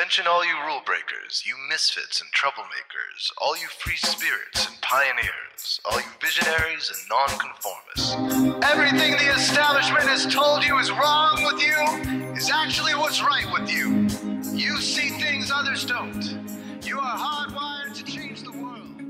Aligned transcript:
Attention, 0.00 0.26
all 0.26 0.42
you 0.42 0.56
rule 0.64 0.80
breakers, 0.86 1.44
you 1.44 1.54
misfits 1.68 2.22
and 2.22 2.30
troublemakers, 2.32 3.30
all 3.36 3.54
you 3.54 3.66
free 3.66 3.96
spirits 3.96 4.66
and 4.66 4.80
pioneers, 4.80 5.78
all 5.84 5.98
you 5.98 6.06
visionaries 6.22 6.90
and 6.90 6.98
nonconformists. 7.10 8.64
Everything 8.64 9.12
the 9.18 9.30
establishment 9.34 10.04
has 10.04 10.24
told 10.32 10.64
you 10.64 10.78
is 10.78 10.90
wrong 10.90 11.44
with 11.44 11.62
you 11.62 12.32
is 12.34 12.50
actually 12.50 12.94
what's 12.94 13.22
right 13.22 13.44
with 13.52 13.70
you. 13.70 14.08
You 14.56 14.80
see 14.80 15.10
things 15.20 15.50
others 15.54 15.84
don't. 15.84 16.24
You 16.82 16.98
are 16.98 17.18
hardwired 17.18 17.94
to 17.96 18.02
change 18.02 18.42
the 18.42 18.52
world. 18.52 19.02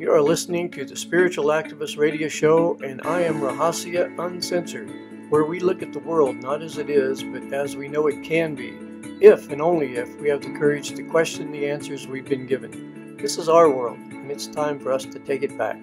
You 0.00 0.12
are 0.12 0.22
listening 0.22 0.70
to 0.70 0.84
the 0.84 0.94
Spiritual 0.94 1.46
Activist 1.46 1.98
Radio 1.98 2.28
Show, 2.28 2.78
and 2.84 3.02
I 3.02 3.22
am 3.22 3.40
Rahasya 3.40 4.16
Uncensored 4.16 5.08
where 5.28 5.44
we 5.44 5.60
look 5.60 5.82
at 5.82 5.92
the 5.92 5.98
world 5.98 6.36
not 6.36 6.62
as 6.62 6.78
it 6.78 6.88
is, 6.88 7.22
but 7.22 7.52
as 7.52 7.76
we 7.76 7.86
know 7.86 8.06
it 8.06 8.22
can 8.22 8.54
be, 8.54 8.74
if 9.20 9.50
and 9.50 9.60
only 9.60 9.96
if 9.96 10.18
we 10.20 10.28
have 10.28 10.40
the 10.40 10.58
courage 10.58 10.92
to 10.92 11.02
question 11.02 11.52
the 11.52 11.68
answers 11.68 12.06
we've 12.06 12.28
been 12.28 12.46
given. 12.46 13.16
This 13.18 13.36
is 13.36 13.48
our 13.48 13.70
world, 13.70 13.98
and 13.98 14.30
it's 14.30 14.46
time 14.46 14.78
for 14.78 14.90
us 14.90 15.04
to 15.04 15.18
take 15.18 15.42
it 15.42 15.56
back. 15.58 15.78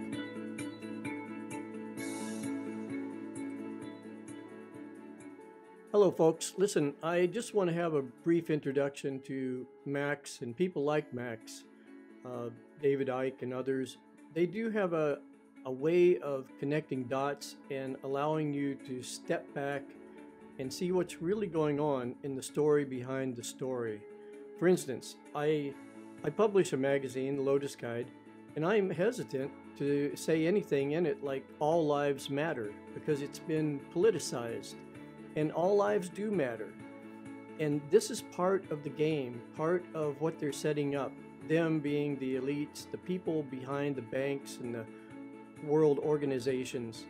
Hello, 5.91 6.11
folks. 6.11 6.53
Listen, 6.57 6.95
I 7.03 7.27
just 7.27 7.53
want 7.53 7.69
to 7.69 7.75
have 7.75 7.93
a 7.93 8.01
brief 8.01 8.49
introduction 8.49 9.21
to 9.27 9.67
Max 9.85 10.41
and 10.41 10.57
people 10.57 10.83
like 10.83 11.13
Max, 11.13 11.65
uh, 12.25 12.49
David 12.81 13.09
Icke, 13.09 13.43
and 13.43 13.53
others. 13.53 13.97
They 14.33 14.45
do 14.45 14.71
have 14.71 14.93
a, 14.93 15.19
a 15.65 15.71
way 15.71 16.17
of 16.19 16.47
connecting 16.59 17.05
dots 17.05 17.55
and 17.71 17.95
allowing 18.03 18.53
you 18.53 18.75
to 18.87 19.01
step 19.01 19.51
back 19.53 19.81
and 20.59 20.71
see 20.71 20.91
what's 20.91 21.21
really 21.21 21.47
going 21.47 21.79
on 21.79 22.15
in 22.23 22.35
the 22.35 22.43
story 22.43 22.85
behind 22.85 23.35
the 23.35 23.43
story. 23.43 24.01
For 24.59 24.67
instance, 24.67 25.17
I 25.35 25.73
I 26.23 26.29
publish 26.29 26.73
a 26.73 26.77
magazine, 26.77 27.35
the 27.35 27.41
Lotus 27.41 27.75
Guide, 27.75 28.07
and 28.55 28.65
I'm 28.65 28.89
hesitant 28.89 29.51
to 29.77 30.15
say 30.15 30.47
anything 30.47 30.91
in 30.91 31.05
it 31.05 31.23
like 31.23 31.45
all 31.59 31.85
lives 31.85 32.29
matter 32.29 32.71
because 32.93 33.21
it's 33.21 33.39
been 33.39 33.79
politicized 33.93 34.75
and 35.35 35.51
all 35.51 35.75
lives 35.75 36.09
do 36.09 36.31
matter. 36.31 36.69
And 37.59 37.81
this 37.89 38.09
is 38.09 38.21
part 38.21 38.69
of 38.71 38.83
the 38.83 38.89
game, 38.89 39.41
part 39.55 39.85
of 39.93 40.19
what 40.21 40.39
they're 40.39 40.53
setting 40.53 40.95
up. 40.95 41.11
Them 41.47 41.79
being 41.79 42.17
the 42.17 42.35
elites, 42.37 42.89
the 42.89 42.97
people 42.97 43.43
behind 43.43 43.95
the 43.95 44.01
banks 44.01 44.57
and 44.61 44.73
the 44.73 44.85
world 45.65 45.99
organizations, 45.99 47.05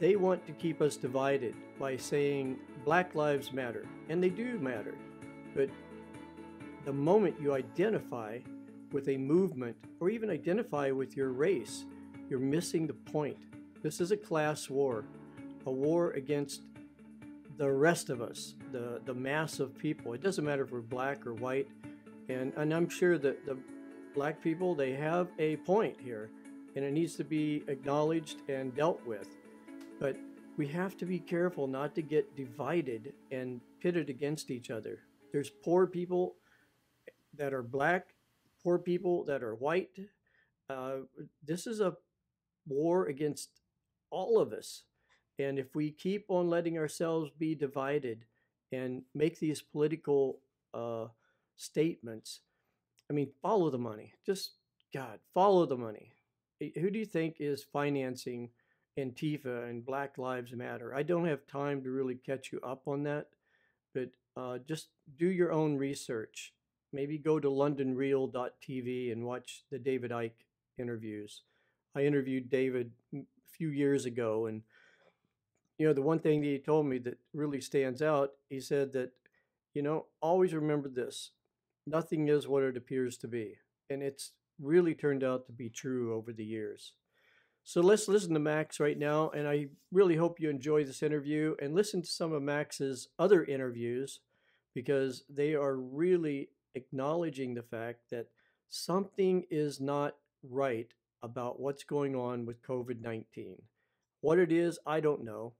they 0.00 0.16
want 0.16 0.44
to 0.46 0.52
keep 0.52 0.80
us 0.80 0.96
divided 0.96 1.54
by 1.78 1.96
saying 1.96 2.58
Black 2.84 3.14
Lives 3.14 3.52
Matter, 3.52 3.86
and 4.08 4.22
they 4.22 4.30
do 4.30 4.58
matter. 4.58 4.94
But 5.54 5.70
the 6.84 6.92
moment 6.92 7.36
you 7.40 7.54
identify 7.54 8.38
with 8.90 9.08
a 9.08 9.16
movement 9.16 9.76
or 10.00 10.10
even 10.10 10.30
identify 10.30 10.90
with 10.90 11.16
your 11.16 11.30
race, 11.30 11.84
you're 12.28 12.40
missing 12.40 12.86
the 12.86 12.94
point. 12.94 13.36
This 13.82 14.00
is 14.00 14.10
a 14.10 14.16
class 14.16 14.68
war, 14.68 15.04
a 15.66 15.70
war 15.70 16.12
against 16.12 16.62
the 17.58 17.70
rest 17.70 18.10
of 18.10 18.20
us, 18.20 18.54
the, 18.72 19.00
the 19.04 19.14
mass 19.14 19.60
of 19.60 19.76
people. 19.78 20.14
It 20.14 20.22
doesn't 20.22 20.44
matter 20.44 20.64
if 20.64 20.72
we're 20.72 20.80
black 20.80 21.26
or 21.26 21.34
white. 21.34 21.68
And, 22.28 22.52
and 22.56 22.72
I'm 22.72 22.88
sure 22.88 23.18
that 23.18 23.44
the 23.46 23.56
black 24.14 24.42
people, 24.42 24.74
they 24.74 24.92
have 24.94 25.28
a 25.38 25.56
point 25.58 25.96
here 26.00 26.30
and 26.74 26.84
it 26.84 26.92
needs 26.92 27.16
to 27.16 27.24
be 27.24 27.62
acknowledged 27.68 28.38
and 28.48 28.74
dealt 28.74 29.04
with. 29.06 29.28
But 30.00 30.16
we 30.56 30.66
have 30.68 30.96
to 30.98 31.06
be 31.06 31.18
careful 31.18 31.66
not 31.66 31.94
to 31.94 32.02
get 32.02 32.36
divided 32.36 33.12
and 33.30 33.60
pitted 33.80 34.10
against 34.10 34.50
each 34.50 34.70
other. 34.70 35.00
There's 35.32 35.50
poor 35.50 35.86
people 35.86 36.36
that 37.36 37.54
are 37.54 37.62
black, 37.62 38.14
poor 38.62 38.78
people 38.78 39.24
that 39.24 39.42
are 39.42 39.54
white. 39.54 39.98
Uh, 40.68 40.98
this 41.44 41.66
is 41.66 41.80
a 41.80 41.96
war 42.66 43.06
against 43.06 43.50
all 44.10 44.38
of 44.38 44.52
us. 44.52 44.84
And 45.38 45.58
if 45.58 45.74
we 45.74 45.90
keep 45.90 46.26
on 46.28 46.50
letting 46.50 46.78
ourselves 46.78 47.30
be 47.38 47.54
divided 47.54 48.24
and 48.70 49.02
make 49.14 49.38
these 49.38 49.62
political 49.62 50.38
uh, 50.74 51.06
statements, 51.56 52.40
I 53.10 53.14
mean, 53.14 53.30
follow 53.40 53.70
the 53.70 53.78
money. 53.78 54.12
Just, 54.24 54.52
God, 54.92 55.18
follow 55.34 55.64
the 55.66 55.76
money 55.76 56.12
who 56.70 56.90
do 56.90 56.98
you 56.98 57.06
think 57.06 57.36
is 57.38 57.64
financing 57.64 58.50
Antifa 58.98 59.68
and 59.68 59.84
Black 59.84 60.18
Lives 60.18 60.52
Matter? 60.52 60.94
I 60.94 61.02
don't 61.02 61.26
have 61.26 61.46
time 61.46 61.82
to 61.82 61.90
really 61.90 62.14
catch 62.14 62.52
you 62.52 62.60
up 62.60 62.82
on 62.86 63.02
that, 63.04 63.28
but 63.94 64.10
uh, 64.36 64.58
just 64.66 64.88
do 65.18 65.26
your 65.26 65.52
own 65.52 65.76
research. 65.76 66.52
Maybe 66.92 67.18
go 67.18 67.40
to 67.40 67.48
londonreal.tv 67.48 69.12
and 69.12 69.24
watch 69.24 69.64
the 69.70 69.78
David 69.78 70.10
Icke 70.10 70.44
interviews. 70.78 71.42
I 71.94 72.02
interviewed 72.02 72.50
David 72.50 72.92
a 73.14 73.20
few 73.50 73.68
years 73.68 74.04
ago, 74.04 74.46
and 74.46 74.62
you 75.78 75.86
know 75.86 75.92
the 75.92 76.02
one 76.02 76.18
thing 76.18 76.40
that 76.40 76.46
he 76.46 76.58
told 76.58 76.86
me 76.86 76.98
that 76.98 77.18
really 77.32 77.60
stands 77.60 78.02
out. 78.02 78.32
He 78.48 78.60
said 78.60 78.92
that 78.92 79.12
you 79.74 79.82
know 79.82 80.06
always 80.20 80.54
remember 80.54 80.88
this: 80.88 81.30
nothing 81.86 82.28
is 82.28 82.48
what 82.48 82.62
it 82.62 82.76
appears 82.76 83.16
to 83.18 83.28
be, 83.28 83.56
and 83.90 84.02
it's 84.02 84.32
really 84.60 84.94
turned 84.94 85.24
out 85.24 85.46
to 85.46 85.52
be 85.52 85.68
true 85.68 86.14
over 86.14 86.32
the 86.32 86.44
years. 86.44 86.92
So 87.64 87.80
let's 87.80 88.08
listen 88.08 88.34
to 88.34 88.40
Max 88.40 88.80
right 88.80 88.98
now, 88.98 89.30
and 89.30 89.46
I 89.46 89.68
really 89.92 90.16
hope 90.16 90.40
you 90.40 90.50
enjoy 90.50 90.84
this 90.84 91.02
interview 91.02 91.54
and 91.62 91.74
listen 91.74 92.02
to 92.02 92.08
some 92.08 92.32
of 92.32 92.42
Max's 92.42 93.08
other 93.18 93.44
interviews 93.44 94.20
because 94.74 95.22
they 95.28 95.54
are 95.54 95.76
really 95.76 96.48
acknowledging 96.74 97.54
the 97.54 97.62
fact 97.62 98.10
that 98.10 98.26
something 98.68 99.44
is 99.50 99.80
not 99.80 100.16
right 100.42 100.88
about 101.22 101.60
what's 101.60 101.84
going 101.84 102.16
on 102.16 102.46
with 102.46 102.62
COVID 102.62 103.00
19. 103.00 103.62
What 104.22 104.38
it 104.38 104.50
is, 104.50 104.78
I 104.86 105.00
don't 105.00 105.24
know. 105.24 105.54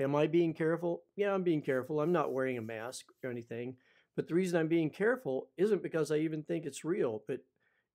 Am 0.00 0.14
I 0.14 0.26
being 0.26 0.54
careful? 0.54 1.02
Yeah, 1.16 1.34
I'm 1.34 1.42
being 1.42 1.62
careful. 1.62 2.00
I'm 2.00 2.12
not 2.12 2.32
wearing 2.32 2.58
a 2.58 2.62
mask 2.62 3.06
or 3.22 3.30
anything. 3.30 3.76
But 4.16 4.28
the 4.28 4.34
reason 4.34 4.58
I'm 4.58 4.68
being 4.68 4.90
careful 4.90 5.48
isn't 5.56 5.82
because 5.82 6.10
I 6.10 6.16
even 6.16 6.42
think 6.42 6.66
it's 6.66 6.84
real, 6.84 7.22
but 7.26 7.40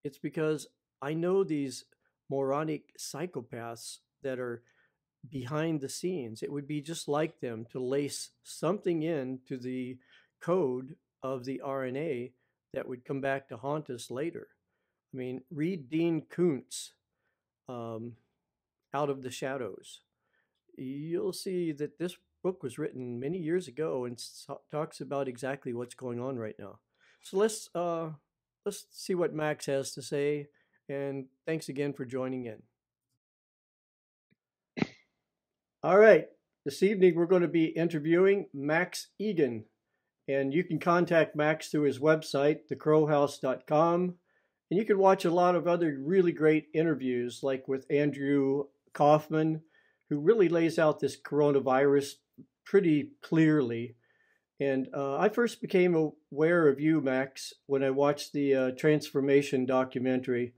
it's 0.07 0.17
because 0.17 0.67
I 1.01 1.13
know 1.13 1.43
these 1.43 1.83
moronic 2.29 2.97
psychopaths 2.97 3.97
that 4.23 4.39
are 4.39 4.63
behind 5.29 5.81
the 5.81 5.89
scenes. 5.89 6.41
It 6.41 6.51
would 6.51 6.67
be 6.67 6.81
just 6.81 7.07
like 7.07 7.41
them 7.41 7.65
to 7.71 7.79
lace 7.79 8.29
something 8.43 9.03
in 9.03 9.39
to 9.47 9.57
the 9.57 9.97
code 10.41 10.95
of 11.21 11.43
the 11.43 11.61
RNA 11.63 12.31
that 12.73 12.87
would 12.87 13.03
come 13.03 13.21
back 13.21 13.49
to 13.49 13.57
haunt 13.57 13.89
us 13.89 14.09
later. 14.09 14.47
I 15.13 15.17
mean, 15.17 15.41
read 15.51 15.89
Dean 15.89 16.23
Koontz, 16.29 16.93
um, 17.67 18.13
Out 18.93 19.09
of 19.09 19.23
the 19.23 19.31
Shadows. 19.31 20.01
You'll 20.77 21.33
see 21.33 21.73
that 21.73 21.97
this 21.99 22.15
book 22.43 22.63
was 22.63 22.77
written 22.77 23.19
many 23.19 23.39
years 23.39 23.67
ago 23.67 24.05
and 24.05 24.21
talks 24.71 25.01
about 25.01 25.27
exactly 25.27 25.73
what's 25.73 25.95
going 25.95 26.19
on 26.19 26.37
right 26.37 26.55
now. 26.57 26.79
So 27.21 27.37
let's 27.37 27.69
uh, 27.75 28.11
let's 28.67 28.85
see 28.91 29.15
what 29.15 29.33
Max 29.33 29.65
has 29.67 29.93
to 29.93 30.01
say. 30.01 30.47
And 30.89 31.27
thanks 31.45 31.69
again 31.69 31.93
for 31.93 32.03
joining 32.03 32.47
in. 32.47 32.61
All 35.83 35.97
right. 35.97 36.25
This 36.65 36.83
evening, 36.83 37.15
we're 37.15 37.27
going 37.27 37.43
to 37.43 37.47
be 37.47 37.67
interviewing 37.67 38.47
Max 38.53 39.07
Egan. 39.19 39.63
And 40.27 40.53
you 40.53 40.65
can 40.65 40.79
contact 40.79 41.33
Max 41.33 41.69
through 41.69 41.83
his 41.83 41.99
website, 41.99 42.59
thecrowhouse.com. 42.69 44.15
And 44.69 44.77
you 44.77 44.83
can 44.83 44.97
watch 44.97 45.23
a 45.23 45.31
lot 45.31 45.55
of 45.55 45.65
other 45.65 45.97
really 45.97 46.33
great 46.33 46.65
interviews, 46.73 47.39
like 47.43 47.69
with 47.69 47.85
Andrew 47.89 48.65
Kaufman, 48.91 49.61
who 50.09 50.19
really 50.19 50.49
lays 50.49 50.77
out 50.77 50.99
this 50.99 51.17
coronavirus 51.17 52.15
pretty 52.65 53.11
clearly 53.21 53.95
and 54.59 54.87
uh, 54.93 55.17
I 55.17 55.29
first 55.29 55.61
became 55.61 56.11
aware 56.31 56.67
of 56.67 56.79
you, 56.79 56.99
Max, 56.99 57.53
when 57.67 57.83
I 57.83 57.91
watched 57.91 58.33
the 58.33 58.55
uh, 58.55 58.71
Transformation 58.71 59.65
documentary. 59.65 60.53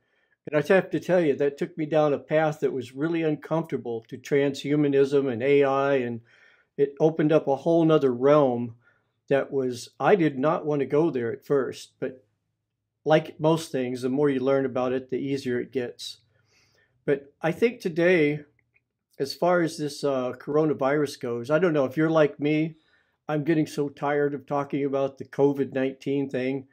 And 0.50 0.58
I 0.58 0.74
have 0.74 0.90
to 0.92 1.00
tell 1.00 1.20
you, 1.20 1.36
that 1.36 1.58
took 1.58 1.78
me 1.78 1.86
down 1.86 2.14
a 2.14 2.20
path 2.20 2.62
that 2.62 2.72
was 2.72 2.96
really 2.96 3.24
uncomfortable 3.24 4.06
to 4.08 4.18
transhumanism 4.18 5.32
and 5.32 5.44
AI. 5.44 5.96
And 5.96 6.22
it 6.78 6.96
opened 7.00 7.34
up 7.34 7.48
a 7.48 7.58
whole 7.58 7.84
nother 7.84 8.14
realm 8.14 8.76
that 9.28 9.52
was, 9.52 9.90
I 10.00 10.16
did 10.16 10.40
not 10.40 10.66
want 10.66 10.80
to 10.80 10.86
go 10.86 11.12
there 11.12 11.32
at 11.32 11.46
first. 11.46 11.92
But 12.00 12.24
like 13.04 13.40
most 13.40 13.70
things, 13.72 14.02
the 14.02 14.10
more 14.10 14.30
you 14.30 14.40
learn 14.40 14.66
about 14.66 14.94
it, 14.94 15.10
the 15.10 15.18
easier 15.18 15.60
it 15.60 15.74
gets. 15.74 16.20
But 17.06 17.34
I 17.42 17.52
think 17.52 17.82
today, 17.82 18.42
as 19.20 19.34
far 19.34 19.62
as 19.62 19.78
this 19.78 20.06
uh, 20.06 20.34
coronavirus 20.40 21.20
goes, 21.20 21.52
I 21.52 21.60
don't 21.60 21.74
know 21.74 21.86
if 21.86 21.98
you're 21.98 22.10
like 22.10 22.40
me 22.40 22.78
I'm 23.30 23.46
getting 23.46 23.68
so 23.68 23.88
tired 23.88 24.34
of 24.34 24.46
talking 24.46 24.84
about 24.84 25.18
the 25.18 25.26
COVID 25.26 25.72
19 25.72 26.30
thing. 26.30 26.68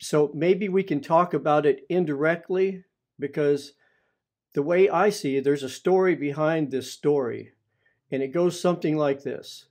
So 0.00 0.30
maybe 0.34 0.68
we 0.68 0.82
can 0.82 1.00
talk 1.00 1.34
about 1.34 1.66
it 1.66 1.84
indirectly 1.90 2.84
because 3.18 3.74
the 4.54 4.62
way 4.62 4.88
I 4.88 5.10
see 5.10 5.36
it, 5.36 5.44
there's 5.44 5.62
a 5.62 5.68
story 5.68 6.14
behind 6.14 6.70
this 6.70 6.90
story. 6.90 7.52
And 8.10 8.22
it 8.22 8.32
goes 8.32 8.60
something 8.60 8.96
like 8.96 9.22
this 9.22 9.66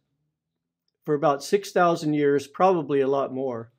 for 1.06 1.16
about 1.16 1.44
6,000 1.44 2.14
years, 2.14 2.48
probably 2.48 3.02
a 3.02 3.08
lot 3.08 3.34
more, 3.34 3.72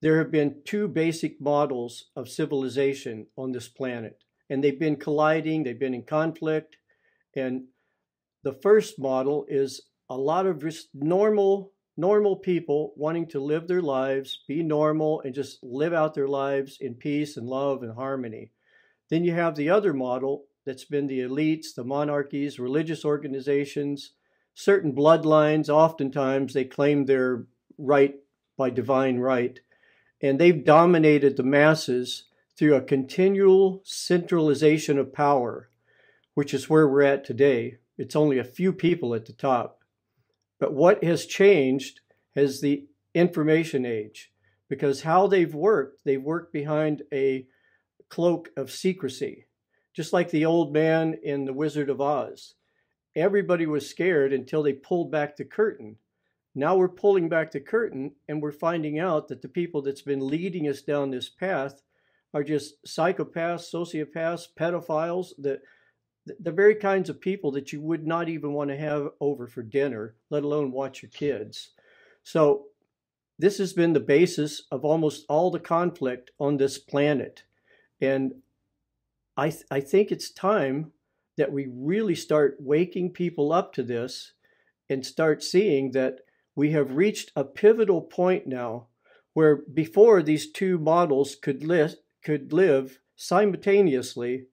there 0.00 0.18
have 0.18 0.30
been 0.30 0.62
two 0.64 0.88
basic 0.88 1.40
models 1.40 2.06
of 2.14 2.28
civilization 2.28 3.26
on 3.36 3.52
this 3.52 3.68
planet, 3.68 4.22
and 4.48 4.62
they've 4.62 4.78
been 4.78 4.96
colliding, 4.96 5.62
they've 5.62 5.78
been 5.78 5.94
in 5.94 6.02
conflict. 6.02 6.76
And 7.34 7.64
the 8.42 8.52
first 8.52 8.98
model 8.98 9.46
is 9.48 9.82
a 10.08 10.16
lot 10.16 10.46
of 10.46 10.60
just 10.60 10.88
normal, 10.94 11.72
normal 11.96 12.36
people 12.36 12.92
wanting 12.96 13.26
to 13.28 13.40
live 13.40 13.66
their 13.66 13.82
lives, 13.82 14.42
be 14.46 14.62
normal, 14.62 15.20
and 15.22 15.34
just 15.34 15.58
live 15.62 15.92
out 15.92 16.14
their 16.14 16.28
lives 16.28 16.78
in 16.80 16.94
peace 16.94 17.36
and 17.36 17.46
love 17.46 17.82
and 17.82 17.94
harmony. 17.94 18.52
Then 19.10 19.24
you 19.24 19.32
have 19.32 19.56
the 19.56 19.70
other 19.70 19.92
model 19.92 20.44
that's 20.64 20.84
been 20.84 21.06
the 21.06 21.20
elites, 21.20 21.74
the 21.74 21.84
monarchies, 21.84 22.58
religious 22.58 23.04
organizations, 23.04 24.12
certain 24.54 24.92
bloodlines. 24.92 25.68
Oftentimes 25.68 26.54
they 26.54 26.64
claim 26.64 27.04
they're 27.04 27.46
right 27.78 28.16
by 28.56 28.70
divine 28.70 29.18
right. 29.18 29.60
And 30.20 30.38
they've 30.38 30.64
dominated 30.64 31.36
the 31.36 31.42
masses 31.42 32.24
through 32.56 32.74
a 32.74 32.80
continual 32.80 33.82
centralization 33.84 34.98
of 34.98 35.12
power, 35.12 35.68
which 36.34 36.54
is 36.54 36.70
where 36.70 36.88
we're 36.88 37.02
at 37.02 37.24
today. 37.24 37.76
It's 37.98 38.16
only 38.16 38.38
a 38.38 38.44
few 38.44 38.72
people 38.72 39.14
at 39.14 39.26
the 39.26 39.34
top. 39.34 39.75
But 40.58 40.72
what 40.72 41.04
has 41.04 41.26
changed 41.26 42.00
is 42.34 42.60
the 42.60 42.86
information 43.14 43.84
age, 43.84 44.32
because 44.68 45.02
how 45.02 45.26
they've 45.26 45.54
worked, 45.54 46.04
they've 46.04 46.22
worked 46.22 46.52
behind 46.52 47.02
a 47.12 47.46
cloak 48.08 48.50
of 48.56 48.70
secrecy, 48.70 49.46
just 49.94 50.12
like 50.12 50.30
the 50.30 50.46
old 50.46 50.72
man 50.72 51.18
in 51.22 51.44
The 51.44 51.52
Wizard 51.52 51.90
of 51.90 52.00
Oz. 52.00 52.54
Everybody 53.14 53.66
was 53.66 53.88
scared 53.88 54.32
until 54.32 54.62
they 54.62 54.74
pulled 54.74 55.10
back 55.10 55.36
the 55.36 55.44
curtain. 55.44 55.96
Now 56.54 56.76
we're 56.76 56.88
pulling 56.88 57.28
back 57.28 57.50
the 57.50 57.60
curtain 57.60 58.12
and 58.28 58.42
we're 58.42 58.52
finding 58.52 58.98
out 58.98 59.28
that 59.28 59.42
the 59.42 59.48
people 59.48 59.82
that's 59.82 60.02
been 60.02 60.26
leading 60.26 60.68
us 60.68 60.82
down 60.82 61.10
this 61.10 61.28
path 61.28 61.82
are 62.34 62.44
just 62.44 62.82
psychopaths, 62.86 63.72
sociopaths, 63.72 64.48
pedophiles, 64.58 65.28
the, 65.38 65.60
the 66.40 66.52
very 66.52 66.74
kinds 66.74 67.08
of 67.08 67.20
people 67.20 67.52
that 67.52 67.72
you 67.72 67.80
would 67.80 68.06
not 68.06 68.28
even 68.28 68.52
want 68.52 68.70
to 68.70 68.76
have 68.76 69.10
over 69.20 69.46
for 69.46 69.62
dinner, 69.62 70.14
let 70.30 70.42
alone 70.42 70.72
watch 70.72 71.02
your 71.02 71.10
kids. 71.10 71.70
So, 72.22 72.66
this 73.38 73.58
has 73.58 73.72
been 73.72 73.92
the 73.92 74.00
basis 74.00 74.62
of 74.70 74.84
almost 74.84 75.26
all 75.28 75.50
the 75.50 75.60
conflict 75.60 76.30
on 76.40 76.56
this 76.56 76.78
planet. 76.78 77.42
And 78.00 78.36
I, 79.36 79.50
th- 79.50 79.64
I 79.70 79.80
think 79.80 80.10
it's 80.10 80.30
time 80.30 80.92
that 81.36 81.52
we 81.52 81.68
really 81.70 82.14
start 82.14 82.56
waking 82.58 83.12
people 83.12 83.52
up 83.52 83.74
to 83.74 83.82
this 83.82 84.32
and 84.88 85.04
start 85.04 85.42
seeing 85.44 85.90
that 85.90 86.20
we 86.54 86.70
have 86.70 86.96
reached 86.96 87.30
a 87.36 87.44
pivotal 87.44 88.00
point 88.00 88.46
now 88.46 88.86
where 89.34 89.56
before 89.56 90.22
these 90.22 90.50
two 90.50 90.78
models 90.78 91.34
could, 91.34 91.62
li- 91.62 91.94
could 92.24 92.54
live 92.54 92.98
simultaneously 93.16 94.46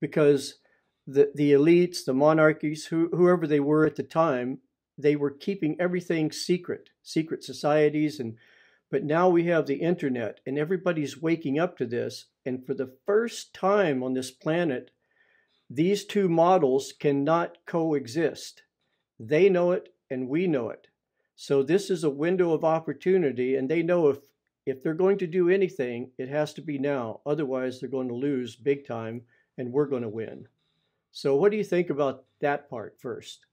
because 0.00 0.54
the, 1.06 1.32
the 1.34 1.52
elites, 1.52 2.04
the 2.04 2.14
monarchies, 2.14 2.86
who, 2.86 3.08
whoever 3.08 3.46
they 3.46 3.60
were 3.60 3.86
at 3.86 3.96
the 3.96 4.02
time, 4.02 4.58
they 4.96 5.16
were 5.16 5.30
keeping 5.30 5.76
everything 5.80 6.30
secret, 6.30 6.90
secret 7.02 7.42
societies 7.42 8.20
and 8.20 8.36
but 8.92 9.04
now 9.04 9.30
we 9.30 9.44
have 9.44 9.66
the 9.66 9.76
internet 9.76 10.40
and 10.46 10.58
everybody's 10.58 11.20
waking 11.20 11.58
up 11.58 11.78
to 11.78 11.86
this. 11.86 12.26
And 12.44 12.64
for 12.66 12.74
the 12.74 12.94
first 13.06 13.54
time 13.54 14.02
on 14.02 14.12
this 14.12 14.30
planet, 14.30 14.90
these 15.70 16.04
two 16.04 16.28
models 16.28 16.92
cannot 16.92 17.56
coexist. 17.64 18.64
They 19.18 19.48
know 19.48 19.72
it 19.72 19.88
and 20.10 20.28
we 20.28 20.46
know 20.46 20.68
it. 20.68 20.88
So 21.34 21.62
this 21.62 21.88
is 21.88 22.04
a 22.04 22.10
window 22.10 22.52
of 22.52 22.64
opportunity, 22.64 23.56
and 23.56 23.68
they 23.68 23.82
know 23.82 24.08
if 24.08 24.18
if 24.66 24.82
they're 24.82 24.94
going 24.94 25.18
to 25.18 25.26
do 25.26 25.48
anything, 25.48 26.10
it 26.18 26.28
has 26.28 26.52
to 26.54 26.60
be 26.60 26.78
now. 26.78 27.20
Otherwise, 27.24 27.80
they're 27.80 27.88
going 27.88 28.08
to 28.08 28.14
lose 28.14 28.54
big 28.54 28.86
time, 28.86 29.22
and 29.56 29.72
we're 29.72 29.86
going 29.86 30.02
to 30.02 30.08
win. 30.08 30.46
So, 31.12 31.36
what 31.36 31.50
do 31.50 31.58
you 31.58 31.64
think 31.64 31.90
about 31.90 32.24
that 32.40 32.68
part 32.68 32.98
first? 32.98 33.46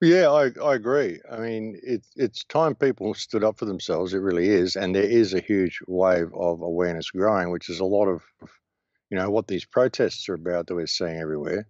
Yeah, 0.00 0.30
I, 0.30 0.50
I 0.62 0.74
agree. 0.74 1.20
I 1.30 1.38
mean, 1.38 1.78
it, 1.82 2.06
it's 2.16 2.44
time 2.44 2.74
people 2.74 3.14
stood 3.14 3.44
up 3.44 3.58
for 3.58 3.64
themselves. 3.64 4.14
It 4.14 4.18
really 4.18 4.48
is. 4.48 4.76
And 4.76 4.94
there 4.94 5.02
is 5.02 5.34
a 5.34 5.40
huge 5.40 5.80
wave 5.86 6.32
of 6.34 6.62
awareness 6.62 7.10
growing, 7.10 7.50
which 7.50 7.68
is 7.68 7.80
a 7.80 7.84
lot 7.84 8.06
of, 8.06 8.22
you 9.10 9.18
know, 9.18 9.30
what 9.30 9.48
these 9.48 9.64
protests 9.64 10.28
are 10.28 10.34
about 10.34 10.66
that 10.66 10.74
we're 10.74 10.86
seeing 10.86 11.18
everywhere. 11.18 11.66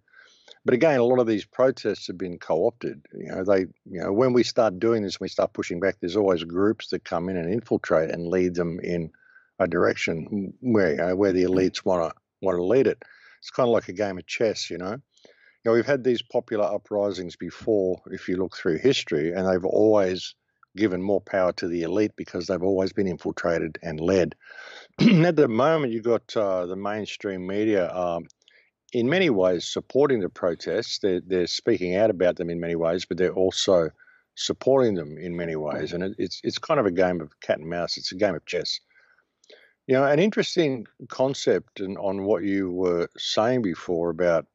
But 0.65 0.73
again, 0.73 0.99
a 0.99 1.03
lot 1.03 1.19
of 1.19 1.27
these 1.27 1.45
protests 1.45 2.07
have 2.07 2.17
been 2.17 2.37
co-opted. 2.39 3.05
You 3.13 3.31
know, 3.31 3.43
they, 3.43 3.61
you 3.85 4.01
know, 4.01 4.13
when 4.13 4.33
we 4.33 4.43
start 4.43 4.79
doing 4.79 5.03
this, 5.03 5.19
we 5.19 5.27
start 5.27 5.53
pushing 5.53 5.79
back. 5.79 5.97
There's 5.99 6.17
always 6.17 6.43
groups 6.43 6.89
that 6.89 7.05
come 7.05 7.29
in 7.29 7.37
and 7.37 7.51
infiltrate 7.51 8.11
and 8.11 8.27
lead 8.27 8.55
them 8.55 8.79
in 8.81 9.11
a 9.59 9.67
direction 9.67 10.53
where, 10.61 10.91
you 10.91 10.97
know, 10.97 11.15
where 11.15 11.33
the 11.33 11.43
elites 11.43 11.85
want 11.85 12.11
to 12.13 12.21
want 12.41 12.57
to 12.57 12.63
lead 12.63 12.87
it. 12.87 13.03
It's 13.39 13.51
kind 13.51 13.67
of 13.67 13.73
like 13.73 13.89
a 13.89 13.93
game 13.93 14.17
of 14.17 14.27
chess, 14.27 14.69
you 14.69 14.77
know 14.77 14.91
You 14.91 15.65
know, 15.65 15.73
we've 15.73 15.85
had 15.85 16.03
these 16.03 16.21
popular 16.21 16.65
uprisings 16.65 17.35
before, 17.35 18.01
if 18.11 18.27
you 18.29 18.37
look 18.37 18.55
through 18.55 18.79
history, 18.79 19.31
and 19.31 19.47
they've 19.47 19.65
always 19.65 20.35
given 20.77 21.01
more 21.01 21.21
power 21.21 21.51
to 21.53 21.67
the 21.67 21.81
elite 21.83 22.11
because 22.15 22.47
they've 22.47 22.63
always 22.63 22.93
been 22.93 23.07
infiltrated 23.07 23.77
and 23.81 23.99
led. 23.99 24.35
At 24.99 25.35
the 25.35 25.47
moment, 25.47 25.93
you've 25.93 26.03
got 26.03 26.35
uh, 26.37 26.65
the 26.65 26.75
mainstream 26.75 27.47
media, 27.47 27.93
um, 27.93 28.25
in 28.93 29.09
many 29.09 29.29
ways, 29.29 29.67
supporting 29.71 30.19
the 30.19 30.29
protests. 30.29 30.99
They're, 30.99 31.21
they're 31.25 31.47
speaking 31.47 31.95
out 31.95 32.09
about 32.09 32.37
them 32.37 32.49
in 32.49 32.59
many 32.59 32.75
ways, 32.75 33.05
but 33.05 33.17
they're 33.17 33.33
also 33.33 33.89
supporting 34.35 34.95
them 34.95 35.17
in 35.17 35.35
many 35.35 35.55
ways. 35.55 35.93
And 35.93 36.03
it, 36.03 36.15
it's 36.17 36.39
it's 36.43 36.57
kind 36.57 36.79
of 36.79 36.85
a 36.85 36.91
game 36.91 37.21
of 37.21 37.31
cat 37.41 37.59
and 37.59 37.69
mouse. 37.69 37.97
It's 37.97 38.11
a 38.11 38.15
game 38.15 38.35
of 38.35 38.45
chess. 38.45 38.79
You 39.89 39.95
know, 39.95 40.05
an 40.05 40.19
interesting 40.19 40.85
concept 41.07 41.79
and 41.79 41.97
on 41.97 42.23
what 42.23 42.43
you 42.43 42.69
were 42.69 43.09
saying 43.17 43.63
before 43.63 44.11
about 44.11 44.45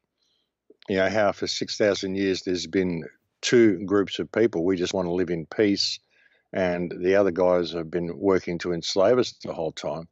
you 0.87 0.95
know, 0.95 1.09
how 1.09 1.33
for 1.33 1.45
6,000 1.45 2.15
years 2.15 2.43
there's 2.43 2.67
been 2.67 3.03
two 3.41 3.83
groups 3.85 4.17
of 4.19 4.31
people. 4.31 4.63
We 4.63 4.77
just 4.77 4.93
want 4.93 5.07
to 5.07 5.13
live 5.13 5.29
in 5.29 5.45
peace, 5.45 5.99
and 6.53 6.89
the 7.01 7.15
other 7.15 7.31
guys 7.31 7.73
have 7.73 7.91
been 7.91 8.17
working 8.17 8.59
to 8.59 8.71
enslave 8.71 9.19
us 9.19 9.33
the 9.43 9.53
whole 9.53 9.73
time. 9.73 10.07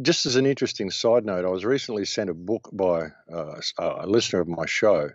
Just 0.00 0.24
as 0.24 0.36
an 0.36 0.46
interesting 0.46 0.90
side 0.90 1.26
note, 1.26 1.44
I 1.44 1.50
was 1.50 1.66
recently 1.66 2.06
sent 2.06 2.30
a 2.30 2.34
book 2.34 2.70
by 2.72 3.08
uh, 3.30 3.60
a 3.78 4.06
listener 4.06 4.40
of 4.40 4.48
my 4.48 4.64
show, 4.64 5.10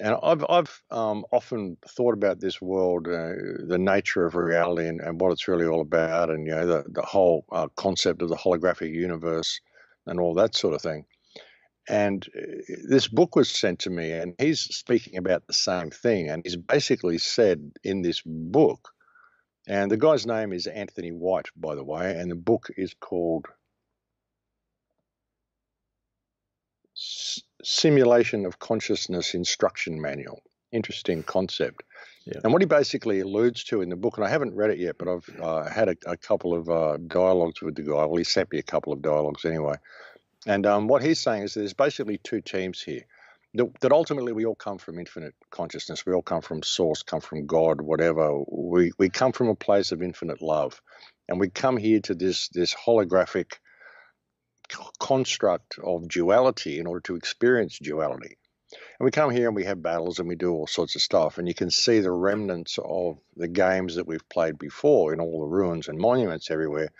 and 0.00 0.16
I've 0.22 0.44
I've 0.48 0.82
um, 0.90 1.24
often 1.32 1.76
thought 1.88 2.14
about 2.14 2.40
this 2.40 2.60
world, 2.62 3.06
uh, 3.08 3.32
the 3.66 3.78
nature 3.78 4.24
of 4.24 4.34
reality, 4.34 4.88
and, 4.88 5.00
and, 5.00 5.20
what 5.20 5.32
it's 5.32 5.48
really 5.48 5.66
all 5.66 5.82
about, 5.82 6.30
and 6.30 6.46
you 6.46 6.54
know 6.54 6.66
the 6.66 6.84
the 6.88 7.02
whole 7.02 7.44
uh, 7.52 7.68
concept 7.76 8.22
of 8.22 8.28
the 8.28 8.36
holographic 8.36 8.92
universe, 8.92 9.60
and 10.06 10.18
all 10.18 10.34
that 10.34 10.54
sort 10.54 10.74
of 10.74 10.82
thing. 10.82 11.04
And 11.88 12.26
uh, 12.36 12.74
this 12.88 13.08
book 13.08 13.36
was 13.36 13.50
sent 13.50 13.80
to 13.80 13.90
me, 13.90 14.12
and 14.12 14.34
he's 14.38 14.60
speaking 14.60 15.18
about 15.18 15.46
the 15.46 15.52
same 15.52 15.90
thing. 15.90 16.28
And 16.30 16.42
he's 16.44 16.56
basically 16.56 17.18
said 17.18 17.72
in 17.84 18.02
this 18.02 18.22
book, 18.24 18.90
and 19.66 19.90
the 19.90 19.96
guy's 19.96 20.26
name 20.26 20.52
is 20.52 20.66
Anthony 20.66 21.10
White, 21.10 21.48
by 21.56 21.74
the 21.74 21.84
way, 21.84 22.16
and 22.16 22.30
the 22.30 22.36
book 22.36 22.68
is 22.76 22.94
called 22.98 23.46
Simulation 27.62 28.44
of 28.46 28.58
Consciousness 28.58 29.34
Instruction 29.34 30.00
Manual. 30.00 30.42
Interesting 30.72 31.22
concept. 31.22 31.82
Yeah. 32.24 32.40
And 32.44 32.52
what 32.52 32.62
he 32.62 32.66
basically 32.66 33.20
alludes 33.20 33.64
to 33.64 33.82
in 33.82 33.88
the 33.88 33.96
book, 33.96 34.16
and 34.16 34.26
I 34.26 34.28
haven't 34.28 34.54
read 34.54 34.70
it 34.70 34.78
yet, 34.78 34.96
but 34.98 35.08
I've 35.08 35.28
uh, 35.40 35.68
had 35.68 35.88
a, 35.88 35.96
a, 36.06 36.16
couple 36.16 36.54
of 36.54 36.70
uh, 36.70 36.96
dialogues 37.06 37.60
with 37.60 37.74
the 37.74 37.82
guy. 37.82 38.04
Well, 38.04 38.16
he 38.16 38.24
sent 38.24 38.52
me 38.52 38.58
a 38.58 38.62
couple 38.62 38.92
of 38.92 39.02
dialogues 39.02 39.44
anyway. 39.44 39.74
And 40.46 40.66
um, 40.66 40.88
what 40.88 41.02
he's 41.02 41.20
saying 41.20 41.42
is 41.42 41.54
there's 41.54 41.74
basically 41.74 42.18
two 42.18 42.40
teams 42.40 42.80
here. 42.80 43.02
That 43.54 43.92
ultimately 43.92 44.32
we 44.32 44.46
all 44.46 44.54
come 44.54 44.78
from 44.78 44.98
infinite 44.98 45.34
consciousness. 45.50 46.06
We 46.06 46.14
all 46.14 46.22
come 46.22 46.40
from 46.40 46.62
source, 46.62 47.02
come 47.02 47.20
from 47.20 47.44
God, 47.44 47.82
whatever. 47.82 48.40
We 48.50 48.92
we 48.98 49.10
come 49.10 49.32
from 49.32 49.48
a 49.48 49.54
place 49.54 49.92
of 49.92 50.02
infinite 50.02 50.40
love, 50.40 50.80
and 51.28 51.38
we 51.38 51.50
come 51.50 51.76
here 51.76 52.00
to 52.00 52.14
this 52.14 52.48
this 52.48 52.74
holographic 52.74 53.58
construct 54.98 55.78
of 55.82 56.08
duality 56.08 56.78
in 56.78 56.86
order 56.86 57.00
to 57.00 57.16
experience 57.16 57.78
duality. 57.78 58.36
And 58.98 59.04
we 59.04 59.10
come 59.10 59.30
here 59.30 59.48
and 59.48 59.56
we 59.56 59.64
have 59.64 59.82
battles 59.82 60.18
and 60.18 60.28
we 60.28 60.34
do 60.34 60.52
all 60.52 60.66
sorts 60.66 60.96
of 60.96 61.02
stuff. 61.02 61.36
And 61.36 61.46
you 61.46 61.54
can 61.54 61.70
see 61.70 62.00
the 62.00 62.10
remnants 62.10 62.78
of 62.82 63.18
the 63.36 63.48
games 63.48 63.96
that 63.96 64.06
we've 64.06 64.26
played 64.28 64.58
before 64.58 65.12
in 65.12 65.20
all 65.20 65.40
the 65.40 65.46
ruins 65.46 65.88
and 65.88 65.98
monuments 65.98 66.50
everywhere. 66.50 66.90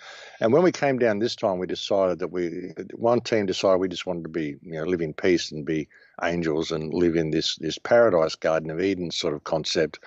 And 0.41 0.52
when 0.52 0.62
we 0.62 0.73
came 0.73 0.99
down 0.99 1.19
this 1.19 1.37
time, 1.37 1.59
we 1.59 1.67
decided 1.67 2.19
that 2.19 2.29
we, 2.29 2.73
one 2.95 3.21
team 3.21 3.47
decided 3.47 3.79
we 3.79 3.88
just 3.88 4.07
wanted 4.07 4.25
to 4.25 4.31
be, 4.31 4.57
you 4.62 4.73
know, 4.73 4.85
live 4.85 5.00
in 5.00 5.14
peace 5.14 5.52
and 5.52 5.64
be 5.64 5.88
angels 6.23 6.73
and 6.73 6.93
live 6.93 7.17
in 7.17 7.31
this, 7.31 7.57
this 7.57 7.79
paradise 7.79 8.35
Garden 8.35 8.71
of 8.71 8.81
Eden 8.81 9.11
sort 9.11 9.35
of 9.35 9.45
concept. 9.45 10.00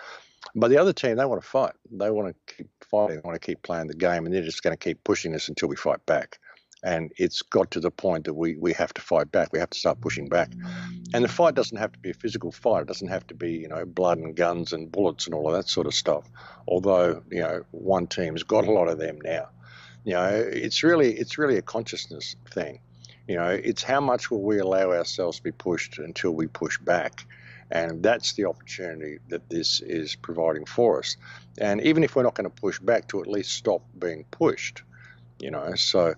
But 0.53 0.69
the 0.69 0.77
other 0.77 0.93
team, 0.93 1.17
they 1.17 1.25
want 1.25 1.41
to 1.41 1.47
fight. 1.47 1.73
They 1.91 2.11
want 2.11 2.35
to 2.47 2.55
keep 2.55 2.69
fighting, 2.91 3.15
they 3.15 3.21
want 3.27 3.41
to 3.41 3.45
keep 3.45 3.63
playing 3.63 3.87
the 3.87 3.95
game, 3.95 4.25
and 4.25 4.33
they're 4.33 4.43
just 4.43 4.61
going 4.61 4.75
to 4.75 4.83
keep 4.83 5.03
pushing 5.03 5.33
us 5.33 5.49
until 5.49 5.69
we 5.69 5.75
fight 5.75 6.05
back. 6.05 6.39
And 6.83 7.11
it's 7.17 7.41
got 7.41 7.71
to 7.71 7.79
the 7.79 7.91
point 7.91 8.25
that 8.25 8.33
we, 8.33 8.57
we 8.57 8.73
have 8.73 8.93
to 8.93 9.01
fight 9.01 9.31
back. 9.31 9.51
We 9.51 9.59
have 9.59 9.71
to 9.71 9.79
start 9.79 10.01
pushing 10.01 10.27
back. 10.27 10.51
And 11.13 11.23
the 11.23 11.29
fight 11.29 11.55
doesn't 11.55 11.77
have 11.77 11.91
to 11.93 11.99
be 11.99 12.11
a 12.11 12.13
physical 12.13 12.51
fight. 12.51 12.81
It 12.81 12.87
doesn't 12.87 13.07
have 13.07 13.25
to 13.27 13.33
be, 13.33 13.53
you 13.53 13.67
know, 13.67 13.85
blood 13.85 14.19
and 14.19 14.35
guns 14.35 14.73
and 14.73 14.91
bullets 14.91 15.25
and 15.25 15.33
all 15.33 15.47
of 15.47 15.53
that 15.55 15.67
sort 15.69 15.87
of 15.87 15.93
stuff. 15.93 16.29
Although, 16.67 17.23
you 17.31 17.39
know, 17.39 17.63
one 17.71 18.07
team's 18.07 18.43
got 18.43 18.67
a 18.67 18.71
lot 18.71 18.87
of 18.87 18.99
them 18.99 19.19
now. 19.23 19.49
You 20.03 20.13
know, 20.13 20.27
it's 20.27 20.83
really 20.83 21.13
it's 21.13 21.37
really 21.37 21.57
a 21.57 21.63
consciousness 21.63 22.35
thing. 22.51 22.79
You 23.27 23.37
know, 23.37 23.49
it's 23.49 23.81
how 23.81 24.01
much 24.01 24.29
will 24.29 24.43
we 24.43 24.59
allow 24.59 24.91
ourselves 24.91 25.37
to 25.37 25.43
be 25.43 25.51
pushed 25.51 25.97
until 25.97 26.31
we 26.31 26.45
push 26.45 26.77
back. 26.77 27.25
And 27.71 28.03
that's 28.03 28.33
the 28.33 28.45
opportunity 28.45 29.17
that 29.29 29.49
this 29.49 29.81
is 29.81 30.15
providing 30.15 30.65
for 30.65 30.99
us. 30.99 31.17
And 31.57 31.81
even 31.81 32.03
if 32.03 32.15
we're 32.15 32.21
not 32.21 32.35
going 32.35 32.49
to 32.49 32.61
push 32.61 32.77
back, 32.77 33.07
to 33.07 33.21
at 33.21 33.27
least 33.27 33.53
stop 33.53 33.81
being 33.97 34.25
pushed, 34.29 34.83
you 35.39 35.49
know. 35.49 35.73
So 35.73 36.13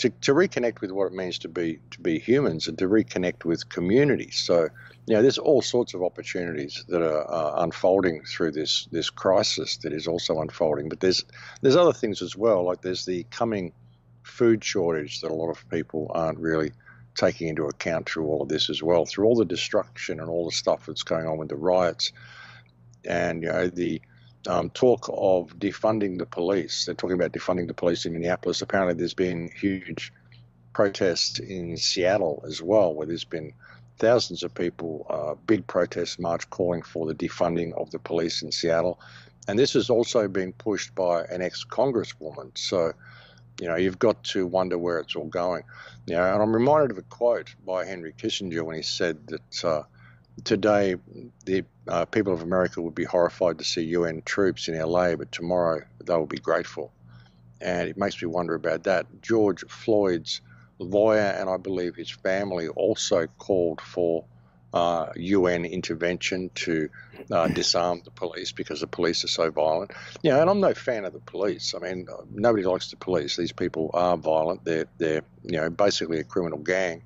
to, 0.00 0.08
to 0.08 0.32
reconnect 0.32 0.80
with 0.80 0.90
what 0.92 1.08
it 1.08 1.12
means 1.12 1.38
to 1.38 1.48
be 1.48 1.78
to 1.90 2.00
be 2.00 2.18
humans 2.18 2.66
and 2.66 2.78
to 2.78 2.88
reconnect 2.88 3.44
with 3.44 3.68
communities. 3.68 4.38
So, 4.38 4.68
you 5.06 5.14
know, 5.14 5.20
there's 5.20 5.36
all 5.36 5.60
sorts 5.60 5.92
of 5.92 6.02
opportunities 6.02 6.82
that 6.88 7.02
are 7.02 7.62
unfolding 7.62 8.24
through 8.24 8.52
this 8.52 8.88
this 8.90 9.10
crisis 9.10 9.76
that 9.78 9.92
is 9.92 10.06
also 10.06 10.40
unfolding. 10.40 10.88
But 10.88 11.00
there's 11.00 11.22
there's 11.60 11.76
other 11.76 11.92
things 11.92 12.22
as 12.22 12.34
well. 12.34 12.64
Like 12.64 12.80
there's 12.80 13.04
the 13.04 13.24
coming 13.24 13.74
food 14.22 14.64
shortage 14.64 15.20
that 15.20 15.30
a 15.30 15.34
lot 15.34 15.50
of 15.50 15.68
people 15.68 16.10
aren't 16.14 16.38
really 16.38 16.72
taking 17.14 17.48
into 17.48 17.64
account 17.66 18.08
through 18.08 18.26
all 18.26 18.40
of 18.40 18.48
this 18.48 18.70
as 18.70 18.82
well, 18.82 19.04
through 19.04 19.26
all 19.26 19.36
the 19.36 19.44
destruction 19.44 20.18
and 20.18 20.30
all 20.30 20.46
the 20.46 20.56
stuff 20.56 20.86
that's 20.86 21.02
going 21.02 21.26
on 21.26 21.36
with 21.36 21.50
the 21.50 21.56
riots, 21.56 22.12
and 23.04 23.42
you 23.42 23.50
know 23.50 23.68
the 23.68 24.00
um, 24.46 24.70
talk 24.70 25.08
of 25.12 25.58
defunding 25.58 26.18
the 26.18 26.26
police. 26.26 26.84
They're 26.84 26.94
talking 26.94 27.16
about 27.16 27.32
defunding 27.32 27.66
the 27.66 27.74
police 27.74 28.06
in 28.06 28.12
Minneapolis. 28.12 28.62
Apparently, 28.62 28.94
there's 28.94 29.14
been 29.14 29.50
huge 29.54 30.12
protests 30.72 31.38
in 31.38 31.76
Seattle 31.76 32.42
as 32.46 32.62
well, 32.62 32.94
where 32.94 33.06
there's 33.06 33.24
been 33.24 33.52
thousands 33.98 34.42
of 34.42 34.54
people, 34.54 35.06
uh, 35.10 35.34
big 35.46 35.66
protest 35.66 36.18
march 36.18 36.48
calling 36.48 36.82
for 36.82 37.06
the 37.06 37.14
defunding 37.14 37.72
of 37.74 37.90
the 37.90 37.98
police 37.98 38.42
in 38.42 38.50
Seattle. 38.50 38.98
And 39.46 39.58
this 39.58 39.74
is 39.74 39.90
also 39.90 40.28
being 40.28 40.52
pushed 40.52 40.94
by 40.94 41.24
an 41.24 41.42
ex 41.42 41.64
Congresswoman. 41.64 42.56
So, 42.56 42.92
you 43.60 43.68
know, 43.68 43.76
you've 43.76 43.98
got 43.98 44.22
to 44.24 44.46
wonder 44.46 44.78
where 44.78 44.98
it's 45.00 45.16
all 45.16 45.26
going. 45.26 45.64
You 46.06 46.14
know, 46.14 46.32
and 46.32 46.42
I'm 46.42 46.54
reminded 46.54 46.92
of 46.92 46.98
a 46.98 47.02
quote 47.02 47.54
by 47.66 47.84
Henry 47.84 48.14
Kissinger 48.16 48.62
when 48.62 48.76
he 48.76 48.82
said 48.82 49.26
that. 49.28 49.64
Uh, 49.64 49.82
today 50.44 50.96
the 51.44 51.64
uh, 51.88 52.04
people 52.04 52.32
of 52.32 52.42
America 52.42 52.80
would 52.80 52.94
be 52.94 53.04
horrified 53.04 53.58
to 53.58 53.64
see 53.64 53.82
UN 53.82 54.22
troops 54.22 54.68
in 54.68 54.78
LA, 54.78 55.16
but 55.16 55.32
tomorrow 55.32 55.82
they 56.04 56.14
will 56.14 56.26
be 56.26 56.38
grateful. 56.38 56.92
And 57.60 57.88
it 57.88 57.98
makes 57.98 58.20
me 58.22 58.28
wonder 58.28 58.54
about 58.54 58.84
that. 58.84 59.06
George 59.22 59.64
Floyd's 59.68 60.40
lawyer 60.78 61.18
and 61.38 61.50
I 61.50 61.56
believe 61.58 61.94
his 61.94 62.10
family 62.10 62.68
also 62.68 63.26
called 63.38 63.80
for 63.80 64.24
uh, 64.72 65.06
UN 65.16 65.64
intervention 65.64 66.50
to 66.54 66.88
uh, 67.30 67.48
disarm 67.48 68.02
the 68.04 68.10
police 68.10 68.52
because 68.52 68.80
the 68.80 68.86
police 68.86 69.24
are 69.24 69.28
so 69.28 69.50
violent. 69.50 69.90
Know, 70.22 70.40
and 70.40 70.48
I'm 70.48 70.60
no 70.60 70.74
fan 70.74 71.04
of 71.04 71.12
the 71.12 71.20
police. 71.20 71.74
I 71.74 71.80
mean, 71.80 72.06
nobody 72.32 72.64
likes 72.64 72.90
the 72.90 72.96
police. 72.96 73.36
These 73.36 73.52
people 73.52 73.90
are 73.94 74.16
violent. 74.16 74.64
They're 74.64 74.86
they're 74.98 75.22
you 75.42 75.60
know 75.60 75.70
basically 75.70 76.20
a 76.20 76.24
criminal 76.24 76.58
gang. 76.58 77.02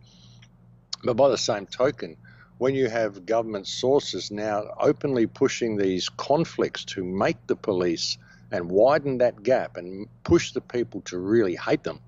But 1.03 1.15
by 1.15 1.29
the 1.29 1.39
same 1.39 1.67
token, 1.67 2.17
when 2.65 2.75
you 2.75 2.89
have 2.89 3.27
government 3.27 3.67
sources 3.67 4.31
now 4.31 4.65
openly 4.81 5.27
pushing 5.27 5.77
these 5.77 6.09
conflicts 6.09 6.83
to 6.83 7.05
make 7.05 7.37
the 7.47 7.55
police 7.55 8.17
and 8.53 8.71
widen 8.71 9.19
that 9.19 9.43
gap 9.43 9.77
and 9.77 10.09
push 10.23 10.53
the 10.53 10.63
people 10.63 11.03
to 11.03 11.19
really 11.19 11.57
hate 11.57 11.83
them, 11.83 12.01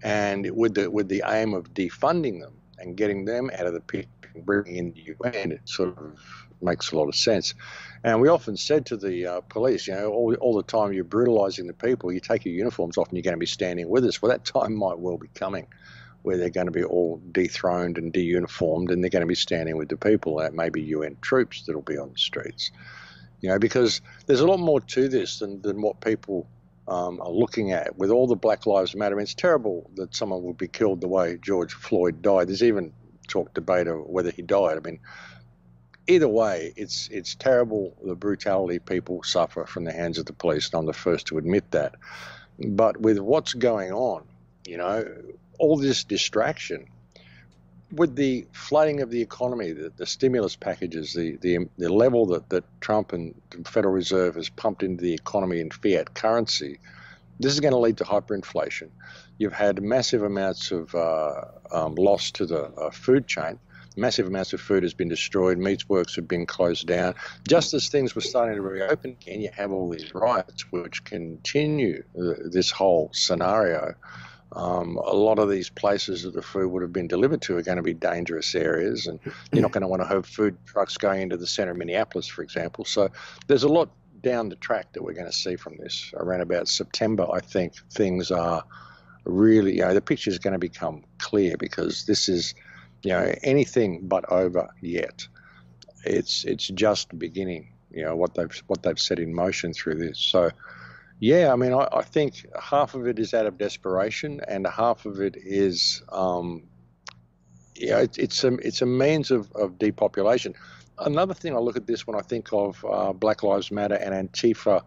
and 0.00 0.48
with 0.52 0.74
the 0.76 0.88
with 0.88 1.08
the 1.08 1.24
aim 1.26 1.54
of 1.54 1.74
defunding 1.74 2.38
them 2.40 2.54
and 2.78 2.96
getting 2.96 3.24
them 3.24 3.50
out 3.52 3.66
of 3.66 3.72
the 3.72 3.80
pit 3.80 4.06
and 4.32 4.46
bringing 4.46 4.76
in 4.76 4.92
the 4.92 5.16
UN, 5.24 5.50
it 5.50 5.68
sort 5.68 5.98
of 5.98 6.20
makes 6.62 6.92
a 6.92 6.96
lot 6.96 7.08
of 7.08 7.16
sense. 7.16 7.54
And 8.04 8.20
we 8.20 8.28
often 8.28 8.56
said 8.56 8.86
to 8.86 8.96
the 8.96 9.26
uh, 9.26 9.40
police, 9.40 9.88
you 9.88 9.94
know, 9.94 10.12
all, 10.12 10.32
all 10.36 10.54
the 10.54 10.62
time 10.62 10.92
you're 10.92 11.02
brutalizing 11.02 11.66
the 11.66 11.72
people, 11.72 12.12
you 12.12 12.20
take 12.20 12.44
your 12.44 12.54
uniforms 12.54 12.96
off 12.96 13.08
and 13.08 13.16
you're 13.16 13.24
going 13.24 13.34
to 13.34 13.38
be 13.40 13.46
standing 13.58 13.88
with 13.88 14.04
us. 14.04 14.22
Well, 14.22 14.30
that 14.30 14.44
time 14.56 14.72
might 14.76 15.00
well 15.00 15.18
be 15.18 15.30
coming 15.34 15.66
where 16.22 16.36
they're 16.36 16.50
going 16.50 16.66
to 16.66 16.72
be 16.72 16.84
all 16.84 17.20
dethroned 17.32 17.98
and 17.98 18.12
deuniformed 18.12 18.90
and 18.90 19.02
they're 19.02 19.10
going 19.10 19.22
to 19.22 19.26
be 19.26 19.34
standing 19.34 19.76
with 19.76 19.88
the 19.88 19.96
people. 19.96 20.36
That 20.36 20.54
may 20.54 20.68
be 20.68 20.82
UN 20.82 21.16
troops 21.20 21.64
that'll 21.66 21.82
be 21.82 21.98
on 21.98 22.12
the 22.12 22.18
streets. 22.18 22.70
You 23.40 23.48
know, 23.48 23.58
because 23.58 24.02
there's 24.26 24.40
a 24.40 24.46
lot 24.46 24.60
more 24.60 24.80
to 24.80 25.08
this 25.08 25.38
than, 25.38 25.62
than 25.62 25.80
what 25.80 26.00
people 26.00 26.46
um, 26.86 27.20
are 27.20 27.30
looking 27.30 27.72
at. 27.72 27.96
With 27.96 28.10
all 28.10 28.26
the 28.26 28.36
Black 28.36 28.66
Lives 28.66 28.94
Matter, 28.94 29.14
I 29.14 29.16
mean, 29.16 29.22
it's 29.22 29.34
terrible 29.34 29.90
that 29.94 30.14
someone 30.14 30.42
would 30.42 30.58
be 30.58 30.68
killed 30.68 31.00
the 31.00 31.08
way 31.08 31.38
George 31.40 31.72
Floyd 31.72 32.20
died. 32.20 32.48
There's 32.48 32.62
even 32.62 32.92
talk 33.28 33.54
debate 33.54 33.86
of 33.86 34.06
whether 34.06 34.30
he 34.30 34.42
died. 34.42 34.76
I 34.76 34.80
mean, 34.80 35.00
either 36.06 36.28
way, 36.28 36.72
it's 36.76 37.08
it's 37.08 37.34
terrible 37.34 37.96
the 38.04 38.14
brutality 38.14 38.78
people 38.78 39.22
suffer 39.22 39.64
from 39.64 39.84
the 39.84 39.92
hands 39.92 40.18
of 40.18 40.26
the 40.26 40.32
police, 40.32 40.68
and 40.70 40.80
I'm 40.80 40.86
the 40.86 40.92
first 40.92 41.26
to 41.28 41.38
admit 41.38 41.70
that. 41.70 41.94
But 42.58 43.00
with 43.00 43.18
what's 43.18 43.54
going 43.54 43.92
on, 43.92 44.24
you 44.66 44.76
know, 44.76 45.04
all 45.60 45.76
this 45.76 46.04
distraction 46.04 46.88
with 47.92 48.14
the 48.14 48.46
flooding 48.52 49.00
of 49.00 49.10
the 49.10 49.20
economy, 49.20 49.72
the, 49.72 49.92
the 49.96 50.06
stimulus 50.06 50.56
packages, 50.56 51.12
the, 51.12 51.36
the, 51.40 51.68
the 51.76 51.92
level 51.92 52.26
that, 52.26 52.48
that 52.50 52.64
Trump 52.80 53.12
and 53.12 53.34
the 53.50 53.68
Federal 53.68 53.94
Reserve 53.94 54.36
has 54.36 54.48
pumped 54.48 54.82
into 54.82 55.02
the 55.02 55.14
economy 55.14 55.60
in 55.60 55.70
fiat 55.70 56.14
currency, 56.14 56.78
this 57.40 57.52
is 57.52 57.60
going 57.60 57.72
to 57.72 57.78
lead 57.78 57.96
to 57.98 58.04
hyperinflation. 58.04 58.90
You've 59.38 59.54
had 59.54 59.82
massive 59.82 60.22
amounts 60.22 60.70
of 60.70 60.94
uh, 60.94 61.44
um, 61.72 61.94
loss 61.94 62.30
to 62.32 62.46
the 62.46 62.64
uh, 62.64 62.90
food 62.90 63.26
chain. 63.26 63.58
Massive 63.96 64.26
amounts 64.26 64.52
of 64.52 64.60
food 64.60 64.82
has 64.82 64.94
been 64.94 65.08
destroyed. 65.08 65.58
Meats 65.58 65.88
works 65.88 66.14
have 66.16 66.28
been 66.28 66.46
closed 66.46 66.86
down. 66.86 67.14
Just 67.48 67.74
as 67.74 67.88
things 67.88 68.14
were 68.14 68.20
starting 68.20 68.54
to 68.54 68.62
reopen 68.62 69.16
again, 69.20 69.40
you 69.40 69.50
have 69.56 69.72
all 69.72 69.90
these 69.90 70.14
riots 70.14 70.70
which 70.70 71.02
continue 71.04 72.04
uh, 72.16 72.34
this 72.44 72.70
whole 72.70 73.10
scenario. 73.12 73.94
Um, 74.52 74.96
a 74.96 75.14
lot 75.14 75.38
of 75.38 75.48
these 75.48 75.70
places 75.70 76.24
that 76.24 76.34
the 76.34 76.42
food 76.42 76.72
would 76.72 76.82
have 76.82 76.92
been 76.92 77.06
delivered 77.06 77.40
to 77.42 77.56
are 77.56 77.62
going 77.62 77.76
to 77.76 77.82
be 77.82 77.94
dangerous 77.94 78.54
areas, 78.54 79.06
and 79.06 79.20
you're 79.52 79.62
not 79.62 79.72
going 79.72 79.82
to 79.82 79.88
want 79.88 80.02
to 80.02 80.08
have 80.08 80.26
food 80.26 80.56
trucks 80.66 80.96
going 80.96 81.22
into 81.22 81.36
the 81.36 81.46
center 81.46 81.70
of 81.72 81.76
Minneapolis, 81.76 82.26
for 82.26 82.42
example. 82.42 82.84
So 82.84 83.10
there's 83.46 83.62
a 83.62 83.68
lot 83.68 83.90
down 84.22 84.48
the 84.48 84.56
track 84.56 84.92
that 84.92 85.02
we're 85.02 85.14
going 85.14 85.26
to 85.26 85.32
see 85.32 85.56
from 85.56 85.76
this. 85.76 86.12
Around 86.16 86.40
about 86.42 86.68
September, 86.68 87.26
I 87.32 87.40
think 87.40 87.74
things 87.92 88.30
are 88.30 88.64
really, 89.24 89.76
you 89.76 89.82
know, 89.82 89.94
the 89.94 90.00
picture 90.00 90.30
is 90.30 90.38
going 90.38 90.52
to 90.52 90.58
become 90.58 91.04
clear 91.18 91.56
because 91.56 92.04
this 92.06 92.28
is, 92.28 92.54
you 93.02 93.12
know, 93.12 93.32
anything 93.42 94.06
but 94.08 94.30
over 94.30 94.68
yet. 94.80 95.26
It's 96.04 96.44
it's 96.44 96.68
just 96.68 97.16
beginning. 97.18 97.74
You 97.90 98.04
know 98.04 98.16
what 98.16 98.34
they've 98.34 98.62
what 98.68 98.82
they've 98.82 98.98
set 98.98 99.18
in 99.18 99.34
motion 99.34 99.74
through 99.74 99.96
this. 99.96 100.18
So 100.18 100.50
yeah, 101.20 101.52
I 101.52 101.56
mean, 101.56 101.74
I, 101.74 101.86
I, 101.92 102.02
think 102.02 102.46
half 102.58 102.94
of 102.94 103.06
it 103.06 103.18
is 103.18 103.34
out 103.34 103.44
of 103.44 103.58
desperation, 103.58 104.40
and 104.48 104.66
half 104.66 105.04
of 105.04 105.20
it 105.20 105.36
is, 105.36 106.02
um, 106.08 106.62
yeah, 107.76 107.98
it, 107.98 108.18
it's 108.18 108.42
a 108.42 108.54
it's 108.54 108.80
a 108.80 108.86
means 108.86 109.30
of, 109.30 109.52
of 109.52 109.78
depopulation. 109.78 110.54
Another 110.98 111.34
thing 111.34 111.54
I 111.54 111.58
look 111.58 111.76
at 111.76 111.86
this 111.86 112.06
when 112.06 112.16
I 112.16 112.22
think 112.22 112.48
of 112.52 112.82
uh, 112.88 113.12
Black 113.12 113.42
Lives 113.42 113.70
Matter 113.70 113.96
and 113.96 114.14
Antifa, 114.14 114.82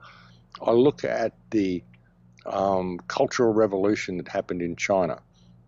I 0.59 0.71
look 0.71 1.03
at 1.03 1.33
the 1.51 1.83
um, 2.47 2.99
cultural 3.07 3.53
revolution 3.53 4.17
that 4.17 4.27
happened 4.27 4.63
in 4.63 4.75
China. 4.75 5.19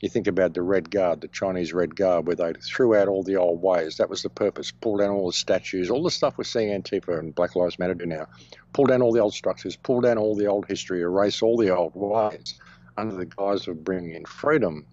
You 0.02 0.10
think 0.10 0.28
about 0.28 0.54
the 0.54 0.62
Red 0.62 0.92
Guard, 0.92 1.22
the 1.22 1.28
Chinese 1.28 1.74
Red 1.74 1.96
Guard, 1.96 2.28
where 2.28 2.36
they 2.36 2.54
threw 2.54 2.96
out 2.96 3.08
all 3.08 3.24
the 3.24 3.38
old 3.38 3.62
ways. 3.62 3.98
That 3.98 4.10
was 4.10 4.24
the 4.24 4.30
purpose. 4.30 4.72
Pull 4.72 4.98
down 4.98 5.12
all 5.12 5.28
the 5.28 5.34
statues, 5.34 5.90
all 5.90 6.04
the 6.04 6.12
stuff 6.12 6.38
we're 6.38 6.44
seeing 6.44 6.70
Antifa 6.70 7.18
and 7.18 7.34
Black 7.34 7.56
Lives 7.56 7.80
Matter 7.80 7.94
do 7.94 8.06
now. 8.06 8.28
Pull 8.76 8.88
down 8.88 9.02
all 9.02 9.14
the 9.14 9.22
old 9.22 9.34
structures, 9.34 9.78
pull 9.78 10.02
down 10.02 10.18
all 10.18 10.36
the 10.36 10.48
old 10.48 10.66
history, 10.68 11.00
erase 11.00 11.42
all 11.42 11.56
the 11.56 11.70
old 11.70 11.94
ways 11.96 12.60
under 12.98 13.16
the 13.16 13.26
guise 13.26 13.70
of 13.70 13.86
bringing 13.86 14.16
in 14.16 14.26
freedom. 14.26 14.86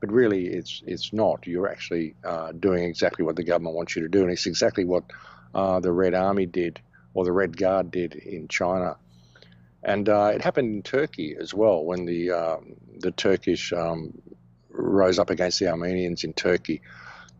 But 0.00 0.10
really, 0.10 0.48
it's 0.48 0.82
it's 0.84 1.12
not. 1.12 1.46
You're 1.46 1.68
actually 1.68 2.16
uh, 2.24 2.50
doing 2.50 2.82
exactly 2.82 3.24
what 3.24 3.36
the 3.36 3.44
government 3.44 3.76
wants 3.76 3.94
you 3.94 4.02
to 4.02 4.08
do, 4.08 4.22
and 4.22 4.32
it's 4.32 4.46
exactly 4.46 4.84
what 4.84 5.04
uh, 5.54 5.78
the 5.78 5.92
Red 5.92 6.14
Army 6.14 6.46
did 6.46 6.80
or 7.14 7.24
the 7.24 7.30
Red 7.30 7.56
Guard 7.56 7.92
did 7.92 8.16
in 8.16 8.48
China. 8.48 8.96
And 9.84 10.08
uh, 10.08 10.32
it 10.34 10.42
happened 10.42 10.74
in 10.74 10.82
Turkey 10.82 11.36
as 11.38 11.54
well 11.54 11.84
when 11.84 12.04
the 12.06 12.32
um, 12.32 12.74
the 12.98 13.12
Turkish 13.12 13.72
um, 13.72 14.20
rose 14.68 15.20
up 15.20 15.30
against 15.30 15.60
the 15.60 15.68
Armenians 15.68 16.24
in 16.24 16.32
Turkey. 16.32 16.82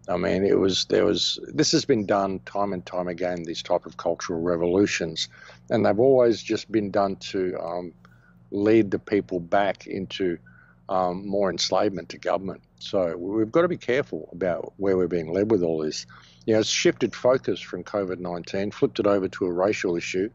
I 0.08 0.16
mean, 0.16 0.44
it 0.44 0.58
was 0.58 0.86
there 0.86 1.04
was 1.04 1.38
this 1.46 1.72
has 1.72 1.84
been 1.84 2.06
done 2.06 2.40
time 2.40 2.72
and 2.72 2.84
time 2.84 3.08
again. 3.08 3.44
These 3.44 3.62
type 3.62 3.86
of 3.86 3.96
cultural 3.96 4.40
revolutions, 4.40 5.28
and 5.70 5.86
they've 5.86 5.98
always 5.98 6.42
just 6.42 6.70
been 6.70 6.90
done 6.90 7.16
to 7.16 7.56
um, 7.60 7.92
lead 8.50 8.90
the 8.90 8.98
people 8.98 9.38
back 9.38 9.86
into 9.86 10.38
um, 10.88 11.26
more 11.26 11.50
enslavement 11.50 12.08
to 12.10 12.18
government. 12.18 12.62
So 12.80 13.16
we've 13.16 13.52
got 13.52 13.62
to 13.62 13.68
be 13.68 13.76
careful 13.76 14.28
about 14.32 14.72
where 14.76 14.96
we're 14.96 15.06
being 15.06 15.32
led 15.32 15.50
with 15.50 15.62
all 15.62 15.78
this. 15.78 16.06
You 16.46 16.54
know, 16.54 16.60
it's 16.60 16.68
shifted 16.68 17.14
focus 17.14 17.60
from 17.60 17.84
COVID 17.84 18.18
nineteen, 18.18 18.72
flipped 18.72 18.98
it 18.98 19.06
over 19.06 19.28
to 19.28 19.46
a 19.46 19.52
racial 19.52 19.96
issue, 19.96 20.30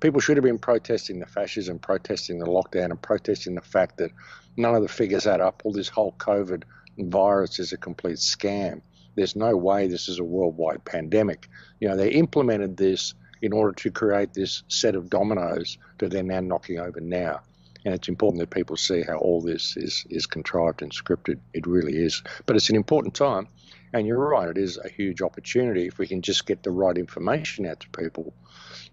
People 0.00 0.20
should 0.20 0.36
have 0.36 0.44
been 0.44 0.58
protesting 0.58 1.20
the 1.20 1.26
fascism, 1.26 1.78
protesting 1.78 2.38
the 2.38 2.46
lockdown, 2.46 2.90
and 2.90 3.00
protesting 3.00 3.54
the 3.54 3.62
fact 3.62 3.96
that 3.96 4.10
none 4.56 4.74
of 4.74 4.82
the 4.82 4.88
figures 4.88 5.26
add 5.26 5.40
up. 5.40 5.62
All 5.64 5.72
this 5.72 5.88
whole 5.88 6.12
COVID 6.18 6.64
virus 6.98 7.58
is 7.58 7.72
a 7.72 7.78
complete 7.78 8.16
scam. 8.16 8.82
There's 9.16 9.34
no 9.34 9.56
way 9.56 9.88
this 9.88 10.08
is 10.08 10.18
a 10.18 10.24
worldwide 10.24 10.84
pandemic. 10.84 11.48
You 11.80 11.88
know, 11.88 11.96
they 11.96 12.10
implemented 12.10 12.76
this 12.76 13.14
in 13.42 13.52
order 13.52 13.72
to 13.72 13.90
create 13.90 14.34
this 14.34 14.62
set 14.68 14.94
of 14.94 15.10
dominoes 15.10 15.78
that 15.98 16.10
they're 16.10 16.22
now 16.22 16.40
knocking 16.40 16.78
over 16.78 17.00
now. 17.00 17.40
And 17.84 17.94
it's 17.94 18.08
important 18.08 18.40
that 18.40 18.50
people 18.50 18.76
see 18.76 19.02
how 19.02 19.16
all 19.16 19.40
this 19.40 19.76
is, 19.76 20.04
is 20.10 20.26
contrived 20.26 20.82
and 20.82 20.92
scripted. 20.92 21.38
It 21.54 21.66
really 21.66 21.96
is. 21.96 22.22
But 22.44 22.56
it's 22.56 22.68
an 22.68 22.76
important 22.76 23.14
time. 23.14 23.48
And 23.92 24.06
you're 24.06 24.18
right, 24.18 24.48
it 24.48 24.58
is 24.58 24.78
a 24.78 24.88
huge 24.88 25.22
opportunity 25.22 25.86
if 25.86 25.96
we 25.96 26.06
can 26.06 26.20
just 26.20 26.46
get 26.46 26.62
the 26.62 26.70
right 26.70 26.98
information 26.98 27.64
out 27.64 27.80
to 27.80 27.88
people. 27.90 28.34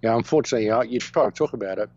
Now, 0.04 0.18
unfortunately, 0.18 0.68
you, 0.68 0.84
you 0.84 1.00
try 1.00 1.26
to 1.26 1.32
talk 1.32 1.54
about 1.54 1.80
it, 1.80 1.90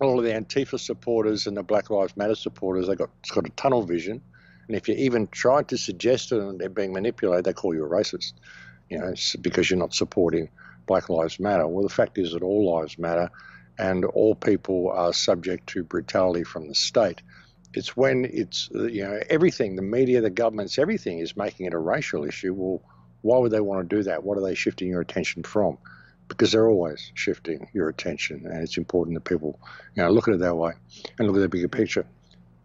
all 0.00 0.18
of 0.18 0.24
the 0.24 0.32
Antifa 0.32 0.80
supporters 0.80 1.46
and 1.46 1.56
the 1.56 1.62
Black 1.62 1.90
Lives 1.90 2.16
Matter 2.16 2.34
supporters, 2.34 2.86
they 2.88 2.94
got, 2.94 3.10
got 3.34 3.46
a 3.46 3.50
tunnel 3.50 3.82
vision. 3.82 4.22
And 4.70 4.76
if 4.76 4.88
you 4.88 4.94
even 4.94 5.26
try 5.26 5.64
to 5.64 5.76
suggest 5.76 6.28
to 6.28 6.36
them 6.36 6.56
they're 6.56 6.68
being 6.68 6.92
manipulated, 6.92 7.44
they 7.44 7.52
call 7.52 7.74
you 7.74 7.84
a 7.84 7.88
racist, 7.88 8.34
you 8.88 9.00
know, 9.00 9.12
because 9.40 9.68
you're 9.68 9.80
not 9.80 9.92
supporting 9.92 10.48
Black 10.86 11.08
Lives 11.08 11.40
Matter. 11.40 11.66
Well, 11.66 11.82
the 11.82 11.92
fact 11.92 12.18
is 12.18 12.34
that 12.34 12.44
all 12.44 12.76
lives 12.76 12.96
matter 12.96 13.32
and 13.80 14.04
all 14.04 14.36
people 14.36 14.92
are 14.94 15.12
subject 15.12 15.70
to 15.70 15.82
brutality 15.82 16.44
from 16.44 16.68
the 16.68 16.76
state. 16.76 17.20
It's 17.74 17.96
when 17.96 18.24
it's, 18.24 18.70
uh, 18.72 18.84
you 18.84 19.02
know, 19.02 19.18
everything, 19.28 19.74
the 19.74 19.82
media, 19.82 20.20
the 20.20 20.30
governments, 20.30 20.78
everything 20.78 21.18
is 21.18 21.36
making 21.36 21.66
it 21.66 21.74
a 21.74 21.78
racial 21.78 22.24
issue. 22.24 22.54
Well, 22.54 22.80
why 23.22 23.38
would 23.38 23.50
they 23.50 23.60
want 23.60 23.90
to 23.90 23.96
do 23.96 24.04
that? 24.04 24.22
What 24.22 24.38
are 24.38 24.42
they 24.42 24.54
shifting 24.54 24.86
your 24.86 25.00
attention 25.00 25.42
from? 25.42 25.78
Because 26.28 26.52
they're 26.52 26.68
always 26.68 27.10
shifting 27.14 27.66
your 27.74 27.88
attention, 27.88 28.46
and 28.46 28.62
it's 28.62 28.78
important 28.78 29.16
that 29.16 29.28
people, 29.28 29.58
you 29.96 30.04
know, 30.04 30.10
look 30.10 30.28
at 30.28 30.34
it 30.34 30.40
that 30.40 30.54
way 30.54 30.74
and 31.18 31.26
look 31.26 31.36
at 31.36 31.40
the 31.40 31.48
bigger 31.48 31.66
picture. 31.66 32.06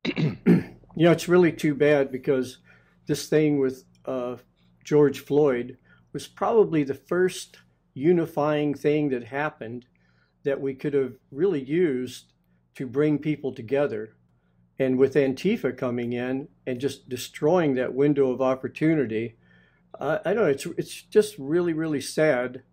you 0.96 1.06
know, 1.06 1.12
it's 1.12 1.28
really 1.28 1.52
too 1.52 1.75
bad 1.75 2.12
because 2.12 2.60
this 3.06 3.28
thing 3.28 3.60
with 3.60 3.84
uh, 4.06 4.38
George 4.84 5.20
Floyd 5.20 5.78
was 6.14 6.28
probably 6.28 6.84
the 6.84 6.94
first 6.94 7.58
unifying 7.94 8.74
thing 8.74 9.10
that 9.10 9.25
happened 9.25 9.86
that 10.44 10.62
we 10.62 10.74
could 10.74 10.94
have 10.94 11.14
really 11.32 11.64
used 11.64 12.34
to 12.75 12.88
bring 12.88 13.18
people 13.18 13.54
together. 13.54 14.16
And 14.80 14.98
with 14.98 15.16
Antifa 15.16 15.78
coming 15.78 16.14
in 16.14 16.48
and 16.68 16.80
just 16.80 17.10
destroying 17.10 17.75
that 17.75 17.94
window 17.94 18.32
of 18.32 18.42
opportunity, 18.42 19.38
uh, 20.00 20.20
I 20.25 20.34
don't 20.34 20.44
know, 20.44 20.50
it's, 20.50 20.66
it's 20.78 21.02
just 21.02 21.36
really, 21.38 21.74
really 21.74 22.02
sad 22.02 22.64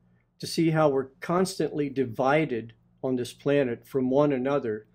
to 0.40 0.46
see 0.46 0.70
how 0.70 0.88
we're 0.88 1.10
constantly 1.20 1.88
divided 1.88 2.74
on 3.02 3.16
this 3.16 3.32
planet 3.32 3.86
from 3.86 4.10
one 4.10 4.32
another. 4.32 4.86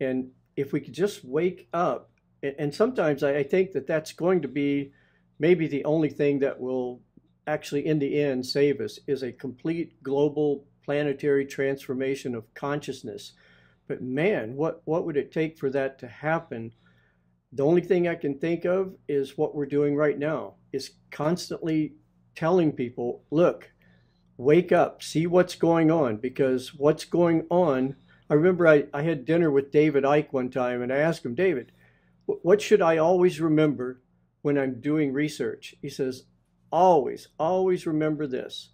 And 0.00 0.30
if 0.56 0.72
we 0.72 0.80
could 0.80 0.92
just 0.92 1.24
wake 1.24 1.68
up, 1.72 2.11
and 2.42 2.74
sometimes 2.74 3.22
I 3.22 3.42
think 3.42 3.72
that 3.72 3.86
that's 3.86 4.12
going 4.12 4.42
to 4.42 4.48
be 4.48 4.92
maybe 5.38 5.66
the 5.66 5.84
only 5.84 6.10
thing 6.10 6.38
that 6.40 6.60
will 6.60 7.00
actually, 7.46 7.86
in 7.86 7.98
the 7.98 8.20
end, 8.20 8.46
save 8.46 8.80
us, 8.80 8.98
is 9.06 9.22
a 9.22 9.32
complete 9.32 10.02
global 10.02 10.64
planetary 10.84 11.46
transformation 11.46 12.34
of 12.34 12.52
consciousness. 12.54 13.32
But 13.88 14.02
man, 14.02 14.54
what, 14.56 14.82
what 14.84 15.04
would 15.04 15.16
it 15.16 15.32
take 15.32 15.58
for 15.58 15.70
that 15.70 15.98
to 16.00 16.08
happen? 16.08 16.72
The 17.52 17.64
only 17.64 17.82
thing 17.82 18.08
I 18.08 18.14
can 18.14 18.38
think 18.38 18.64
of 18.64 18.94
is 19.08 19.36
what 19.36 19.54
we're 19.54 19.66
doing 19.66 19.94
right 19.96 20.18
now 20.18 20.54
is 20.72 20.92
constantly 21.10 21.94
telling 22.34 22.72
people, 22.72 23.24
look, 23.30 23.70
wake 24.36 24.72
up, 24.72 25.02
see 25.02 25.26
what's 25.26 25.54
going 25.54 25.90
on, 25.90 26.16
because 26.16 26.74
what's 26.74 27.04
going 27.04 27.46
on. 27.50 27.96
I 28.30 28.34
remember 28.34 28.66
I, 28.66 28.84
I 28.94 29.02
had 29.02 29.24
dinner 29.24 29.50
with 29.50 29.70
David 29.70 30.04
Icke 30.04 30.32
one 30.32 30.50
time 30.50 30.82
and 30.82 30.92
I 30.92 30.98
asked 30.98 31.24
him, 31.24 31.34
David, 31.34 31.72
what 32.42 32.60
should 32.60 32.82
I 32.82 32.96
always 32.96 33.40
remember 33.40 34.02
when 34.42 34.58
I'm 34.58 34.80
doing 34.80 35.12
research? 35.12 35.74
He 35.82 35.88
says, 35.88 36.24
always, 36.70 37.28
always 37.38 37.86
remember 37.86 38.26
this 38.26 38.70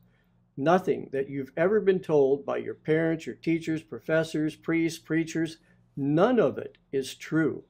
Nothing 0.61 1.09
that 1.12 1.31
you've 1.31 1.53
ever 1.57 1.81
been 1.81 2.00
told 2.00 2.45
by 2.45 2.57
your 2.57 2.75
parents, 2.75 3.27
your 3.27 3.37
teachers, 3.37 3.81
professors, 3.81 4.57
priests, 4.57 4.99
preachers, 4.99 5.59
none 5.97 6.41
of 6.41 6.59
it 6.59 6.79
is 6.91 7.15
true. 7.15 7.62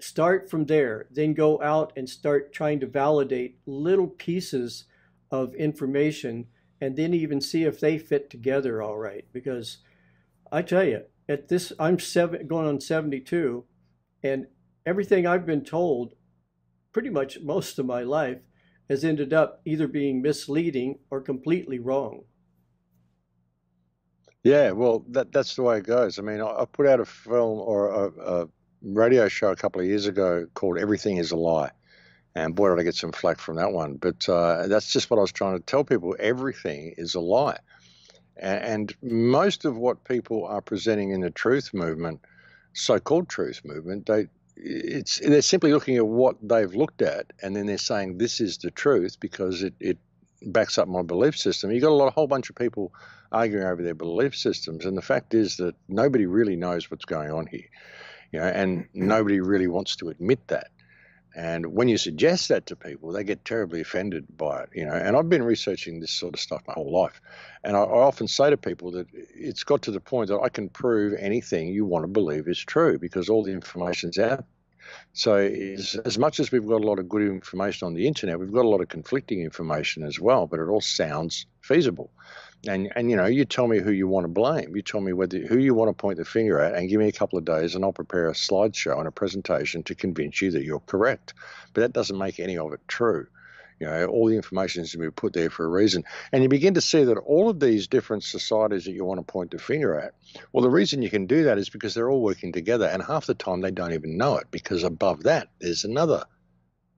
Start 0.00 0.50
from 0.50 0.66
there, 0.66 1.06
then 1.12 1.34
go 1.34 1.62
out 1.62 1.92
and 1.96 2.10
start 2.10 2.52
trying 2.52 2.80
to 2.80 2.88
validate 2.88 3.60
little 3.64 4.08
pieces 4.08 4.86
of 5.30 5.54
information 5.54 6.48
and 6.80 6.96
then 6.96 7.14
even 7.14 7.40
see 7.40 7.62
if 7.62 7.78
they 7.78 7.96
fit 7.96 8.28
together 8.28 8.82
all 8.82 8.98
right. 8.98 9.26
Because 9.32 9.78
I 10.50 10.62
tell 10.62 10.82
you, 10.82 11.02
at 11.28 11.46
this, 11.46 11.72
I'm 11.78 12.00
seven, 12.00 12.48
going 12.48 12.66
on 12.66 12.80
72, 12.80 13.64
and 14.24 14.48
everything 14.86 15.26
I've 15.26 15.46
been 15.46 15.64
told 15.64 16.14
pretty 16.92 17.10
much 17.10 17.40
most 17.40 17.78
of 17.78 17.86
my 17.86 18.02
life 18.02 18.42
has 18.88 19.04
ended 19.04 19.32
up 19.32 19.60
either 19.64 19.86
being 19.86 20.20
misleading 20.20 20.98
or 21.10 21.20
completely 21.20 21.78
wrong. 21.78 22.24
Yeah, 24.42 24.72
well, 24.72 25.04
that 25.10 25.32
that's 25.32 25.54
the 25.54 25.62
way 25.62 25.78
it 25.78 25.86
goes. 25.86 26.18
I 26.18 26.22
mean, 26.22 26.40
I, 26.40 26.62
I 26.62 26.64
put 26.64 26.86
out 26.86 26.98
a 26.98 27.04
film 27.04 27.58
or 27.60 27.88
a, 27.88 28.42
a, 28.42 28.48
radio 28.82 29.28
show 29.28 29.50
a 29.50 29.56
couple 29.56 29.82
of 29.82 29.86
years 29.86 30.06
ago 30.06 30.46
called 30.54 30.78
"Everything 30.78 31.18
Is 31.18 31.30
a 31.30 31.36
Lie," 31.36 31.70
and 32.34 32.54
boy, 32.54 32.70
did 32.70 32.80
I 32.80 32.82
get 32.82 32.94
some 32.94 33.12
flack 33.12 33.38
from 33.38 33.56
that 33.56 33.72
one. 33.72 33.96
But 33.96 34.26
uh, 34.28 34.66
that's 34.66 34.92
just 34.92 35.10
what 35.10 35.18
I 35.18 35.20
was 35.20 35.32
trying 35.32 35.58
to 35.58 35.64
tell 35.64 35.84
people: 35.84 36.16
everything 36.18 36.94
is 36.96 37.14
a 37.14 37.20
lie, 37.20 37.58
and, 38.38 38.64
and 38.64 38.96
most 39.02 39.66
of 39.66 39.76
what 39.76 40.04
people 40.04 40.46
are 40.46 40.62
presenting 40.62 41.10
in 41.10 41.20
the 41.20 41.30
truth 41.30 41.74
movement, 41.74 42.20
so-called 42.72 43.28
truth 43.28 43.60
movement, 43.62 44.06
they 44.06 44.28
it's 44.56 45.18
they're 45.20 45.42
simply 45.42 45.72
looking 45.72 45.96
at 45.96 46.06
what 46.06 46.36
they've 46.42 46.74
looked 46.74 47.02
at 47.02 47.32
and 47.42 47.56
then 47.56 47.66
they're 47.66 47.78
saying 47.78 48.18
this 48.18 48.40
is 48.40 48.58
the 48.58 48.70
truth 48.70 49.18
because 49.20 49.62
it, 49.62 49.74
it 49.80 49.98
backs 50.42 50.78
up 50.78 50.88
my 50.88 51.02
belief 51.02 51.36
system. 51.38 51.70
You've 51.70 51.82
got 51.82 51.90
a 51.90 51.94
lot, 51.94 52.08
a 52.08 52.12
whole 52.12 52.26
bunch 52.26 52.50
of 52.50 52.56
people 52.56 52.92
arguing 53.32 53.64
over 53.66 53.82
their 53.82 53.94
belief 53.94 54.36
systems, 54.36 54.84
and 54.84 54.96
the 54.96 55.02
fact 55.02 55.34
is 55.34 55.56
that 55.58 55.74
nobody 55.88 56.26
really 56.26 56.56
knows 56.56 56.90
what's 56.90 57.04
going 57.04 57.30
on 57.30 57.46
here, 57.46 57.68
you 58.32 58.40
know, 58.40 58.46
and 58.46 58.84
mm-hmm. 58.84 59.06
nobody 59.06 59.40
really 59.40 59.68
wants 59.68 59.96
to 59.96 60.08
admit 60.08 60.46
that. 60.48 60.68
And 61.34 61.74
when 61.74 61.88
you 61.88 61.96
suggest 61.96 62.48
that 62.48 62.66
to 62.66 62.76
people, 62.76 63.12
they 63.12 63.22
get 63.22 63.44
terribly 63.44 63.80
offended 63.80 64.26
by 64.36 64.62
it, 64.62 64.70
you 64.74 64.84
know. 64.84 64.92
And 64.92 65.16
I've 65.16 65.28
been 65.28 65.42
researching 65.42 66.00
this 66.00 66.10
sort 66.10 66.34
of 66.34 66.40
stuff 66.40 66.62
my 66.66 66.74
whole 66.74 66.92
life, 66.92 67.20
and 67.62 67.76
I, 67.76 67.80
I 67.80 68.02
often 68.02 68.26
say 68.26 68.50
to 68.50 68.56
people 68.56 68.90
that 68.92 69.06
it's 69.12 69.62
got 69.62 69.82
to 69.82 69.90
the 69.90 70.00
point 70.00 70.28
that 70.28 70.40
I 70.40 70.48
can 70.48 70.68
prove 70.68 71.14
anything 71.18 71.68
you 71.68 71.84
want 71.84 72.02
to 72.02 72.08
believe 72.08 72.48
is 72.48 72.58
true 72.58 72.98
because 72.98 73.28
all 73.28 73.44
the 73.44 73.52
information's 73.52 74.18
out. 74.18 74.44
So, 75.12 75.36
as 75.36 76.18
much 76.18 76.40
as 76.40 76.52
we've 76.52 76.66
got 76.66 76.82
a 76.82 76.86
lot 76.86 76.98
of 76.98 77.08
good 77.08 77.22
information 77.22 77.86
on 77.86 77.94
the 77.94 78.06
internet, 78.06 78.38
we've 78.38 78.52
got 78.52 78.64
a 78.64 78.68
lot 78.68 78.80
of 78.80 78.88
conflicting 78.88 79.42
information 79.42 80.02
as 80.02 80.20
well. 80.20 80.46
But 80.46 80.60
it 80.60 80.68
all 80.68 80.80
sounds 80.80 81.46
feasible. 81.62 82.10
And 82.68 82.92
and 82.94 83.10
you 83.10 83.16
know 83.16 83.26
you 83.26 83.44
tell 83.44 83.68
me 83.68 83.78
who 83.78 83.90
you 83.90 84.06
want 84.06 84.24
to 84.24 84.28
blame. 84.28 84.76
You 84.76 84.82
tell 84.82 85.00
me 85.00 85.12
whether 85.12 85.38
who 85.38 85.58
you 85.58 85.74
want 85.74 85.88
to 85.88 85.94
point 85.94 86.18
the 86.18 86.24
finger 86.24 86.60
at 86.60 86.74
and 86.74 86.88
give 86.88 87.00
me 87.00 87.08
a 87.08 87.12
couple 87.12 87.38
of 87.38 87.46
days 87.46 87.74
and 87.74 87.84
i'll 87.84 87.92
prepare 87.92 88.28
a 88.28 88.32
slideshow 88.32 88.98
and 88.98 89.08
a 89.08 89.10
presentation 89.10 89.82
to 89.84 89.94
convince 89.94 90.42
you 90.42 90.50
that 90.50 90.64
you're 90.64 90.80
correct. 90.80 91.32
But 91.72 91.80
that 91.80 91.92
doesn't 91.92 92.18
make 92.18 92.38
any 92.38 92.58
of 92.58 92.72
it 92.72 92.80
true 92.86 93.26
you 93.80 93.86
know 93.86 94.06
all 94.06 94.28
the 94.28 94.36
information 94.36 94.82
is 94.84 94.92
to 94.92 94.98
be 94.98 95.10
put 95.10 95.32
there 95.32 95.50
for 95.50 95.64
a 95.64 95.68
reason 95.68 96.04
and 96.32 96.42
you 96.42 96.48
begin 96.48 96.74
to 96.74 96.80
see 96.80 97.04
that 97.04 97.18
all 97.18 97.48
of 97.48 97.58
these 97.58 97.88
different 97.88 98.22
societies 98.22 98.84
that 98.84 98.92
you 98.92 99.04
want 99.04 99.18
to 99.18 99.32
point 99.32 99.50
the 99.50 99.58
finger 99.58 99.98
at 99.98 100.12
well 100.52 100.62
the 100.62 100.70
reason 100.70 101.02
you 101.02 101.10
can 101.10 101.26
do 101.26 101.44
that 101.44 101.58
is 101.58 101.70
because 101.70 101.94
they're 101.94 102.10
all 102.10 102.22
working 102.22 102.52
together 102.52 102.86
and 102.86 103.02
half 103.02 103.26
the 103.26 103.34
time 103.34 103.60
they 103.60 103.70
don't 103.70 103.92
even 103.92 104.16
know 104.16 104.36
it 104.36 104.46
because 104.50 104.84
above 104.84 105.24
that 105.24 105.48
there's 105.60 105.84
another 105.84 106.24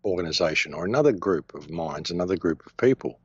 organization 0.04 0.74
or 0.74 0.84
another 0.84 1.12
group 1.12 1.54
of 1.54 1.70
minds, 1.70 2.10
another 2.10 2.36
group 2.36 2.64
of 2.66 2.76
people, 2.76 3.20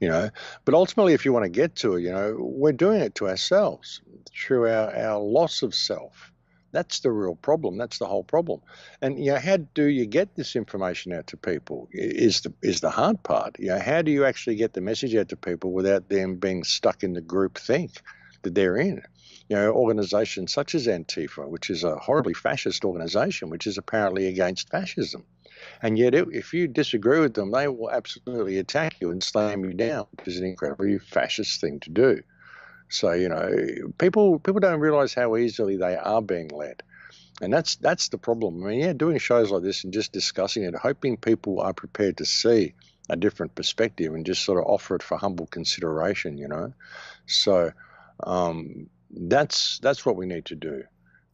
you 0.00 0.08
know. 0.08 0.30
But 0.64 0.74
ultimately, 0.74 1.14
if 1.14 1.24
you 1.24 1.32
want 1.32 1.44
to 1.44 1.50
get 1.50 1.76
to 1.76 1.96
it, 1.96 2.02
you 2.02 2.10
know, 2.10 2.36
we're 2.38 2.72
doing 2.72 3.00
it 3.00 3.14
to 3.16 3.28
ourselves 3.28 4.00
through 4.32 4.68
our, 4.68 4.94
our 4.94 5.20
loss 5.20 5.62
of 5.62 5.74
self. 5.74 6.32
That's 6.72 7.00
the 7.00 7.10
real 7.10 7.34
problem. 7.34 7.78
That's 7.78 7.98
the 7.98 8.06
whole 8.06 8.24
problem. 8.24 8.60
And 9.02 9.18
you 9.22 9.32
know, 9.32 9.38
how 9.38 9.58
do 9.58 9.86
you 9.86 10.06
get 10.06 10.36
this 10.36 10.56
information 10.56 11.12
out 11.12 11.26
to 11.28 11.36
people? 11.36 11.88
Is 11.92 12.42
the 12.42 12.52
is 12.62 12.80
the 12.80 12.90
hard 12.90 13.22
part. 13.22 13.58
You 13.58 13.68
know, 13.68 13.78
how 13.78 14.02
do 14.02 14.10
you 14.10 14.24
actually 14.24 14.56
get 14.56 14.72
the 14.74 14.80
message 14.80 15.14
out 15.14 15.28
to 15.30 15.36
people 15.36 15.72
without 15.72 16.08
them 16.08 16.36
being 16.36 16.64
stuck 16.64 17.02
in 17.02 17.12
the 17.14 17.20
group 17.20 17.58
think 17.58 18.00
that 18.42 18.54
they're 18.54 18.76
in? 18.76 19.02
You 19.48 19.56
know, 19.56 19.72
organizations 19.72 20.52
such 20.52 20.74
as 20.74 20.86
Antifa, 20.86 21.48
which 21.48 21.70
is 21.70 21.82
a 21.82 21.96
horribly 21.96 22.34
fascist 22.34 22.84
organization, 22.84 23.50
which 23.50 23.66
is 23.66 23.78
apparently 23.78 24.26
against 24.28 24.70
fascism 24.70 25.24
and 25.82 25.98
yet, 25.98 26.14
if 26.14 26.52
you 26.52 26.68
disagree 26.68 27.20
with 27.20 27.34
them, 27.34 27.50
they 27.50 27.68
will 27.68 27.90
absolutely 27.90 28.58
attack 28.58 28.96
you 29.00 29.10
and 29.10 29.22
slam 29.22 29.64
you 29.64 29.72
down, 29.72 30.06
which 30.16 30.28
is 30.28 30.38
an 30.38 30.46
incredibly 30.46 30.98
fascist 30.98 31.60
thing 31.60 31.80
to 31.80 31.90
do. 31.90 32.22
So 32.90 33.12
you 33.12 33.28
know, 33.28 33.50
people 33.98 34.38
people 34.38 34.60
don't 34.60 34.80
realize 34.80 35.14
how 35.14 35.36
easily 35.36 35.76
they 35.78 35.96
are 35.96 36.20
being 36.20 36.48
led, 36.48 36.82
and 37.40 37.52
that's 37.52 37.76
that's 37.76 38.08
the 38.08 38.18
problem. 38.18 38.62
I 38.62 38.68
mean, 38.68 38.80
yeah, 38.80 38.92
doing 38.92 39.18
shows 39.18 39.50
like 39.50 39.62
this 39.62 39.84
and 39.84 39.92
just 39.92 40.12
discussing 40.12 40.64
it, 40.64 40.74
hoping 40.74 41.16
people 41.16 41.60
are 41.60 41.72
prepared 41.72 42.18
to 42.18 42.26
see 42.26 42.74
a 43.08 43.16
different 43.16 43.54
perspective 43.54 44.14
and 44.14 44.26
just 44.26 44.44
sort 44.44 44.58
of 44.58 44.66
offer 44.66 44.96
it 44.96 45.02
for 45.02 45.16
humble 45.16 45.46
consideration. 45.46 46.36
You 46.36 46.48
know, 46.48 46.74
so. 47.26 47.72
Um, 48.22 48.90
that's 49.10 49.78
that's 49.80 50.06
what 50.06 50.16
we 50.16 50.26
need 50.26 50.44
to 50.46 50.54
do. 50.54 50.84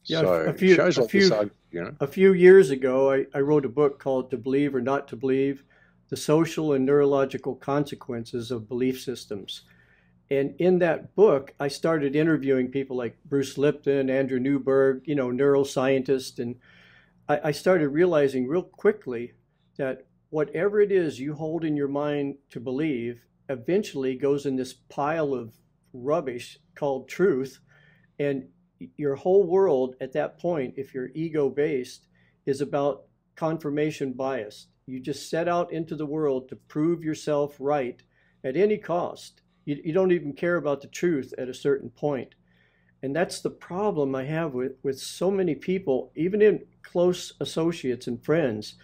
Yeah, 0.05 0.21
so 0.21 0.33
a 0.33 0.53
few, 0.53 0.75
shows 0.75 0.97
like 0.97 1.09
few, 1.09 1.21
this, 1.21 1.31
are- 1.31 1.49
you 1.71 1.83
know. 1.83 1.95
a 1.99 2.07
few 2.07 2.33
years 2.33 2.69
ago, 2.69 3.11
I, 3.11 3.25
I 3.33 3.39
wrote 3.41 3.65
a 3.65 3.69
book 3.69 3.99
called 3.99 4.31
To 4.31 4.37
Believe 4.37 4.73
or 4.73 4.81
Not 4.81 5.07
to 5.09 5.15
Believe 5.15 5.63
The 6.09 6.17
Social 6.17 6.73
and 6.73 6.85
Neurological 6.85 7.55
Consequences 7.55 8.51
of 8.51 8.69
Belief 8.69 9.01
Systems. 9.01 9.63
And 10.29 10.55
in 10.59 10.79
that 10.79 11.15
book, 11.15 11.53
I 11.59 11.69
started 11.69 12.15
interviewing 12.15 12.69
people 12.69 12.97
like 12.97 13.17
Bruce 13.25 13.57
Lipton, 13.57 14.09
Andrew 14.09 14.39
Newberg, 14.39 15.03
you 15.05 15.15
know, 15.15 15.29
neuroscientists. 15.29 16.39
And 16.39 16.55
I, 17.29 17.39
I 17.45 17.51
started 17.51 17.89
realizing 17.89 18.47
real 18.47 18.63
quickly 18.63 19.33
that 19.77 20.05
whatever 20.29 20.81
it 20.81 20.91
is 20.91 21.19
you 21.19 21.33
hold 21.33 21.63
in 21.63 21.77
your 21.77 21.87
mind 21.87 22.35
to 22.49 22.59
believe 22.59 23.21
eventually 23.49 24.15
goes 24.15 24.45
in 24.45 24.57
this 24.57 24.73
pile 24.73 25.33
of 25.33 25.53
rubbish 25.93 26.59
called 26.75 27.07
truth. 27.07 27.59
And 28.19 28.49
your 28.97 29.15
whole 29.15 29.43
world 29.47 29.95
at 30.01 30.13
that 30.13 30.39
point, 30.39 30.73
if 30.77 30.93
you're 30.93 31.09
ego 31.15 31.49
based, 31.49 32.07
is 32.45 32.59
about 32.59 33.03
confirmation 33.35 34.11
bias. 34.11 34.67
You 34.87 34.99
just 34.99 35.29
set 35.29 35.47
out 35.47 35.71
into 35.71 35.95
the 35.95 36.05
world 36.05 36.49
to 36.49 36.55
prove 36.55 37.03
yourself 37.03 37.55
right 37.59 38.01
at 38.43 38.57
any 38.57 38.77
cost. 38.77 39.41
You, 39.67 39.81
you 39.83 39.93
don't 39.93 40.13
even 40.13 40.31
care 40.31 40.55
about 40.55 40.81
the 40.81 40.87
truth 40.87 41.33
at 41.37 41.49
a 41.49 41.53
certain 41.53 41.89
point. 41.89 42.35
And 43.03 43.13
that's 43.13 43.41
the 43.41 43.49
problem 43.49 44.15
I 44.15 44.23
have 44.23 44.53
with, 44.53 44.71
with 44.81 44.97
so 44.97 45.29
many 45.29 45.55
people, 45.55 46.11
even 46.15 46.41
in 46.41 46.65
close 46.81 47.33
associates 47.41 48.07
and 48.07 48.23
friends. 48.23 48.75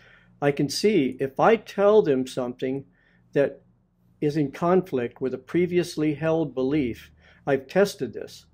I 0.42 0.52
can 0.52 0.68
see 0.70 1.16
if 1.22 1.40
I 1.40 1.56
tell 1.56 2.02
them 2.02 2.28
something 2.28 2.84
that 3.32 3.62
is 4.20 4.36
in 4.36 4.52
conflict 4.52 5.22
with 5.22 5.34
a 5.34 5.38
previously 5.38 6.14
held 6.16 6.54
belief, 6.54 7.12
I've 7.48 7.68
tested 7.68 8.14
this. 8.14 8.46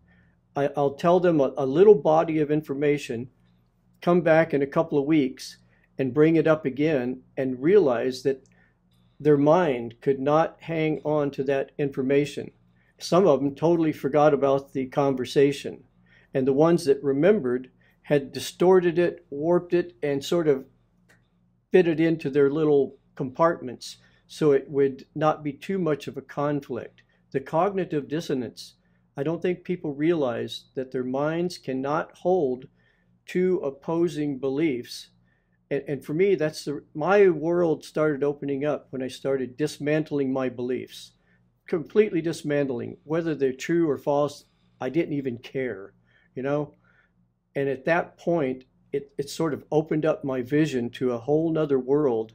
I, 0.56 0.70
I'll 0.78 0.94
tell 0.94 1.20
them 1.20 1.42
a, 1.42 1.52
a 1.58 1.66
little 1.66 1.96
body 1.96 2.40
of 2.40 2.52
information, 2.52 3.30
come 4.02 4.22
back 4.22 4.54
in 4.54 4.62
a 4.62 4.68
couple 4.68 5.00
of 5.00 5.06
weeks 5.06 5.58
and 5.98 6.14
bring 6.14 6.36
it 6.36 6.48
up 6.48 6.66
again 6.66 7.24
and 7.38 7.62
realize 7.62 8.22
that 8.24 8.48
their 9.20 9.38
mind 9.38 9.96
could 10.02 10.20
not 10.20 10.58
hang 10.62 11.02
on 11.04 11.32
to 11.32 11.44
that 11.44 11.72
information. 11.78 12.52
Some 12.98 13.28
of 13.28 13.40
them 13.40 13.56
totally 13.56 13.92
forgot 13.92 14.34
about 14.34 14.74
the 14.74 14.88
conversation, 14.88 15.84
and 16.34 16.48
the 16.48 16.54
ones 16.54 16.86
that 16.86 17.04
remembered 17.04 17.72
had 18.04 18.32
distorted 18.32 18.98
it, 18.98 19.26
warped 19.30 19.74
it, 19.74 19.96
and 20.02 20.24
sort 20.24 20.48
of 20.48 20.66
fit 21.72 21.88
it 21.88 22.00
into 22.00 22.30
their 22.30 22.50
little 22.50 22.98
compartments 23.16 23.98
so 24.28 24.52
it 24.52 24.70
would 24.70 25.06
not 25.16 25.44
be 25.44 25.52
too 25.52 25.78
much 25.80 26.08
of 26.08 26.16
a 26.16 26.22
conflict. 26.22 27.02
The 27.32 27.40
cognitive 27.40 28.08
dissonance, 28.08 28.76
I 29.18 29.24
don't 29.24 29.42
think 29.42 29.64
people 29.64 29.94
realize 29.94 30.66
that 30.76 30.92
their 30.92 31.04
minds 31.04 31.58
cannot 31.58 32.18
hold 32.20 32.66
two 33.26 33.58
opposing 33.58 34.40
beliefs. 34.40 35.10
And, 35.72 35.84
and 35.88 36.06
for 36.06 36.14
me, 36.14 36.36
that's 36.36 36.66
the, 36.66 36.84
my 36.94 37.30
world 37.30 37.86
started 37.86 38.24
opening 38.24 38.66
up 38.66 38.88
when 38.90 39.04
I 39.04 39.08
started 39.08 39.58
dismantling 39.58 40.34
my 40.34 40.50
beliefs, 40.50 41.12
completely 41.68 42.22
dismantling. 42.22 42.98
Whether 43.04 43.36
they're 43.36 43.54
true 43.54 43.90
or 43.90 43.98
false, 43.98 44.46
I 44.82 44.90
didn't 44.90 45.14
even 45.14 45.38
care, 45.38 45.94
you 46.36 46.44
know? 46.44 46.74
And 47.56 47.70
at 47.70 47.86
that 47.86 48.18
point, 48.18 48.64
it, 48.92 49.12
it 49.18 49.30
sort 49.30 49.54
of 49.54 49.64
opened 49.72 50.06
up 50.06 50.24
my 50.24 50.42
vision 50.42 50.90
to 50.92 51.12
a 51.12 51.20
whole 51.20 51.52
nother 51.52 51.80
world. 51.80 52.34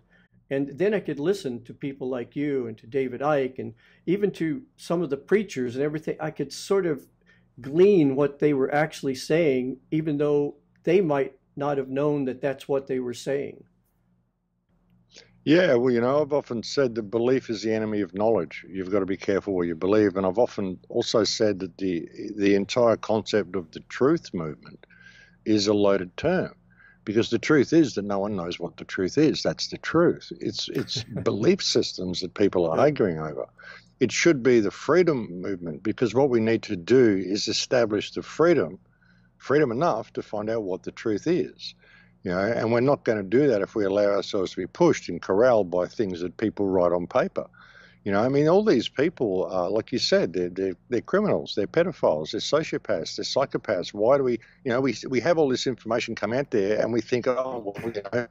And 0.50 0.78
then 0.78 0.94
I 0.94 1.00
could 1.00 1.18
listen 1.18 1.64
to 1.64 1.74
people 1.74 2.08
like 2.08 2.36
you 2.36 2.66
and 2.66 2.78
to 2.78 2.86
David 2.86 3.20
Icke 3.20 3.58
and 3.58 3.74
even 4.06 4.30
to 4.32 4.62
some 4.76 5.02
of 5.02 5.10
the 5.10 5.16
preachers 5.16 5.74
and 5.74 5.84
everything. 5.84 6.16
I 6.20 6.30
could 6.30 6.52
sort 6.52 6.86
of 6.86 7.06
glean 7.60 8.14
what 8.14 8.38
they 8.38 8.52
were 8.52 8.72
actually 8.72 9.14
saying, 9.14 9.78
even 9.90 10.18
though 10.18 10.56
they 10.84 11.00
might 11.00 11.34
not 11.56 11.78
have 11.78 11.88
known 11.88 12.24
that 12.26 12.40
that's 12.40 12.68
what 12.68 12.86
they 12.86 13.00
were 13.00 13.14
saying. 13.14 13.64
Yeah, 15.44 15.74
well, 15.74 15.92
you 15.92 16.00
know, 16.00 16.22
I've 16.22 16.32
often 16.32 16.62
said 16.62 16.94
that 16.94 17.10
belief 17.10 17.50
is 17.50 17.62
the 17.62 17.74
enemy 17.74 18.00
of 18.00 18.14
knowledge. 18.14 18.64
You've 18.66 18.90
got 18.90 19.00
to 19.00 19.06
be 19.06 19.18
careful 19.18 19.54
what 19.54 19.66
you 19.66 19.74
believe, 19.74 20.16
and 20.16 20.24
I've 20.26 20.38
often 20.38 20.78
also 20.88 21.22
said 21.24 21.58
that 21.58 21.76
the 21.76 22.08
the 22.36 22.54
entire 22.54 22.96
concept 22.96 23.54
of 23.54 23.70
the 23.72 23.80
truth 23.80 24.32
movement 24.32 24.86
is 25.44 25.66
a 25.66 25.74
loaded 25.74 26.16
term, 26.16 26.54
because 27.04 27.28
the 27.28 27.38
truth 27.38 27.74
is 27.74 27.94
that 27.94 28.06
no 28.06 28.20
one 28.20 28.36
knows 28.36 28.58
what 28.58 28.78
the 28.78 28.86
truth 28.86 29.18
is. 29.18 29.42
That's 29.42 29.68
the 29.68 29.76
truth. 29.76 30.32
It's 30.40 30.70
it's 30.70 31.04
belief 31.22 31.62
systems 31.62 32.22
that 32.22 32.32
people 32.32 32.66
are 32.66 32.80
arguing 32.80 33.18
over. 33.18 33.44
It 34.00 34.12
should 34.12 34.42
be 34.42 34.60
the 34.60 34.70
freedom 34.70 35.42
movement, 35.42 35.82
because 35.82 36.14
what 36.14 36.30
we 36.30 36.40
need 36.40 36.62
to 36.64 36.76
do 36.76 37.22
is 37.22 37.48
establish 37.48 38.12
the 38.12 38.22
freedom, 38.22 38.78
freedom 39.44 39.70
enough 39.70 40.10
to 40.14 40.22
find 40.22 40.48
out 40.48 40.62
what 40.62 40.82
the 40.82 40.90
truth 40.90 41.26
is. 41.26 41.74
You 42.22 42.30
know, 42.30 42.40
and 42.40 42.72
we're 42.72 42.80
not 42.80 43.04
going 43.04 43.18
to 43.18 43.38
do 43.38 43.46
that 43.48 43.60
if 43.60 43.74
we 43.74 43.84
allow 43.84 44.06
ourselves 44.06 44.52
to 44.52 44.56
be 44.56 44.66
pushed 44.66 45.10
and 45.10 45.20
corralled 45.20 45.70
by 45.70 45.86
things 45.86 46.20
that 46.20 46.38
people 46.38 46.66
write 46.66 46.92
on 46.92 47.06
paper. 47.06 47.46
You 48.04 48.12
know, 48.12 48.22
I 48.22 48.28
mean, 48.30 48.48
all 48.48 48.64
these 48.64 48.88
people, 48.88 49.46
uh, 49.52 49.68
like 49.68 49.92
you 49.92 49.98
said, 49.98 50.32
they're, 50.32 50.48
they're, 50.48 50.76
they're 50.88 51.02
criminals, 51.02 51.54
they're 51.54 51.66
pedophiles, 51.66 52.30
they're 52.30 52.40
sociopaths, 52.40 53.16
they're 53.16 53.24
psychopaths. 53.24 53.92
Why 53.92 54.16
do 54.16 54.24
we, 54.24 54.32
you 54.64 54.72
know, 54.72 54.80
we, 54.80 54.94
we 55.08 55.20
have 55.20 55.36
all 55.36 55.48
this 55.48 55.66
information 55.66 56.14
come 56.14 56.32
out 56.32 56.50
there 56.50 56.80
and 56.80 56.92
we 56.92 57.02
think, 57.02 57.26
oh, 57.26 57.62
well, 57.64 57.92
you 57.94 58.02
know, 58.12 58.26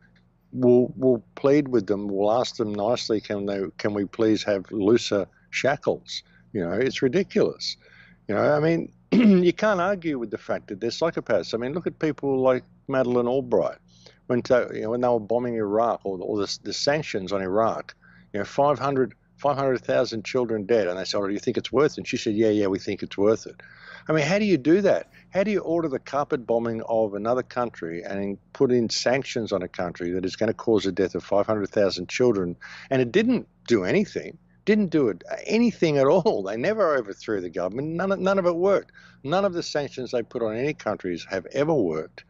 we'll, 0.52 0.93
we'll 0.95 1.23
plead 1.36 1.67
with 1.67 1.86
them, 1.86 2.08
we'll 2.08 2.32
ask 2.32 2.56
them 2.56 2.73
nicely, 2.73 3.21
can, 3.21 3.45
they, 3.45 3.62
can 3.78 3.93
we 3.93 4.06
please 4.06 4.43
have 4.43 4.71
looser 4.71 5.28
shackles? 5.52 6.23
You 6.52 6.62
know, 6.62 6.73
it's 6.73 7.02
ridiculous. 7.04 7.78
You 8.28 8.36
know, 8.36 8.54
I 8.54 8.60
mean, 8.60 8.91
you 9.43 9.54
can't 9.54 9.80
argue 9.80 10.17
with 10.17 10.32
the 10.32 10.38
fact 10.38 10.67
that 10.67 10.80
they're 10.80 10.89
psychopaths. 10.89 11.54
I 11.54 11.58
mean, 11.58 11.73
look 11.73 11.88
at 11.88 11.99
people 11.99 12.39
like 12.39 12.63
Madeleine 12.88 13.28
Albright 13.28 13.78
when 14.28 14.41
to, 14.43 14.69
you 14.73 14.82
know, 14.82 14.91
when 14.91 15.02
they 15.02 15.08
were 15.08 15.19
bombing 15.19 15.56
Iraq 15.56 16.02
or, 16.04 16.17
or 16.19 16.38
the, 16.38 16.60
the 16.63 16.73
sanctions 16.73 17.32
on 17.32 17.41
Iraq. 17.41 17.95
You 18.34 18.39
know, 18.39 18.45
500 18.45 19.13
500,000 19.38 20.23
children 20.23 20.65
dead, 20.65 20.88
and 20.88 20.97
they 20.97 21.04
said, 21.04 21.17
"Oh, 21.17 21.28
do 21.28 21.34
you 21.34 21.39
think 21.39 21.58
it's 21.58 21.71
worth 21.71 21.93
it?" 21.93 21.97
And 21.97 22.08
she 22.08 22.17
said, 22.17 22.34
"Yeah, 22.34 22.49
yeah, 22.49 22.67
we 22.67 22.80
think 22.80 23.04
it's 23.04 23.17
worth 23.17 23.45
it." 23.45 23.62
I 24.08 24.13
mean, 24.13 24.26
how 24.26 24.39
do 24.39 24.45
you 24.45 24.58
do 24.58 24.82
that? 24.82 25.12
How 25.32 25.43
do 25.43 25.52
you 25.52 25.60
order 25.60 25.88
the 25.89 25.99
carpet 25.99 26.47
bombing 26.47 26.82
of 26.84 27.13
another 27.13 27.43
country 27.43 28.04
and 28.04 28.38
put 28.54 28.71
in 28.71 28.89
sanctions 28.89 29.52
on 29.52 29.62
a 29.62 29.67
country 29.67 30.12
that 30.12 30.26
is 30.26 30.36
going 30.36 30.47
to 30.47 30.54
cause 30.54 30.84
the 30.84 30.91
death 30.91 31.15
of 31.15 31.23
500,000 31.23 32.08
children? 32.10 32.56
And 32.89 33.02
it 33.02 33.12
didn't 33.12 33.47
do 33.67 33.84
anything 33.84 34.38
didn't 34.65 34.88
do 34.88 35.10
it 35.10 35.23
anything 35.45 35.97
at 35.97 36.08
all. 36.08 36.43
They 36.43 36.58
never 36.58 36.95
overthrew 36.95 37.41
the 37.41 37.49
government. 37.49 37.89
None 37.89 38.12
of, 38.12 38.19
none 38.19 38.39
of 38.39 38.45
it 38.45 38.56
worked. 38.56 38.91
None 39.23 39.45
of 39.45 39.54
the 39.54 39.63
sanctions 39.63 40.12
they 40.12 40.23
put 40.23 40.43
on 40.43 40.56
any 40.56 40.73
countries 40.73 41.26
have 41.30 41.45
ever 41.47 41.73
worked. 41.73 42.23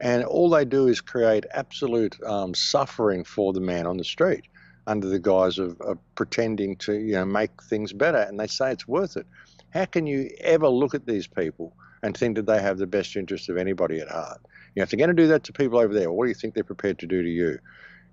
And 0.00 0.24
all 0.24 0.48
they 0.48 0.64
do 0.64 0.86
is 0.86 1.00
create 1.00 1.44
absolute 1.52 2.22
um, 2.24 2.54
suffering 2.54 3.24
for 3.24 3.52
the 3.52 3.60
man 3.60 3.86
on 3.86 3.96
the 3.96 4.04
street 4.04 4.44
under 4.86 5.08
the 5.08 5.18
guise 5.18 5.58
of, 5.58 5.78
of 5.82 5.98
pretending 6.14 6.74
to 6.76 6.94
you 6.94 7.12
know 7.12 7.24
make 7.24 7.62
things 7.64 7.92
better. 7.92 8.18
And 8.18 8.38
they 8.38 8.46
say 8.46 8.72
it's 8.72 8.88
worth 8.88 9.16
it. 9.16 9.26
How 9.70 9.84
can 9.84 10.06
you 10.06 10.30
ever 10.40 10.68
look 10.68 10.94
at 10.94 11.06
these 11.06 11.26
people 11.26 11.74
and 12.02 12.16
think 12.16 12.36
that 12.36 12.46
they 12.46 12.60
have 12.60 12.78
the 12.78 12.86
best 12.86 13.16
interest 13.16 13.48
of 13.48 13.56
anybody 13.56 14.00
at 14.00 14.08
heart? 14.08 14.40
You 14.74 14.80
know, 14.80 14.84
if 14.84 14.90
they're 14.90 14.98
going 14.98 15.14
to 15.14 15.22
do 15.22 15.28
that 15.28 15.44
to 15.44 15.52
people 15.52 15.78
over 15.78 15.92
there, 15.92 16.10
what 16.10 16.24
do 16.24 16.28
you 16.28 16.34
think 16.34 16.54
they're 16.54 16.64
prepared 16.64 16.98
to 17.00 17.06
do 17.06 17.22
to 17.22 17.28
you? 17.28 17.58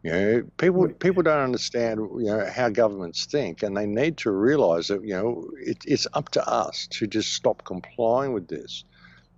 You 0.06 0.12
know, 0.12 0.44
people 0.58 0.88
people 0.90 1.24
don't 1.24 1.40
understand 1.40 2.00
you 2.00 2.26
know 2.26 2.46
how 2.46 2.70
governments 2.70 3.26
think, 3.26 3.64
and 3.64 3.76
they 3.76 3.88
need 3.88 4.18
to 4.18 4.30
realise 4.30 4.90
that 4.90 5.04
you 5.04 5.16
know 5.16 5.50
it, 5.60 5.80
it's 5.84 6.06
up 6.14 6.30
to 6.34 6.48
us 6.48 6.88
to 6.92 7.08
just 7.08 7.34
stop 7.34 7.64
complying 7.66 8.32
with 8.32 8.48
this. 8.48 8.84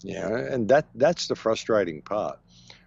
You 0.04 0.16
know, 0.16 0.36
and 0.36 0.68
that 0.68 0.90
that's 0.94 1.28
the 1.28 1.38
frustrating 1.38 2.02
part. 2.02 2.38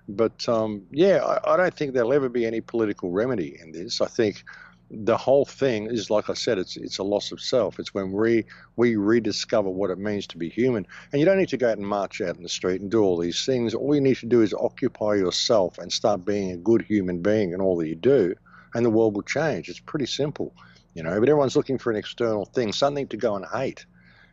But 0.07 0.47
um, 0.47 0.83
yeah, 0.90 1.25
I, 1.25 1.55
I 1.55 1.57
don't 1.57 1.75
think 1.75 1.95
there'll 1.95 2.12
ever 2.12 2.29
be 2.29 2.45
any 2.45 2.61
political 2.61 3.12
remedy 3.12 3.59
in 3.59 3.73
this. 3.73 4.03
I 4.03 4.09
think 4.09 4.45
the 4.90 5.16
whole 5.16 5.44
thing 5.44 5.87
is 5.87 6.11
like 6.11 6.29
I 6.29 6.35
said, 6.35 6.59
it's 6.59 6.76
it's 6.76 6.98
a 6.98 7.05
loss 7.05 7.31
of 7.31 7.40
self. 7.40 7.79
It's 7.79 7.94
when 7.94 8.12
we 8.12 8.44
we 8.76 8.96
rediscover 8.96 9.70
what 9.70 9.90
it 9.90 9.98
means 9.98 10.26
to 10.29 10.38
be 10.38 10.48
human. 10.48 10.87
And 11.12 11.20
you 11.20 11.26
don't 11.26 11.38
need 11.38 11.48
to 11.50 11.57
go 11.57 11.70
out 11.70 11.79
and 11.79 11.87
march 11.87 12.20
out 12.20 12.37
in 12.37 12.42
the 12.42 12.48
street 12.48 12.81
and 12.81 12.90
do 12.90 13.03
all 13.03 13.16
these 13.16 13.44
things. 13.44 13.72
All 13.72 13.94
you 13.94 14.00
need 14.00 14.16
to 14.16 14.26
do 14.26 14.42
is 14.42 14.53
occupy 14.53 15.14
yourself 15.14 15.79
and 15.79 15.92
start 15.92 16.24
being 16.24 16.50
a 16.50 16.57
good 16.57 16.83
human 16.83 17.22
being 17.22 17.53
in 17.53 17.61
all 17.61 17.76
that 17.79 17.88
you 17.88 17.94
do, 17.94 18.35
and 18.74 18.85
the 18.85 18.90
world 18.90 19.14
will 19.14 19.22
change. 19.22 19.68
It's 19.68 19.81
pretty 19.81 20.07
simple, 20.07 20.55
you 20.94 21.03
know. 21.05 21.18
But 21.20 21.29
everyone's 21.29 21.57
looking 21.57 21.79
for 21.79 21.90
an 21.90 21.96
external 21.96 22.44
thing, 22.44 22.72
something 22.72 23.07
to 23.09 23.16
go 23.16 23.37
and 23.37 23.46
hate. 23.46 23.87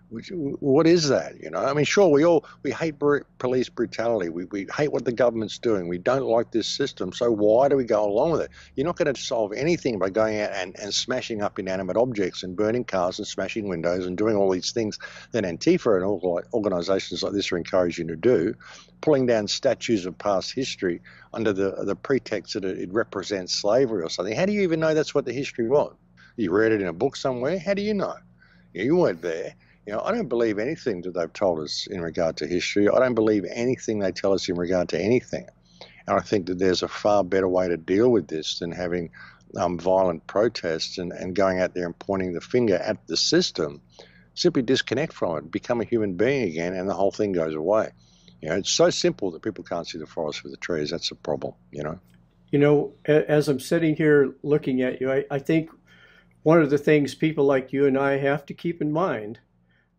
Which, 0.09 0.31
what 0.31 0.87
is 0.87 1.09
that? 1.09 1.33
You 1.41 1.49
know, 1.49 1.59
I 1.59 1.73
mean, 1.73 1.83
sure, 1.83 2.07
we 2.07 2.23
all 2.23 2.45
we 2.63 2.71
hate 2.71 2.95
police 3.39 3.67
brutality. 3.67 4.29
We, 4.29 4.45
we 4.45 4.65
hate 4.73 4.93
what 4.93 5.03
the 5.03 5.11
government's 5.11 5.57
doing. 5.57 5.89
We 5.89 5.97
don't 5.97 6.23
like 6.23 6.49
this 6.49 6.67
system. 6.67 7.11
So 7.11 7.29
why 7.29 7.67
do 7.67 7.75
we 7.75 7.83
go 7.83 8.05
along 8.05 8.31
with 8.31 8.41
it? 8.41 8.51
You're 8.75 8.85
not 8.85 8.95
going 8.95 9.13
to 9.13 9.21
solve 9.21 9.51
anything 9.51 9.99
by 9.99 10.09
going 10.09 10.39
out 10.39 10.51
and, 10.53 10.79
and 10.79 10.93
smashing 10.93 11.41
up 11.41 11.59
inanimate 11.59 11.97
objects 11.97 12.43
and 12.43 12.55
burning 12.55 12.85
cars 12.85 13.19
and 13.19 13.27
smashing 13.27 13.67
windows 13.67 14.05
and 14.05 14.17
doing 14.17 14.37
all 14.37 14.49
these 14.49 14.71
things 14.71 14.97
that 15.31 15.43
Antifa 15.43 15.97
and 15.97 16.45
organisations 16.53 17.21
like 17.21 17.33
this 17.33 17.51
are 17.51 17.57
encouraging 17.57 18.07
to 18.07 18.15
do, 18.15 18.55
pulling 19.01 19.25
down 19.25 19.49
statues 19.49 20.05
of 20.05 20.17
past 20.17 20.53
history 20.53 21.01
under 21.33 21.51
the 21.51 21.83
the 21.83 21.97
pretext 21.97 22.53
that 22.53 22.63
it, 22.63 22.79
it 22.79 22.93
represents 22.93 23.53
slavery 23.53 24.03
or 24.03 24.09
something. 24.09 24.35
How 24.35 24.45
do 24.45 24.53
you 24.53 24.61
even 24.61 24.79
know 24.79 24.93
that's 24.93 25.13
what 25.13 25.25
the 25.25 25.33
history 25.33 25.67
was? 25.67 25.93
You 26.37 26.51
read 26.51 26.71
it 26.71 26.79
in 26.79 26.87
a 26.87 26.93
book 26.93 27.17
somewhere. 27.17 27.59
How 27.59 27.73
do 27.73 27.81
you 27.81 27.93
know? 27.93 28.15
You 28.73 28.95
weren't 28.95 29.21
there 29.21 29.55
You 29.87 29.93
know, 29.93 30.01
I 30.01 30.11
don't 30.11 30.27
believe 30.27 30.59
anything 30.59 31.01
that 31.03 31.13
they've 31.13 31.31
told 31.31 31.61
us 31.61 31.87
in 31.89 32.01
regard 32.01 32.35
to 32.37 32.45
history. 32.45 32.89
I 32.89 32.99
don't 32.99 33.15
believe 33.15 33.45
anything 33.49 33.99
they 33.99 34.11
tell 34.11 34.33
us 34.33 34.49
in 34.49 34.55
regard 34.55 34.89
to 34.89 34.99
anything. 34.99 35.47
And 36.05 36.19
I 36.19 36.21
think 36.21 36.47
that 36.47 36.59
there's 36.59 36.83
a 36.83 36.89
far 36.89 37.23
better 37.23 37.47
way 37.47 37.69
to 37.69 37.77
deal 37.77 38.09
with 38.09 38.27
this 38.27 38.59
than 38.59 38.73
having 38.73 39.11
um, 39.55 39.79
violent 39.79 40.27
protests 40.27 40.97
and, 40.97 41.13
and 41.13 41.33
going 41.33 41.61
out 41.61 41.73
there 41.73 41.85
and 41.85 41.97
pointing 41.97 42.33
the 42.33 42.41
finger 42.41 42.75
at 42.75 43.07
the 43.07 43.15
system. 43.15 43.81
Simply 44.33 44.61
disconnect 44.61 45.13
from 45.13 45.37
it, 45.37 45.51
become 45.51 45.79
a 45.79 45.85
human 45.85 46.15
being 46.15 46.43
again, 46.43 46.73
and 46.73 46.89
the 46.89 46.93
whole 46.93 47.11
thing 47.11 47.31
goes 47.31 47.55
away. 47.55 47.89
You 48.41 48.49
know, 48.49 48.55
it's 48.55 48.69
so 48.69 48.89
simple 48.89 49.31
that 49.31 49.41
people 49.41 49.63
can't 49.63 49.87
see 49.87 49.99
the 49.99 50.05
forest 50.05 50.41
for 50.41 50.49
the 50.49 50.57
trees. 50.57 50.91
That's 50.91 51.11
a 51.11 51.15
problem, 51.15 51.53
you 51.71 51.83
know. 51.83 51.97
You 52.51 52.59
know, 52.59 52.93
as 53.05 53.47
I'm 53.47 53.61
sitting 53.61 53.95
here 53.95 54.35
looking 54.43 54.81
at 54.81 54.99
you, 54.99 55.11
I, 55.11 55.23
I 55.31 55.39
think 55.39 55.69
one 56.43 56.61
of 56.61 56.69
the 56.69 56.77
things 56.77 57.15
people 57.15 57.45
like 57.45 57.71
you 57.71 57.85
and 57.87 57.97
I 57.97 58.17
have 58.17 58.45
to 58.47 58.53
keep 58.53 58.81
in 58.81 58.91
mind 58.91 59.39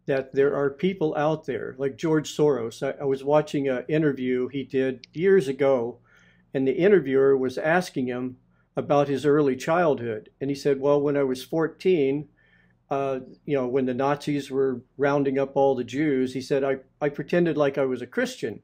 that 0.08 0.34
there 0.34 0.56
are 0.56 0.70
people 0.70 1.14
out 1.16 1.44
there 1.44 1.76
like 1.78 1.96
George 1.96 2.34
Soros. 2.34 2.82
I, 2.82 3.00
I 3.02 3.04
was 3.04 3.22
watching 3.22 3.68
an 3.68 3.84
interview 3.88 4.48
he 4.48 4.64
did 4.64 5.06
years 5.12 5.48
ago, 5.48 5.98
and 6.52 6.66
the 6.66 6.72
interviewer 6.72 7.36
was 7.36 7.58
asking 7.58 8.06
him 8.06 8.38
about 8.74 9.08
his 9.08 9.26
early 9.26 9.54
childhood. 9.54 10.30
And 10.40 10.50
he 10.50 10.56
said, 10.56 10.80
Well, 10.80 11.00
when 11.00 11.16
I 11.16 11.24
was 11.24 11.44
14, 11.44 12.26
uh, 12.90 13.20
you 13.44 13.54
know, 13.54 13.66
when 13.66 13.84
the 13.84 13.94
Nazis 13.94 14.50
were 14.50 14.82
rounding 14.96 15.38
up 15.38 15.56
all 15.56 15.74
the 15.74 15.84
Jews, 15.84 16.32
he 16.32 16.40
said, 16.40 16.64
I, 16.64 16.78
I 17.00 17.10
pretended 17.10 17.56
like 17.58 17.76
I 17.76 17.84
was 17.84 18.00
a 18.00 18.06
Christian. 18.06 18.62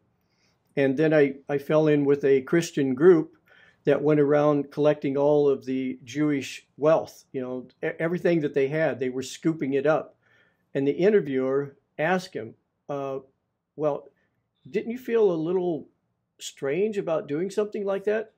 And 0.76 0.96
then 0.96 1.12
I, 1.12 1.35
I 1.48 1.59
fell 1.59 1.87
in 1.87 2.04
with 2.04 2.24
a 2.24 2.40
Christian 2.42 2.94
group 2.94 3.37
that 3.85 4.02
went 4.02 4.18
around 4.18 4.72
collecting 4.72 5.16
all 5.16 5.48
of 5.48 5.66
the 5.66 5.98
Jewish 6.04 6.66
wealth, 6.78 7.24
you 7.33 7.42
know, 7.42 7.68
everything 7.83 8.40
that 8.40 8.54
they 8.54 8.68
had, 8.68 8.98
they 8.98 9.11
were 9.11 9.22
scooping 9.22 9.74
it 9.74 9.87
up. 9.87 10.13
And 10.75 10.87
the 10.87 10.93
interviewer 10.93 11.77
asked 11.99 12.35
him, 12.35 12.55
uh, 12.89 13.19
Well, 13.77 14.09
didn't 14.71 14.91
you 14.91 14.99
feel 14.99 15.31
a 15.31 15.35
little 15.35 15.89
strange 16.39 16.99
about 16.99 17.29
doing 17.29 17.51
something 17.51 17.85
like 17.85 18.05
that? 18.05 18.33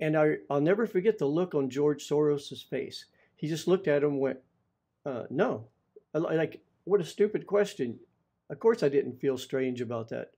And 0.00 0.16
I, 0.16 0.36
I'll 0.50 0.60
never 0.60 0.86
forget 0.86 1.18
the 1.18 1.26
look 1.26 1.54
on 1.54 1.70
George 1.70 2.06
Soros's 2.06 2.62
face. 2.62 3.06
He 3.34 3.48
just 3.48 3.68
looked 3.68 3.88
at 3.88 4.02
him 4.02 4.12
and 4.12 4.20
went, 4.20 4.38
uh, 5.04 5.24
No. 5.30 5.66
Like, 6.14 6.62
what 6.84 7.00
a 7.00 7.04
stupid 7.04 7.46
question. 7.46 7.98
Of 8.48 8.60
course, 8.60 8.82
I 8.82 8.88
didn't 8.88 9.20
feel 9.20 9.36
strange 9.36 9.80
about 9.80 10.08
that. 10.10 10.32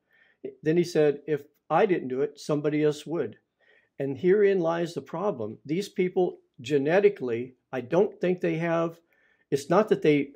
Then 0.62 0.77
he 0.77 0.85
said, 0.85 1.20
If 1.27 1.42
I 1.70 1.87
didn't 1.87 2.09
do 2.09 2.22
it, 2.22 2.40
somebody 2.40 2.83
else 2.83 3.07
would. 3.07 3.37
And 3.98 4.16
herein 4.16 4.61
lies 4.61 4.94
the 4.94 5.03
problem. 5.03 5.59
These 5.64 5.88
people 5.88 6.38
genetically, 6.61 7.55
I 7.72 7.81
don't 7.81 8.20
think 8.20 8.40
they 8.40 8.57
have, 8.57 8.98
it's 9.51 9.68
not 9.68 9.88
that 9.88 10.03
they 10.03 10.31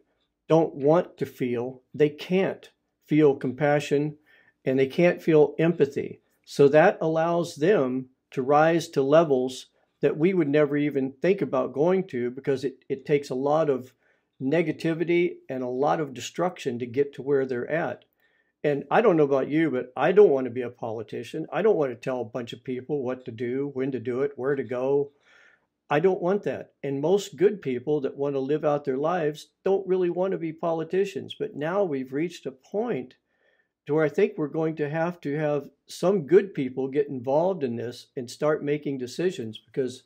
don't 0.49 0.75
want 0.75 1.17
to 1.19 1.27
feel, 1.27 1.83
they 1.95 2.09
can't 2.09 2.71
feel 3.07 3.35
compassion 3.37 4.17
and 4.65 4.79
they 4.79 4.87
can't 4.87 5.23
feel 5.23 5.55
empathy. 5.59 6.21
So 6.45 6.69
that 6.69 6.99
allows 7.01 7.57
them 7.57 8.11
to 8.33 8.43
rise 8.43 8.89
to 8.89 9.03
levels 9.03 9.67
that 10.01 10.17
we 10.17 10.35
would 10.35 10.49
never 10.49 10.77
even 10.77 11.13
think 11.13 11.41
about 11.41 11.73
going 11.73 12.07
to 12.09 12.31
because 12.31 12.65
it, 12.65 12.85
it 12.89 13.07
takes 13.07 13.31
a 13.31 13.35
lot 13.35 13.71
of 13.71 13.93
negativity 14.43 15.37
and 15.49 15.63
a 15.63 15.69
lot 15.69 16.01
of 16.01 16.15
destruction 16.15 16.79
to 16.79 16.87
get 16.87 17.15
to 17.15 17.23
where 17.23 17.47
they're 17.47 17.71
at. 17.71 18.05
And 18.65 18.85
I 18.91 19.01
don't 19.01 19.17
know 19.17 19.25
about 19.25 19.49
you, 19.49 19.71
but 19.71 19.93
I 19.97 20.13
don't 20.13 20.31
want 20.31 20.45
to 20.45 20.51
be 20.51 20.63
a 20.63 20.71
politician. 20.71 21.47
I 21.53 21.63
don't 21.63 21.77
want 21.77 21.91
to 21.93 21.97
tell 21.97 22.21
a 22.21 22.25
bunch 22.25 22.53
of 22.53 22.65
people 22.65 23.03
what 23.03 23.25
to 23.25 23.31
do, 23.31 23.71
when 23.75 23.93
to 23.93 24.01
do 24.01 24.23
it, 24.23 24.33
where 24.37 24.55
to 24.55 24.63
go. 24.63 25.11
I 25.91 26.01
don't 26.01 26.23
want 26.23 26.43
that. 26.45 26.73
And 26.83 27.01
most 27.01 27.37
good 27.37 27.61
people 27.61 28.01
that 28.01 28.17
want 28.17 28.35
to 28.35 28.41
live 28.41 28.65
out 28.65 28.85
their 28.85 28.97
lives 28.97 29.49
don't 29.65 29.87
really 29.87 30.11
want 30.11 30.33
to 30.33 30.39
be 30.39 30.53
politicians. 30.53 31.37
But 31.39 31.55
now 31.55 31.85
we've 31.85 32.13
reached 32.13 32.47
a 32.47 32.53
point 32.53 33.15
to 33.87 33.95
where 33.95 34.05
I 34.05 34.09
think 34.09 34.35
we're 34.37 34.49
going 34.49 34.77
to 34.77 34.89
have 34.89 35.21
to 35.23 35.37
have 35.37 35.69
some 35.89 36.27
good 36.27 36.55
people 36.55 36.89
get 36.89 37.09
involved 37.09 37.65
in 37.65 37.77
this 37.77 38.07
and 38.17 38.31
start 38.31 38.65
making 38.65 38.99
decisions 38.99 39.59
because 39.59 40.05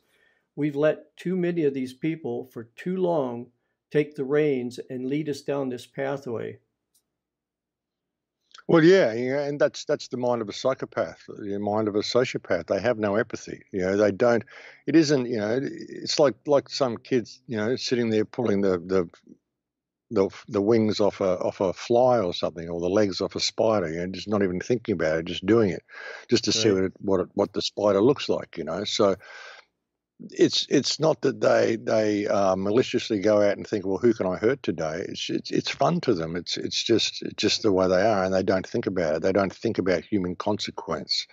we've 0.55 0.75
let 0.75 1.15
too 1.15 1.37
many 1.37 1.63
of 1.63 1.73
these 1.73 1.93
people 1.93 2.49
for 2.51 2.65
too 2.75 2.97
long 2.97 3.47
take 3.91 4.15
the 4.15 4.25
reins 4.25 4.79
and 4.89 5.07
lead 5.07 5.29
us 5.29 5.41
down 5.41 5.69
this 5.69 5.85
pathway. 5.85 6.59
Well, 8.67 8.83
yeah, 8.83 9.13
yeah, 9.13 9.43
and 9.43 9.59
that's 9.59 9.85
that's 9.85 10.09
the 10.09 10.17
mind 10.17 10.41
of 10.41 10.49
a 10.49 10.53
psychopath, 10.53 11.23
the 11.27 11.57
mind 11.57 11.87
of 11.87 11.95
a 11.95 11.99
sociopath. 11.99 12.67
They 12.67 12.81
have 12.81 12.99
no 12.99 13.15
empathy. 13.15 13.61
You 13.71 13.81
know, 13.81 13.97
they 13.97 14.11
don't. 14.11 14.43
It 14.85 14.95
isn't. 14.95 15.25
You 15.25 15.37
know, 15.37 15.59
it's 15.61 16.19
like 16.19 16.35
like 16.45 16.69
some 16.69 16.97
kids. 16.97 17.41
You 17.47 17.57
know, 17.57 17.75
sitting 17.77 18.09
there 18.09 18.25
pulling 18.25 18.59
the 18.61 18.77
the 18.77 19.09
the, 20.11 20.29
the 20.47 20.61
wings 20.61 20.99
off 20.99 21.21
a 21.21 21.37
off 21.39 21.61
a 21.61 21.71
fly 21.71 22.19
or 22.19 22.33
something, 22.33 22.67
or 22.67 22.81
the 22.81 22.89
legs 22.89 23.21
off 23.21 23.35
a 23.35 23.39
spider. 23.39 23.89
You 23.89 23.99
know, 23.99 24.07
just 24.07 24.27
not 24.27 24.43
even 24.43 24.59
thinking 24.59 24.93
about 24.93 25.19
it, 25.19 25.25
just 25.25 25.45
doing 25.45 25.69
it, 25.69 25.83
just 26.29 26.43
to 26.45 26.51
right. 26.51 26.55
see 26.55 26.71
what 26.71 26.83
it, 26.83 26.93
what 26.99 27.19
it, 27.21 27.29
what 27.35 27.53
the 27.53 27.61
spider 27.61 28.01
looks 28.01 28.27
like. 28.27 28.57
You 28.57 28.65
know, 28.65 28.83
so 28.83 29.15
it's 30.31 30.65
it's 30.69 30.99
not 30.99 31.21
that 31.21 31.41
they 31.41 31.75
they 31.75 32.27
uh, 32.27 32.55
maliciously 32.55 33.19
go 33.19 33.41
out 33.41 33.57
and 33.57 33.67
think, 33.67 33.85
well, 33.85 33.97
who 33.99 34.13
can 34.13 34.25
I 34.25 34.37
hurt 34.37 34.63
today? 34.63 35.05
It's, 35.07 35.29
it's 35.29 35.51
it's 35.51 35.69
fun 35.69 36.01
to 36.01 36.13
them. 36.13 36.35
It's 36.35 36.57
it's 36.57 36.83
just 36.83 37.23
just 37.35 37.61
the 37.61 37.71
way 37.71 37.87
they 37.87 38.01
are, 38.01 38.23
and 38.23 38.33
they 38.33 38.43
don't 38.43 38.67
think 38.67 38.87
about 38.87 39.15
it. 39.15 39.21
They 39.21 39.31
don't 39.31 39.53
think 39.53 39.77
about 39.77 40.03
human 40.03 40.35
consequence, 40.35 41.27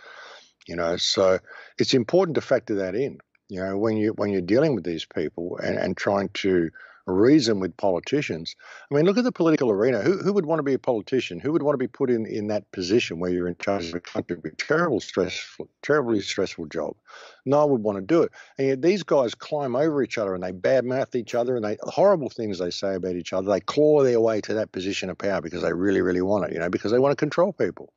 you 0.67 0.77
know. 0.77 0.97
So 0.97 1.39
it's 1.79 1.95
important 1.95 2.35
to 2.35 2.41
factor 2.43 2.75
that 2.77 2.95
in, 2.95 3.19
you 3.49 3.61
know, 3.61 3.79
when 3.79 3.97
you 3.97 4.13
when 4.13 4.31
you're 4.31 4.43
dealing 4.43 4.75
with 4.75 4.85
these 4.85 5.07
people 5.07 5.59
and, 5.63 5.79
and 5.79 5.97
trying 5.97 6.29
to 6.35 6.71
reason 7.07 7.61
with 7.61 7.77
politicians. 7.77 8.57
I 8.91 8.95
mean, 8.95 9.05
look 9.05 9.19
at 9.19 9.25
the 9.25 9.33
political 9.33 9.71
arena. 9.71 10.01
Who, 10.01 10.19
who 10.19 10.33
would 10.33 10.47
want 10.47 10.59
to 10.59 10.65
be 10.65 10.75
a 10.75 10.79
politician? 10.79 11.39
Who 11.39 11.53
would 11.53 11.63
want 11.63 11.75
to 11.75 11.79
be 11.79 11.87
put 11.87 12.11
in, 12.11 12.27
in 12.27 12.49
that 12.49 12.71
position 12.73 13.19
where 13.19 13.31
you're 13.31 13.49
in 13.49 13.57
charge 13.57 13.89
of 13.89 13.95
a 13.95 14.01
country? 14.01 14.37
Be 14.43 14.51
terrible, 14.51 15.01
stressful, 15.01 15.69
terribly 15.83 16.21
stressful 16.21 16.67
job. 16.67 16.97
No 17.45 17.61
one 17.61 17.71
would 17.71 17.83
want 17.83 17.99
to 17.99 18.03
do 18.03 18.23
it. 18.23 18.33
And 18.59 18.69
yet 18.69 18.83
these 18.83 19.03
guys 19.03 19.35
climb 19.35 19.77
over 19.77 20.03
each 20.03 20.17
other 20.17 20.35
and 20.35 20.43
they 20.43 20.53
badmouth 20.53 21.15
each 21.15 21.35
other 21.35 21.57
and 21.57 21.65
they 21.65 21.77
horrible 21.83 22.31
things 22.31 22.59
they 22.59 22.71
say 22.71 22.95
about 22.95 23.17
each 23.17 23.33
other. 23.33 23.51
They 23.51 23.61
claw 23.61 24.03
their 24.03 24.21
way 24.21 24.41
to 24.43 24.55
that 24.55 24.73
position 24.73 25.11
of 25.11 25.19
power 25.19 25.43
because 25.43 25.63
they 25.63 25.73
really, 25.73 26.01
really 26.01 26.23
want 26.23 26.47
it. 26.47 26.53
You 26.55 26.61
know, 26.61 26.71
because 26.71 26.91
they 26.91 26.99
want 26.99 27.13
to 27.13 27.17
control 27.17 27.53
people. 27.53 27.93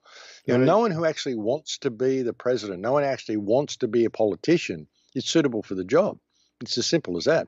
You 0.45 0.57
know, 0.57 0.63
no 0.63 0.79
one 0.79 0.91
who 0.91 1.03
actually 1.03 1.35
wants 1.35 1.77
to 1.79 1.91
be 1.91 2.21
the 2.21 2.31
president, 2.31 2.79
no 2.79 2.93
one 2.93 3.03
actually 3.03 3.35
wants 3.35 3.77
to 3.77 3.87
be 3.87 4.05
a 4.05 4.09
politician 4.09 4.87
is 5.13 5.25
suitable 5.25 5.61
for 5.61 5.75
the 5.75 5.83
job. 5.83 6.19
It's 6.61 6.77
as 6.77 6.85
simple 6.85 7.17
as 7.17 7.25
that 7.25 7.47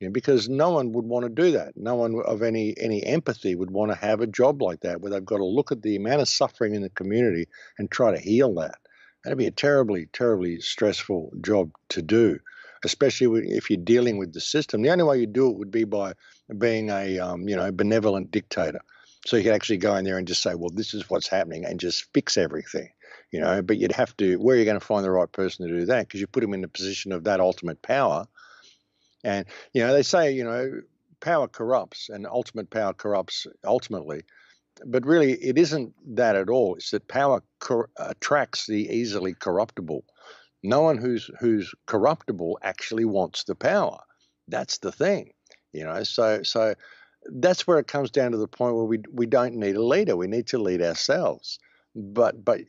you 0.00 0.08
know, 0.08 0.12
because 0.12 0.48
no 0.48 0.70
one 0.70 0.92
would 0.92 1.04
want 1.04 1.24
to 1.24 1.28
do 1.28 1.52
that. 1.52 1.76
No 1.76 1.94
one 1.94 2.20
of 2.24 2.42
any 2.42 2.74
any 2.78 3.04
empathy 3.04 3.54
would 3.54 3.70
want 3.70 3.92
to 3.92 3.98
have 3.98 4.20
a 4.20 4.26
job 4.26 4.62
like 4.62 4.80
that, 4.80 5.00
where 5.00 5.10
they've 5.10 5.24
got 5.24 5.36
to 5.36 5.44
look 5.44 5.70
at 5.70 5.82
the 5.82 5.94
amount 5.94 6.22
of 6.22 6.28
suffering 6.28 6.74
in 6.74 6.82
the 6.82 6.88
community 6.88 7.46
and 7.78 7.90
try 7.90 8.10
to 8.10 8.18
heal 8.18 8.54
that. 8.54 8.76
That'd 9.22 9.38
be 9.38 9.46
a 9.46 9.50
terribly, 9.50 10.06
terribly 10.12 10.60
stressful 10.60 11.32
job 11.42 11.70
to 11.90 12.00
do, 12.00 12.38
especially 12.82 13.50
if 13.50 13.68
you're 13.68 13.76
dealing 13.76 14.16
with 14.16 14.32
the 14.32 14.40
system. 14.40 14.80
The 14.80 14.90
only 14.90 15.04
way 15.04 15.18
you 15.18 15.26
do 15.26 15.50
it 15.50 15.58
would 15.58 15.70
be 15.70 15.84
by 15.84 16.14
being 16.56 16.88
a 16.88 17.18
um, 17.18 17.46
you 17.46 17.54
know 17.54 17.70
benevolent 17.70 18.30
dictator. 18.30 18.80
So 19.26 19.36
you 19.36 19.42
could 19.42 19.52
actually 19.52 19.76
go 19.76 19.94
in 19.96 20.06
there 20.06 20.16
and 20.16 20.26
just 20.26 20.42
say, 20.42 20.54
well, 20.54 20.70
this 20.72 20.94
is 20.94 21.10
what's 21.10 21.28
happening, 21.28 21.66
and 21.66 21.78
just 21.78 22.06
fix 22.14 22.38
everything. 22.38 22.88
You 23.32 23.40
know, 23.40 23.60
but 23.60 23.76
you'd 23.76 23.92
have 23.92 24.16
to. 24.16 24.36
Where 24.36 24.56
are 24.56 24.58
you 24.58 24.64
going 24.64 24.80
to 24.80 24.84
find 24.84 25.04
the 25.04 25.10
right 25.10 25.30
person 25.30 25.68
to 25.68 25.78
do 25.78 25.84
that? 25.84 26.08
Because 26.08 26.22
you 26.22 26.26
put 26.26 26.40
them 26.40 26.54
in 26.54 26.62
the 26.62 26.68
position 26.68 27.12
of 27.12 27.24
that 27.24 27.38
ultimate 27.38 27.82
power 27.82 28.26
and, 29.24 29.46
you 29.72 29.82
know, 29.82 29.92
they 29.92 30.02
say, 30.02 30.32
you 30.32 30.44
know, 30.44 30.80
power 31.20 31.48
corrupts 31.48 32.08
and 32.08 32.26
ultimate 32.26 32.70
power 32.70 32.92
corrupts 32.92 33.46
ultimately. 33.64 34.22
But 34.86 35.04
really, 35.04 35.32
it 35.32 35.58
isn't 35.58 35.94
that 36.16 36.36
at 36.36 36.48
all. 36.48 36.76
It's 36.76 36.90
that 36.90 37.06
power 37.08 37.42
cor- 37.58 37.90
attracts 37.98 38.66
the 38.66 38.88
easily 38.88 39.34
corruptible. 39.34 40.04
No 40.62 40.82
one 40.82 40.96
who's 40.96 41.30
who's 41.38 41.74
corruptible 41.86 42.58
actually 42.62 43.04
wants 43.04 43.44
the 43.44 43.54
power. 43.54 43.98
That's 44.48 44.78
the 44.78 44.92
thing, 44.92 45.32
you 45.72 45.84
know. 45.84 46.02
So 46.04 46.42
so 46.42 46.74
that's 47.26 47.66
where 47.66 47.78
it 47.78 47.88
comes 47.88 48.10
down 48.10 48.32
to 48.32 48.38
the 48.38 48.48
point 48.48 48.74
where 48.76 48.84
we 48.84 49.00
we 49.12 49.26
don't 49.26 49.56
need 49.56 49.76
a 49.76 49.84
leader. 49.84 50.16
We 50.16 50.28
need 50.28 50.46
to 50.48 50.58
lead 50.58 50.80
ourselves 50.80 51.58
but 51.94 52.44
but 52.44 52.60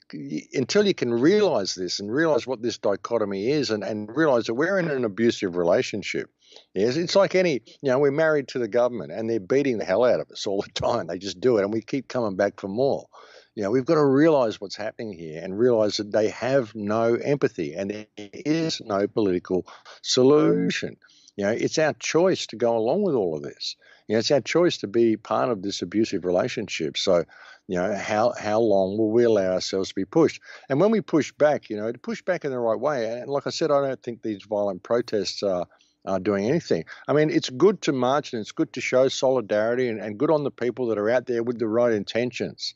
until 0.53 0.85
you 0.85 0.93
can 0.93 1.13
realize 1.13 1.75
this 1.75 1.99
and 1.99 2.11
realize 2.11 2.47
what 2.47 2.61
this 2.61 2.77
dichotomy 2.77 3.49
is 3.51 3.69
and, 3.69 3.83
and 3.83 4.09
realize 4.15 4.45
that 4.45 4.55
we're 4.55 4.79
in 4.79 4.89
an 4.89 5.05
abusive 5.05 5.55
relationship 5.55 6.29
yes 6.73 6.95
it's 6.95 7.15
like 7.15 7.35
any 7.35 7.61
you 7.81 7.89
know 7.89 7.99
we're 7.99 8.11
married 8.11 8.47
to 8.47 8.59
the 8.59 8.67
government 8.67 9.11
and 9.11 9.29
they're 9.29 9.39
beating 9.39 9.77
the 9.77 9.85
hell 9.85 10.03
out 10.03 10.19
of 10.19 10.29
us 10.31 10.47
all 10.47 10.61
the 10.61 10.71
time. 10.71 11.07
They 11.07 11.17
just 11.17 11.39
do 11.39 11.57
it 11.57 11.63
and 11.63 11.73
we 11.73 11.81
keep 11.81 12.07
coming 12.07 12.35
back 12.35 12.59
for 12.59 12.67
more. 12.67 13.07
You 13.55 13.63
know 13.63 13.71
we've 13.71 13.85
got 13.85 13.95
to 13.95 14.05
realize 14.05 14.59
what's 14.59 14.75
happening 14.77 15.13
here 15.13 15.41
and 15.43 15.57
realize 15.57 15.97
that 15.97 16.11
they 16.11 16.29
have 16.29 16.73
no 16.73 17.15
empathy 17.15 17.73
and 17.73 17.91
there 17.91 18.05
is 18.17 18.81
no 18.81 19.07
political 19.07 19.67
solution 20.01 20.97
you 21.35 21.45
know 21.45 21.51
it's 21.51 21.77
our 21.77 21.93
choice 21.93 22.47
to 22.47 22.55
go 22.55 22.77
along 22.77 23.03
with 23.03 23.15
all 23.15 23.35
of 23.35 23.43
this 23.43 23.75
you 24.11 24.15
know, 24.15 24.19
it's 24.19 24.31
our 24.31 24.41
choice 24.41 24.77
to 24.79 24.87
be 24.87 25.15
part 25.15 25.49
of 25.49 25.61
this 25.61 25.81
abusive 25.81 26.25
relationship. 26.25 26.97
So, 26.97 27.23
you 27.69 27.77
know, 27.77 27.95
how 27.95 28.33
how 28.37 28.59
long 28.59 28.97
will 28.97 29.09
we 29.09 29.23
allow 29.23 29.53
ourselves 29.53 29.87
to 29.87 29.95
be 29.95 30.03
pushed? 30.03 30.41
And 30.67 30.81
when 30.81 30.91
we 30.91 30.99
push 30.99 31.31
back, 31.31 31.69
you 31.69 31.77
know, 31.77 31.89
to 31.89 31.97
push 31.97 32.21
back 32.21 32.43
in 32.43 32.51
the 32.51 32.59
right 32.59 32.77
way. 32.77 33.05
And 33.09 33.29
like 33.29 33.47
I 33.47 33.51
said, 33.51 33.71
I 33.71 33.79
don't 33.79 34.03
think 34.03 34.21
these 34.21 34.43
violent 34.43 34.83
protests 34.83 35.43
are 35.43 35.65
uh, 36.05 36.19
doing 36.19 36.45
anything. 36.45 36.83
I 37.07 37.13
mean, 37.13 37.29
it's 37.29 37.49
good 37.49 37.81
to 37.83 37.93
march 37.93 38.33
and 38.33 38.41
it's 38.41 38.51
good 38.51 38.73
to 38.73 38.81
show 38.81 39.07
solidarity 39.07 39.87
and, 39.87 40.01
and 40.01 40.17
good 40.17 40.29
on 40.29 40.43
the 40.43 40.51
people 40.51 40.87
that 40.87 40.97
are 40.97 41.09
out 41.09 41.27
there 41.27 41.41
with 41.41 41.57
the 41.57 41.69
right 41.69 41.93
intentions. 41.93 42.73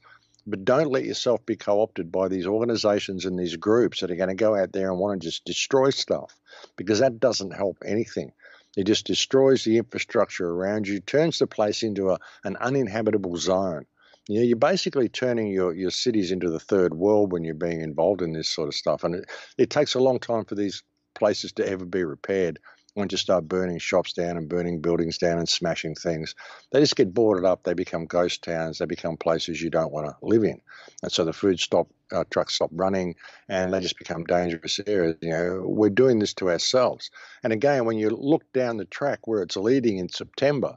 But 0.48 0.64
don't 0.64 0.90
let 0.90 1.04
yourself 1.04 1.46
be 1.46 1.58
co 1.58 1.82
opted 1.82 2.14
by 2.14 2.30
these 2.30 2.48
organizations 2.48 3.26
and 3.26 3.38
these 3.38 3.58
groups 3.58 4.00
that 4.00 4.12
are 4.12 4.16
going 4.16 4.30
to 4.30 4.36
go 4.36 4.56
out 4.56 4.72
there 4.72 4.90
and 4.90 5.00
want 5.00 5.20
to 5.20 5.28
just 5.28 5.44
destroy 5.44 5.90
stuff 5.90 6.34
because 6.78 7.00
that 7.00 7.20
doesn't 7.20 7.52
help 7.52 7.80
anything. 7.86 8.32
It 8.76 8.86
just 8.86 9.06
destroys 9.06 9.64
the 9.64 9.78
infrastructure 9.78 10.50
around 10.50 10.88
you, 10.88 11.00
turns 11.00 11.40
the 11.40 11.48
place 11.48 11.84
into 11.84 12.12
a, 12.12 12.20
an 12.44 12.58
uninhabitable 12.58 13.38
zone. 13.38 13.86
You 14.28 14.40
know, 14.40 14.46
you're 14.46 14.58
basically 14.58 15.08
turning 15.08 15.48
your, 15.48 15.74
your 15.74 15.92
cities 15.92 16.32
into 16.32 16.50
the 16.50 16.60
third 16.60 16.96
world 16.96 17.32
when 17.32 17.44
you're 17.44 17.54
being 17.54 17.82
involved 17.82 18.22
in 18.22 18.34
this 18.34 18.50
sort 18.50 18.68
of 18.68 18.76
stuff. 18.76 19.04
And 19.04 19.16
it, 19.16 19.26
it 19.58 19.70
takes 19.70 19.94
a 19.94 20.00
long 20.00 20.20
time 20.20 20.46
for 20.46 20.56
these 20.56 20.84
places 21.14 21.52
to 21.54 21.68
ever 21.68 21.86
be 21.86 22.04
repaired 22.04 22.60
once 22.96 23.12
you 23.12 23.18
start 23.18 23.48
burning 23.48 23.78
shops 23.78 24.14
down 24.14 24.38
and 24.38 24.48
burning 24.48 24.80
buildings 24.80 25.18
down 25.18 25.38
and 25.38 25.50
smashing 25.50 25.96
things, 25.96 26.34
they 26.72 26.80
just 26.80 26.96
get 26.96 27.14
boarded 27.14 27.44
up. 27.44 27.64
They 27.64 27.74
become 27.74 28.06
ghost 28.06 28.44
towns. 28.44 28.78
They 28.78 28.86
become 28.86 29.18
places 29.18 29.62
you 29.62 29.70
don't 29.70 29.92
want 29.92 30.08
to 30.08 30.16
live 30.26 30.44
in. 30.44 30.62
And 31.04 31.12
so 31.12 31.26
the 31.26 31.34
food 31.34 31.60
stop 31.60 31.88
uh, 32.12 32.24
trucks 32.30 32.56
stop 32.56 32.70
running, 32.74 33.16
and 33.50 33.74
they 33.74 33.80
just 33.82 33.98
become 33.98 34.24
dangerous 34.24 34.80
areas. 34.88 35.18
You 35.22 35.30
know, 35.30 35.64
we're 35.66 35.90
doing 35.90 36.20
this 36.20 36.34
to 36.36 36.50
ourselves. 36.50 37.12
And 37.44 37.52
again, 37.52 37.86
when 37.86 37.98
you 37.98 38.10
look 38.10 38.44
down 38.54 38.78
the 38.78 38.86
track 38.86 39.28
where 39.28 39.42
it's 39.42 39.58
leading 39.58 39.98
in 39.98 40.10
September, 40.10 40.76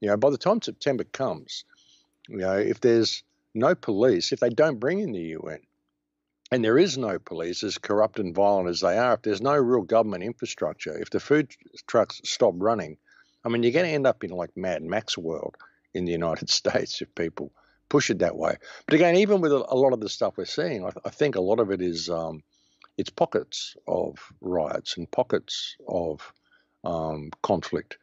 you 0.00 0.08
know, 0.08 0.16
by 0.16 0.30
the 0.30 0.38
time 0.38 0.60
September 0.60 1.04
comes, 1.04 1.64
you 2.28 2.38
know, 2.38 2.56
if 2.56 2.80
there's 2.80 3.22
no 3.54 3.74
police, 3.74 4.32
if 4.32 4.40
they 4.40 4.50
don't 4.50 4.80
bring 4.80 5.00
in 5.00 5.12
the 5.12 5.20
UN, 5.20 5.60
and 6.52 6.64
there 6.64 6.78
is 6.78 6.96
no 6.96 7.18
police, 7.18 7.64
as 7.64 7.78
corrupt 7.78 8.18
and 8.18 8.34
violent 8.34 8.68
as 8.68 8.80
they 8.80 8.96
are, 8.96 9.14
if 9.14 9.22
there's 9.22 9.40
no 9.40 9.56
real 9.56 9.82
government 9.82 10.22
infrastructure, 10.22 10.96
if 10.96 11.10
the 11.10 11.20
food 11.20 11.50
trucks 11.86 12.20
stop 12.24 12.54
running, 12.56 12.98
I 13.44 13.48
mean, 13.48 13.62
you're 13.62 13.72
going 13.72 13.86
to 13.86 13.92
end 13.92 14.06
up 14.06 14.22
in 14.22 14.30
like 14.30 14.56
Mad 14.56 14.82
Max 14.82 15.18
world 15.18 15.56
in 15.94 16.04
the 16.04 16.12
United 16.12 16.50
States 16.60 17.02
if 17.02 17.14
people 17.14 17.52
push 17.88 18.10
it 18.10 18.20
that 18.20 18.36
way. 18.36 18.56
But 18.86 18.94
again, 18.94 19.16
even 19.16 19.40
with 19.40 19.52
a, 19.52 19.58
lot 19.58 19.92
of 19.92 20.00
the 20.00 20.08
stuff 20.08 20.34
we're 20.36 20.44
seeing, 20.44 20.84
I, 20.84 20.90
I 21.04 21.10
think 21.10 21.36
a 21.36 21.40
lot 21.40 21.60
of 21.60 21.70
it 21.70 21.80
is 21.80 22.10
um, 22.10 22.42
it's 22.96 23.10
pockets 23.10 23.76
of 23.86 24.16
riots 24.40 24.96
and 24.96 25.10
pockets 25.10 25.76
of 25.86 26.32
um, 26.84 27.30
conflict. 27.42 27.98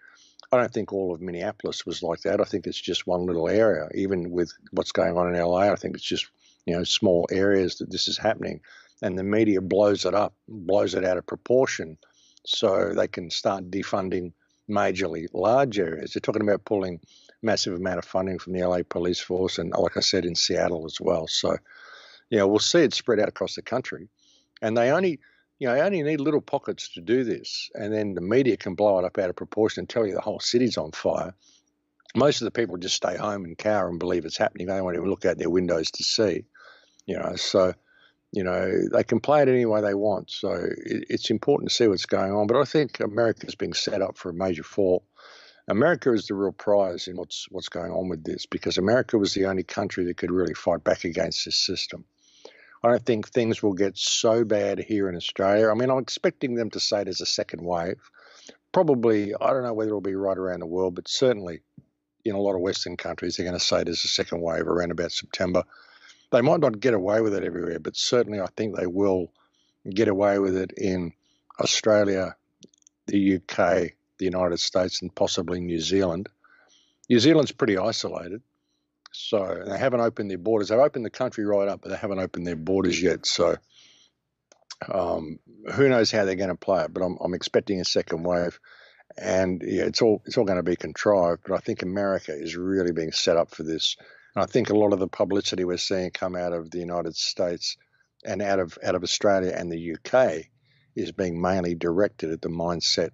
I 0.52 0.58
don't 0.58 0.72
think 0.72 0.94
all 0.94 1.14
of 1.14 1.22
Minneapolis 1.22 1.86
was 1.86 2.04
like 2.04 2.22
that. 2.22 2.40
I 2.40 2.44
think 2.44 2.68
it's 2.68 2.80
just 2.80 3.08
one 3.08 3.26
little 3.26 3.50
area. 3.50 3.88
Even 3.96 4.30
with 4.30 4.52
what's 4.72 4.92
going 4.92 5.18
on 5.18 5.34
in 5.34 5.42
LA, 5.42 5.72
I 5.72 5.76
think 5.76 5.96
it's 5.96 6.06
just 6.06 6.28
you 6.66 6.76
know 6.76 6.84
small 6.84 7.28
areas 7.32 7.78
that 7.78 7.92
this 7.92 8.08
is 8.08 8.18
happening, 8.18 8.62
and 9.02 9.18
the 9.18 9.24
media 9.24 9.62
blows 9.62 10.06
it 10.06 10.14
up, 10.14 10.34
blows 10.48 10.94
it 10.94 11.06
out 11.06 11.18
of 11.18 11.26
proportion, 11.26 11.98
so 12.46 12.94
they 12.94 13.08
can 13.08 13.30
start 13.30 13.70
defunding 13.70 14.34
majorly 14.70 15.28
large 15.34 15.80
areas. 15.80 16.14
They're 16.14 16.22
talking 16.22 16.42
about 16.42 16.66
pulling 16.66 17.00
massive 17.42 17.74
amount 17.74 18.00
of 18.00 18.06
funding 18.06 18.40
from 18.40 18.54
the 18.54 18.64
LA 18.66 18.80
police 18.88 19.20
force, 19.20 19.58
and 19.58 19.72
like 19.72 19.98
I 19.98 20.02
said, 20.02 20.26
in 20.26 20.36
Seattle 20.36 20.86
as 20.86 20.98
well. 21.02 21.28
So, 21.28 21.58
you 22.30 22.38
know, 22.38 22.48
we'll 22.48 22.60
see 22.60 22.80
it 22.80 22.94
spread 22.94 23.20
out 23.20 23.28
across 23.28 23.56
the 23.56 23.62
country, 23.62 24.08
and 24.62 24.78
they 24.78 24.92
only 24.92 25.20
you 25.60 25.68
know, 25.68 25.76
only 25.76 26.02
need 26.02 26.20
little 26.20 26.42
pockets 26.42 26.90
to 26.94 27.02
do 27.02 27.24
this, 27.24 27.70
and 27.76 27.94
then 27.94 28.16
the 28.16 28.22
media 28.22 28.58
can 28.58 28.76
blow 28.76 29.00
it 29.00 29.06
up 29.06 29.18
out 29.18 29.30
of 29.30 29.36
proportion 29.36 29.82
and 29.82 29.90
tell 29.90 30.06
you 30.06 30.14
the 30.14 30.22
whole 30.22 30.40
city's 30.40 30.78
on 30.78 30.92
fire 30.92 31.34
most 32.16 32.42
of 32.42 32.46
the 32.46 32.52
people 32.52 32.78
just 32.78 32.96
stay 32.96 33.18
home 33.18 33.44
and 33.44 33.58
cower 33.58 33.90
and 33.90 34.00
believe 34.00 34.26
it's 34.26 34.38
happening. 34.38 34.68
They 34.68 34.76
don't 34.76 34.84
want 34.84 34.98
to 34.98 35.04
look 35.04 35.26
out 35.26 35.38
their 35.38 35.50
windows 35.50 35.92
to 35.92 36.04
see, 36.04 36.46
you 37.06 37.18
know. 37.18 37.36
So, 37.36 37.74
you 38.32 38.44
know, 38.44 38.72
they 38.92 39.04
can 39.04 39.20
play 39.20 39.42
it 39.42 39.48
any 39.48 39.66
way 39.66 39.82
they 39.82 39.94
want. 39.94 40.32
So 40.32 40.52
it, 40.52 41.06
it's 41.10 41.30
important 41.30 41.70
to 41.70 41.76
see 41.76 41.88
what's 41.88 42.06
going 42.06 42.32
on. 42.32 42.48
But 42.48 42.60
I 42.60 42.66
think 42.66 43.00
America's 43.00 43.56
being 43.56 43.74
set 43.74 44.02
up 44.02 44.18
for 44.18 44.30
a 44.30 44.34
major 44.34 44.64
fall. 44.64 45.04
America 45.68 46.12
is 46.12 46.28
the 46.28 46.34
real 46.34 46.52
prize 46.52 47.08
in 47.08 47.16
what's 47.16 47.48
what's 47.50 47.70
going 47.70 47.92
on 47.92 48.10
with 48.10 48.24
this 48.24 48.46
because 48.46 48.78
America 48.78 49.18
was 49.18 49.34
the 49.34 49.46
only 49.46 49.64
country 49.64 50.04
that 50.06 50.18
could 50.18 50.32
really 50.32 50.54
fight 50.54 50.84
back 50.84 51.06
against 51.06 51.46
this 51.46 51.58
system. 51.58 52.04
I 52.84 52.90
don't 52.90 53.06
think 53.06 53.30
things 53.30 53.64
will 53.64 53.74
get 53.74 53.98
so 53.98 54.44
bad 54.44 54.78
here 54.78 55.08
in 55.08 55.16
Australia. 55.16 55.70
I 55.70 55.74
mean, 55.74 55.90
I'm 55.90 56.00
expecting 56.00 56.56
them 56.56 56.70
to 56.72 56.82
say 56.82 57.04
there's 57.04 57.22
a 57.22 57.26
second 57.26 57.64
wave. 57.64 58.02
Probably, 58.74 59.34
I 59.36 59.52
don't 59.52 59.64
know 59.64 59.74
whether 59.74 59.92
it'll 59.92 60.02
be 60.02 60.16
right 60.16 60.38
around 60.38 60.60
the 60.60 60.66
world, 60.66 60.96
but 60.96 61.08
certainly 61.08 61.62
in 62.26 62.36
a 62.36 62.40
lot 62.40 62.56
of 62.56 62.62
Western 62.62 62.98
countries, 62.98 63.38
they're 63.38 63.46
going 63.46 63.58
to 63.58 63.64
say 63.64 63.84
there's 63.84 64.04
a 64.04 64.10
second 64.10 64.42
wave 64.42 64.68
around 64.68 64.92
about 64.92 65.14
September. 65.14 65.64
They 66.34 66.42
might 66.42 66.60
not 66.60 66.80
get 66.80 66.94
away 66.94 67.22
with 67.22 67.34
it 67.34 67.44
everywhere, 67.44 67.80
but 67.80 67.96
certainly 67.96 68.42
I 68.42 68.48
think 68.58 68.76
they 68.76 68.88
will 68.88 69.32
get 69.90 70.08
away 70.08 70.40
with 70.40 70.58
it 70.58 70.72
in 70.76 71.14
Australia, 71.60 72.36
the 73.06 73.36
UK, 73.36 73.94
the 74.18 74.26
United 74.26 74.60
States, 74.60 75.02
and 75.02 75.14
possibly 75.14 75.62
New 75.62 75.80
Zealand. 75.80 76.28
New 77.10 77.20
Zealand's 77.20 77.52
pretty 77.52 77.78
isolated, 77.78 78.42
so 79.12 79.64
they 79.66 79.78
haven't 79.78 80.02
opened 80.02 80.32
their 80.32 80.38
borders. 80.38 80.70
They've 80.70 80.80
opened 80.80 81.06
the 81.06 81.10
country 81.10 81.46
right 81.46 81.68
up, 81.68 81.82
but 81.82 81.90
they 81.90 81.98
haven't 81.98 82.20
opened 82.20 82.48
their 82.48 82.56
borders 82.56 83.02
yet. 83.02 83.26
So 83.26 83.56
um, 84.92 85.40
who 85.74 85.88
knows 85.88 86.12
how 86.12 86.26
they're 86.26 86.36
going 86.36 86.50
to 86.50 86.56
play 86.56 86.84
it? 86.84 86.94
But 86.94 87.04
I'm, 87.04 87.18
I'm 87.22 87.34
expecting 87.34 87.80
a 87.80 87.86
second 87.86 88.24
wave 88.24 88.60
and 89.18 89.62
yeah, 89.66 89.84
it's 89.84 90.02
all 90.02 90.22
it's 90.26 90.38
all 90.38 90.46
going 90.46 90.58
to 90.58 90.64
be 90.64 90.76
contrived. 90.76 91.42
But 91.46 91.56
I 91.56 91.60
think 91.60 91.82
America 91.82 92.34
is 92.34 92.56
really 92.56 92.92
being 92.92 93.12
set 93.12 93.38
up 93.38 93.54
for 93.54 93.64
this. 93.64 93.96
And 94.36 94.44
I 94.44 94.46
think 94.46 94.70
a 94.70 94.78
lot 94.78 94.94
of 94.94 95.00
the 95.00 95.08
publicity 95.08 95.66
we're 95.66 95.78
seeing 95.78 96.12
come 96.12 96.36
out 96.36 96.54
of 96.54 96.72
the 96.72 96.80
United 96.80 97.16
States 97.16 97.78
and 98.26 98.42
out 98.42 98.60
of 98.60 98.78
out 98.84 98.96
of 98.96 99.04
Australia 99.04 99.54
and 99.56 99.72
the 99.72 99.96
UK 99.96 100.46
is 100.96 101.12
being 101.12 101.42
mainly 101.42 101.76
directed 101.76 102.32
at 102.32 102.42
the 102.42 102.50
mindset 102.50 103.12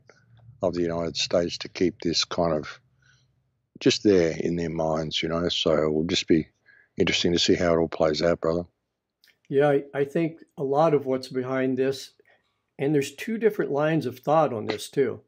of 0.62 0.74
the 0.74 0.82
United 0.82 1.18
States 1.18 1.58
to 1.60 1.70
keep 1.70 2.02
this 2.02 2.26
kind 2.26 2.54
of 2.54 2.80
just 3.80 4.04
there 4.04 4.36
in 4.38 4.56
their 4.56 4.70
minds, 4.70 5.24
you 5.24 5.30
know. 5.30 5.48
So 5.50 5.72
it 5.74 5.92
will 5.92 6.04
just 6.04 6.28
be 6.28 6.48
interesting 6.98 7.32
to 7.34 7.40
see 7.40 7.56
how 7.56 7.74
it 7.74 7.78
all 7.78 7.88
plays 7.88 8.22
out, 8.22 8.42
brother. 8.42 8.64
Yeah, 9.48 9.70
I, 9.70 9.84
I 9.94 10.04
think 10.04 10.44
a 10.58 10.64
lot 10.64 10.94
of 10.94 11.06
what's 11.06 11.30
behind 11.30 11.78
this, 11.78 12.12
and 12.78 12.94
there's 12.94 13.16
two 13.16 13.38
different 13.38 13.72
lines 13.72 14.06
of 14.06 14.20
thought 14.20 14.54
on 14.54 14.68
this 14.68 14.90
too 14.90 15.22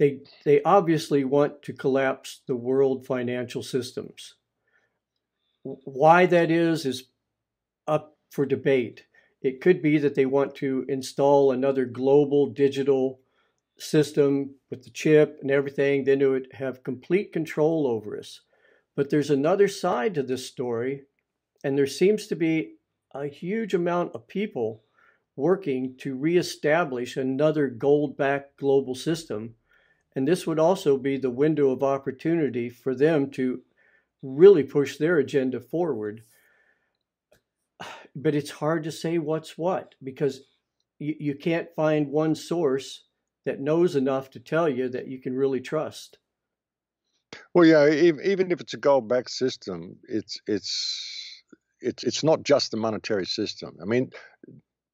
they 0.00 0.18
they 0.44 0.62
obviously 0.62 1.22
want 1.24 1.62
to 1.62 1.74
collapse 1.74 2.40
the 2.46 2.56
world 2.56 3.06
financial 3.06 3.62
systems. 3.62 4.34
Why 5.62 6.26
that 6.26 6.50
is 6.50 6.86
is 6.86 7.10
up 7.86 8.16
for 8.30 8.46
debate. 8.46 9.04
It 9.42 9.60
could 9.60 9.82
be 9.82 9.98
that 9.98 10.14
they 10.14 10.26
want 10.26 10.54
to 10.56 10.84
install 10.88 11.50
another 11.50 11.84
global 11.84 12.46
digital 12.46 13.20
system 13.78 14.54
with 14.70 14.84
the 14.84 14.90
chip 14.90 15.38
and 15.40 15.50
everything, 15.50 16.04
then 16.04 16.20
it 16.20 16.26
would 16.26 16.48
have 16.52 16.84
complete 16.84 17.32
control 17.32 17.86
over 17.86 18.18
us. 18.18 18.40
But 18.94 19.08
there's 19.08 19.30
another 19.30 19.68
side 19.68 20.14
to 20.14 20.22
this 20.22 20.46
story, 20.46 21.04
and 21.64 21.78
there 21.78 21.86
seems 21.86 22.26
to 22.26 22.36
be 22.36 22.74
a 23.14 23.26
huge 23.26 23.72
amount 23.72 24.14
of 24.14 24.28
people 24.28 24.84
working 25.36 25.96
to 25.98 26.16
reestablish 26.16 27.16
another 27.16 27.68
gold 27.68 28.16
backed 28.16 28.58
global 28.58 28.94
system 28.94 29.54
and 30.14 30.26
this 30.26 30.46
would 30.46 30.58
also 30.58 30.96
be 30.96 31.16
the 31.16 31.30
window 31.30 31.70
of 31.70 31.82
opportunity 31.82 32.68
for 32.68 32.94
them 32.94 33.30
to 33.30 33.60
really 34.22 34.62
push 34.62 34.96
their 34.96 35.18
agenda 35.18 35.60
forward. 35.60 36.22
But 38.14 38.34
it's 38.34 38.50
hard 38.50 38.84
to 38.84 38.92
say 38.92 39.18
what's 39.18 39.56
what 39.56 39.94
because 40.02 40.42
you, 40.98 41.14
you 41.18 41.34
can't 41.34 41.68
find 41.74 42.08
one 42.08 42.34
source 42.34 43.04
that 43.46 43.60
knows 43.60 43.96
enough 43.96 44.30
to 44.30 44.40
tell 44.40 44.68
you 44.68 44.88
that 44.90 45.08
you 45.08 45.20
can 45.20 45.34
really 45.34 45.60
trust. 45.60 46.18
Well, 47.54 47.64
yeah, 47.64 47.88
even 47.88 48.50
if 48.50 48.60
it's 48.60 48.74
a 48.74 48.78
gold-backed 48.78 49.30
system, 49.30 49.96
it's 50.08 50.40
it's 50.46 51.42
it's 51.80 52.04
it's 52.04 52.22
not 52.22 52.42
just 52.42 52.70
the 52.70 52.76
monetary 52.76 53.26
system. 53.26 53.76
I 53.80 53.84
mean, 53.84 54.10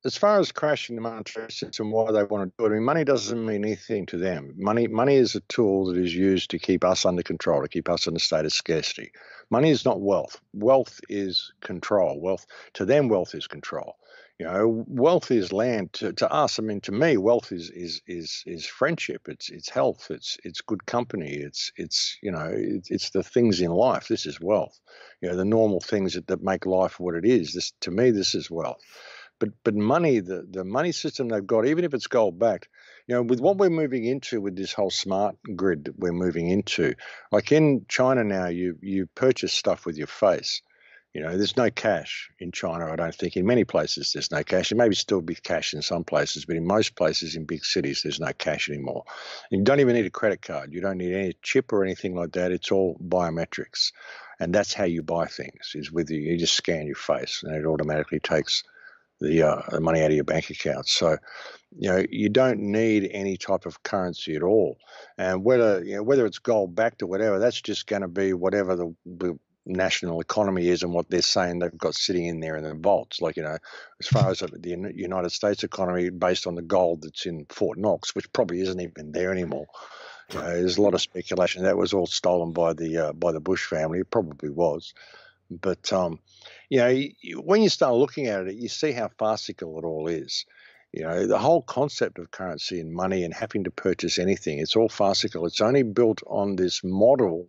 as 0.07 0.17
far 0.17 0.39
as 0.39 0.53
crashing 0.53 0.95
the 0.95 1.03
monetary 1.03 1.51
system, 1.51 1.91
why 1.91 2.13
they 2.13 2.23
want 2.23 2.49
to 2.49 2.53
do 2.57 2.67
it, 2.67 2.71
I 2.71 2.75
mean, 2.75 2.85
money 2.85 3.05
doesn't 3.05 3.45
mean 3.45 3.65
anything 3.65 4.07
to 4.07 4.17
them. 4.17 4.55
Money, 4.57 4.87
money 4.87 5.17
is 5.17 5.35
a 5.35 5.41
tool 5.41 5.87
that 5.87 5.97
is 5.97 6.15
used 6.15 6.51
to 6.51 6.61
keep 6.61 6.85
us 6.85 7.05
under 7.05 7.25
control, 7.25 7.61
to 7.63 7.69
keep 7.69 7.89
us 7.89 8.07
in 8.07 8.15
a 8.15 8.21
state 8.21 8.45
of 8.45 8.53
scarcity. 8.53 9.11
Money 9.51 9.71
is 9.71 9.85
not 9.85 10.01
wealth. 10.01 10.41
Wealth 10.55 11.01
is 11.09 11.53
control. 11.61 12.21
Wealth 12.21 12.47
to 12.75 12.85
them, 12.85 13.09
wealth 13.09 13.35
is 13.35 13.49
control. 13.49 13.97
You 14.39 14.47
know, 14.47 14.85
wealth 14.87 15.31
is 15.31 15.53
land. 15.53 15.95
To, 15.95 16.13
to 16.13 16.31
us, 16.31 16.59
I 16.59 16.63
mean, 16.63 16.83
to 16.83 16.93
me, 16.93 17.17
wealth 17.17 17.53
is 17.53 17.71
is 17.71 18.03
is 18.07 18.43
is 18.47 18.67
friendship. 18.67 19.29
It's 19.29 19.49
it's 19.49 19.71
health. 19.71 20.09
It's 20.11 20.37
it's 20.45 20.61
good 20.61 20.85
company. 20.85 21.31
It's 21.31 21.73
it's 21.77 22.19
you 22.23 22.31
know, 22.31 22.53
it's, 22.53 22.91
it's 22.91 23.11
the 23.11 23.23
things 23.23 23.63
in 23.63 23.71
life. 23.71 24.09
This 24.09 24.27
is 24.27 24.39
wealth. 24.39 24.79
You 25.23 25.31
know, 25.31 25.37
the 25.37 25.47
normal 25.47 25.81
things 25.81 26.15
that, 26.15 26.27
that 26.27 26.43
make 26.43 26.67
life 26.67 27.01
what 27.01 27.15
it 27.15 27.25
is. 27.25 27.55
This 27.55 27.73
to 27.81 27.91
me, 27.91 28.11
this 28.11 28.35
is 28.35 28.51
wealth. 28.51 28.83
But 29.39 29.51
but 29.65 29.75
money, 29.75 30.21
the, 30.21 30.47
the 30.49 30.65
money 30.65 30.93
system 30.93 31.29
they've 31.29 31.47
got, 31.47 31.67
even 31.67 31.85
if 31.85 31.93
it's 31.93 32.07
gold 32.07 32.39
backed, 32.39 32.69
you 33.07 33.15
know, 33.15 33.23
with 33.23 33.41
what 33.41 33.59
we're 33.59 33.71
moving 33.71 34.05
into 34.05 34.41
with 34.41 34.57
this 34.57 34.73
whole 34.73 34.91
smart 34.91 35.37
grid 35.55 35.85
that 35.85 35.99
we're 35.99 36.13
moving 36.13 36.49
into, 36.49 36.95
like 37.31 37.53
in 37.53 37.85
China 37.89 38.25
now, 38.25 38.47
you 38.47 38.79
you 38.81 39.07
purchase 39.15 39.53
stuff 39.53 39.85
with 39.85 39.97
your 39.97 40.07
face. 40.07 40.63
You 41.13 41.23
know, 41.23 41.35
there's 41.39 41.57
no 41.57 41.71
cash 41.71 42.31
in 42.41 42.53
China, 42.53 42.93
I 42.93 42.97
don't 42.97 43.15
think. 43.15 43.39
In 43.39 43.47
many 43.47 43.65
places, 43.65 44.13
there's 44.13 44.31
no 44.31 44.43
cash. 44.43 44.69
There 44.69 44.77
may 44.77 44.91
still 44.93 45.23
be 45.23 45.35
cash 45.35 45.73
in 45.73 45.81
some 45.81 46.05
places, 46.05 46.45
but 46.45 46.57
in 46.57 46.67
most 46.67 46.95
places 46.95 47.37
in 47.37 47.47
big 47.47 47.65
cities, 47.65 48.03
there's 48.03 48.21
no 48.21 48.35
cash 48.37 48.69
anymore. 48.69 49.05
And 49.51 49.61
you 49.61 49.65
don't 49.65 49.81
even 49.81 49.95
need 49.95 50.05
a 50.05 50.11
credit 50.11 50.43
card. 50.43 50.75
You 50.75 50.83
don't 50.83 50.99
need 50.99 51.15
any 51.15 51.35
chip 51.43 51.73
or 51.73 51.83
anything 51.83 52.15
like 52.15 52.33
that. 52.33 52.53
It's 52.53 52.71
all 52.71 52.99
biometrics. 53.03 53.93
And 54.39 54.55
that's 54.55 54.75
how 54.75 54.85
you 54.85 55.03
buy 55.03 55.25
things, 55.25 55.73
is 55.75 55.91
with 55.91 56.11
you. 56.11 56.19
You 56.19 56.37
just 56.37 56.55
scan 56.55 56.87
your 56.87 56.97
face 56.97 57.43
and 57.43 57.57
it 57.57 57.65
automatically 57.65 58.21
takes 58.21 58.63
the, 59.21 59.43
uh, 59.43 59.63
the 59.71 59.81
money 59.81 60.03
out 60.03 60.11
of 60.11 60.15
your 60.15 60.25
bank 60.25 60.51
account. 60.51 60.89
So, 60.89 61.17
you 61.79 61.91
know, 61.91 62.05
you 62.11 62.29
don't 62.29 62.61
need 62.61 63.11
any 63.13 63.37
type 63.37 63.67
of 63.67 63.83
currency 63.83 64.37
at 64.37 64.43
all. 64.43 64.79
And 65.19 65.45
whether 65.45 65.85
you 65.85 65.97
know 65.97 66.03
whether 66.03 66.27
it's 66.27 66.39
gold 66.39 66.75
backed 66.75 67.03
or 67.03 67.07
whatever, 67.07 67.39
that's 67.39 67.61
just 67.61 67.87
going 67.87 68.03
to 68.03 68.09
be 68.09 68.33
whatever 68.33 68.77
the, 68.77 68.95
the 69.05 69.39
national 69.67 70.21
economy 70.21 70.69
is 70.69 70.83
and 70.83 70.93
what 70.93 71.11
they're 71.11 71.21
saying 71.21 71.59
they've 71.59 71.77
got 71.77 71.95
sitting 71.95 72.27
in 72.27 72.41
there 72.41 72.57
in 72.57 72.65
the 72.65 72.75
vaults. 72.75 73.21
Like, 73.21 73.37
you 73.37 73.43
know, 73.43 73.59
as 74.01 74.07
far 74.07 74.31
as 74.31 74.39
the 74.39 74.93
United 74.95 75.31
States 75.31 75.65
economy 75.65 76.09
based 76.09 76.47
on 76.47 76.55
the 76.55 76.63
gold 76.63 77.03
that's 77.03 77.27
in 77.27 77.47
Fort 77.49 77.79
Knox, 77.79 78.15
which 78.15 78.33
probably 78.33 78.61
isn't 78.61 78.81
even 78.81 79.13
there 79.13 79.33
anymore. 79.33 79.67
You 80.33 80.39
know, 80.39 80.45
there's 80.45 80.79
a 80.79 80.83
lot 80.83 80.95
of 80.95 81.03
speculation 81.03 81.65
that 81.65 81.77
was 81.77 81.93
all 81.93 82.07
stolen 82.07 82.53
by 82.53 82.73
the 82.73 83.09
uh, 83.09 83.13
by 83.13 83.33
the 83.33 83.41
Bush 83.41 83.65
family. 83.65 84.01
It 84.01 84.11
probably 84.11 84.51
was, 84.51 84.93
but 85.51 85.93
um, 85.93 86.19
you 86.69 86.79
know, 86.79 87.41
when 87.41 87.63
you 87.63 87.69
start 87.69 87.95
looking 87.95 88.27
at 88.27 88.47
it, 88.47 88.57
you 88.57 88.69
see 88.69 88.93
how 88.93 89.11
farcical 89.19 89.79
it 89.79 89.85
all 89.85 90.09
is. 90.09 90.45
You 90.93 91.03
know, 91.03 91.27
the 91.27 91.39
whole 91.39 91.63
concept 91.63 92.19
of 92.19 92.31
currency 92.31 92.81
and 92.81 92.93
money 92.93 93.25
and 93.25 93.35
having 93.35 93.65
to 93.65 93.71
purchase 93.71 94.19
anything, 94.19 94.59
it's 94.59 94.77
all 94.77 94.89
farcical. 94.89 95.45
It's 95.47 95.61
only 95.61 95.83
built 95.83 96.23
on 96.27 96.57
this 96.57 96.83
model 96.83 97.49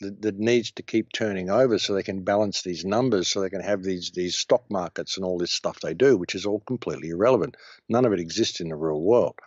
that, 0.00 0.22
that, 0.22 0.38
needs 0.38 0.70
to 0.72 0.82
keep 0.82 1.12
turning 1.12 1.50
over 1.50 1.78
so 1.78 1.94
they 1.94 2.02
can 2.02 2.22
balance 2.22 2.62
these 2.62 2.84
numbers, 2.84 3.28
so 3.28 3.40
they 3.40 3.50
can 3.50 3.62
have 3.62 3.82
these 3.82 4.10
these 4.12 4.36
stock 4.36 4.64
markets 4.70 5.16
and 5.16 5.24
all 5.24 5.38
this 5.38 5.52
stuff 5.52 5.80
they 5.80 5.94
do, 5.94 6.16
which 6.16 6.34
is 6.34 6.46
all 6.46 6.60
completely 6.60 7.10
irrelevant. 7.10 7.56
None 7.88 8.04
of 8.04 8.12
it 8.12 8.20
exists 8.20 8.60
in 8.60 8.68
the 8.68 8.76
real 8.76 9.00
world. 9.00 9.38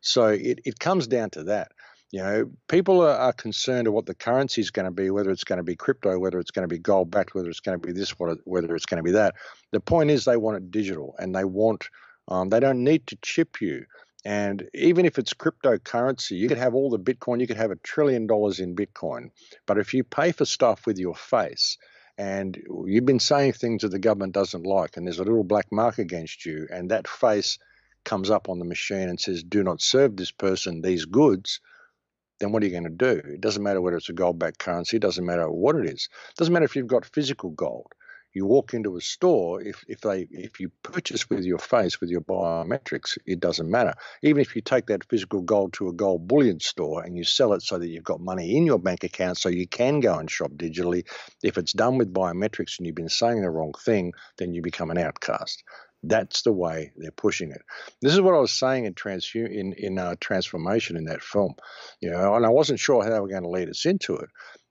So 0.00 0.26
it, 0.28 0.60
it 0.64 0.78
comes 0.78 1.06
down 1.06 1.30
to 1.30 1.44
that. 1.44 1.72
You 2.12 2.22
know, 2.22 2.50
people 2.68 3.02
are, 3.02 3.16
are 3.16 3.32
concerned 3.32 3.86
of 3.86 3.94
what 3.94 4.06
the 4.06 4.14
currency 4.14 4.60
is 4.60 4.70
going 4.70 4.86
to 4.86 4.90
be, 4.90 5.10
whether 5.10 5.30
it's 5.30 5.44
going 5.44 5.58
to 5.58 5.62
be 5.62 5.76
crypto, 5.76 6.18
whether 6.18 6.40
it's 6.40 6.50
going 6.50 6.68
to 6.68 6.74
be 6.74 6.78
gold 6.78 7.10
backed, 7.10 7.34
whether 7.34 7.48
it's 7.48 7.60
going 7.60 7.80
to 7.80 7.86
be 7.86 7.92
this, 7.92 8.10
whether 8.10 8.74
it's 8.74 8.86
going 8.86 8.98
to 8.98 9.04
be 9.04 9.12
that. 9.12 9.34
The 9.70 9.80
point 9.80 10.10
is, 10.10 10.24
they 10.24 10.36
want 10.36 10.56
it 10.56 10.70
digital, 10.70 11.14
and 11.18 11.34
they 11.34 11.44
want 11.44 11.88
um, 12.28 12.48
they 12.48 12.60
don't 12.60 12.84
need 12.84 13.06
to 13.08 13.18
chip 13.22 13.60
you. 13.60 13.84
And 14.24 14.68
even 14.74 15.06
if 15.06 15.18
it's 15.18 15.32
cryptocurrency, 15.32 16.32
you 16.32 16.48
could 16.48 16.58
have 16.58 16.74
all 16.74 16.90
the 16.90 16.98
Bitcoin, 16.98 17.40
you 17.40 17.46
could 17.46 17.56
have 17.56 17.70
a 17.70 17.76
trillion 17.76 18.26
dollars 18.26 18.60
in 18.60 18.76
Bitcoin. 18.76 19.30
But 19.66 19.78
if 19.78 19.94
you 19.94 20.04
pay 20.04 20.32
for 20.32 20.44
stuff 20.44 20.86
with 20.86 20.98
your 20.98 21.14
face 21.14 21.78
and 22.18 22.58
you've 22.84 23.06
been 23.06 23.20
saying 23.20 23.54
things 23.54 23.82
that 23.82 23.88
the 23.88 23.98
government 23.98 24.34
doesn't 24.34 24.66
like, 24.66 24.96
and 24.96 25.06
there's 25.06 25.20
a 25.20 25.24
little 25.24 25.44
black 25.44 25.72
mark 25.72 25.98
against 25.98 26.44
you, 26.44 26.68
and 26.70 26.90
that 26.90 27.08
face 27.08 27.58
comes 28.04 28.30
up 28.30 28.48
on 28.50 28.58
the 28.58 28.64
machine 28.64 29.08
and 29.08 29.18
says, 29.18 29.42
do 29.42 29.62
not 29.62 29.80
serve 29.80 30.16
this 30.16 30.30
person 30.30 30.82
these 30.82 31.06
goods, 31.06 31.60
then 32.40 32.52
what 32.52 32.62
are 32.62 32.66
you 32.66 32.72
going 32.72 32.84
to 32.84 32.90
do? 32.90 33.20
It 33.24 33.40
doesn't 33.40 33.62
matter 33.62 33.80
whether 33.80 33.96
it's 33.96 34.08
a 34.08 34.14
gold 34.14 34.38
backed 34.38 34.58
currency, 34.58 34.96
it 34.96 35.02
doesn't 35.02 35.24
matter 35.24 35.50
what 35.50 35.76
it 35.76 35.86
is. 35.86 36.08
It 36.30 36.36
doesn't 36.36 36.52
matter 36.52 36.64
if 36.64 36.76
you've 36.76 36.86
got 36.86 37.04
physical 37.04 37.50
gold 37.50 37.92
you 38.32 38.46
walk 38.46 38.74
into 38.74 38.96
a 38.96 39.00
store 39.00 39.60
if, 39.60 39.84
if 39.88 40.00
they 40.02 40.26
if 40.30 40.60
you 40.60 40.70
purchase 40.82 41.28
with 41.28 41.44
your 41.44 41.58
face 41.58 42.00
with 42.00 42.10
your 42.10 42.20
biometrics 42.20 43.18
it 43.26 43.40
doesn't 43.40 43.70
matter 43.70 43.94
even 44.22 44.40
if 44.40 44.54
you 44.54 44.62
take 44.62 44.86
that 44.86 45.04
physical 45.08 45.40
gold 45.40 45.72
to 45.72 45.88
a 45.88 45.92
gold 45.92 46.28
bullion 46.28 46.60
store 46.60 47.02
and 47.02 47.16
you 47.16 47.24
sell 47.24 47.52
it 47.52 47.62
so 47.62 47.78
that 47.78 47.88
you've 47.88 48.04
got 48.04 48.20
money 48.20 48.56
in 48.56 48.64
your 48.64 48.78
bank 48.78 49.04
account 49.04 49.36
so 49.36 49.48
you 49.48 49.66
can 49.66 50.00
go 50.00 50.16
and 50.18 50.30
shop 50.30 50.50
digitally 50.52 51.04
if 51.42 51.58
it's 51.58 51.72
done 51.72 51.98
with 51.98 52.12
biometrics 52.14 52.78
and 52.78 52.86
you've 52.86 52.94
been 52.96 53.08
saying 53.08 53.42
the 53.42 53.50
wrong 53.50 53.74
thing 53.84 54.12
then 54.38 54.54
you 54.54 54.62
become 54.62 54.90
an 54.90 54.98
outcast 54.98 55.62
that's 56.02 56.42
the 56.42 56.52
way 56.52 56.92
they're 56.96 57.10
pushing 57.10 57.50
it. 57.50 57.62
This 58.00 58.14
is 58.14 58.20
what 58.20 58.34
I 58.34 58.38
was 58.38 58.52
saying 58.52 58.86
in 58.86 58.94
trans 58.94 59.30
in 59.34 59.74
in 59.74 59.98
uh, 59.98 60.16
transformation 60.20 60.96
in 60.96 61.04
that 61.04 61.22
film, 61.22 61.54
you 62.00 62.10
know, 62.10 62.34
and 62.34 62.46
I 62.46 62.50
wasn't 62.50 62.80
sure 62.80 63.02
how 63.02 63.10
they 63.10 63.20
were 63.20 63.28
going 63.28 63.42
to 63.42 63.50
lead 63.50 63.68
us 63.68 63.84
into 63.84 64.16
it 64.16 64.30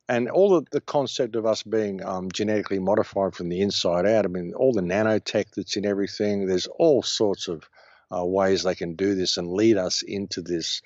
and 0.10 0.28
all 0.28 0.50
the, 0.50 0.66
the 0.72 0.82
concept 0.82 1.36
of 1.36 1.46
us 1.46 1.62
being 1.62 2.04
um, 2.04 2.32
genetically 2.32 2.80
modified 2.80 3.36
from 3.36 3.48
the 3.48 3.62
inside 3.62 4.08
out. 4.08 4.26
I 4.26 4.28
mean, 4.28 4.54
all 4.56 4.74
the 4.74 4.82
nanotech 4.82 5.52
that's 5.56 5.78
in 5.78 5.86
everything. 5.86 6.48
There's 6.48 6.66
all 6.66 7.04
sorts 7.04 7.48
of 7.48 7.70
uh, 8.14 8.26
ways 8.26 8.64
they 8.64 8.74
can 8.74 8.96
do 8.96 9.14
this 9.14 9.38
and 9.38 9.48
lead 9.48 9.78
us 9.78 10.02
into 10.02 10.42
this. 10.42 10.82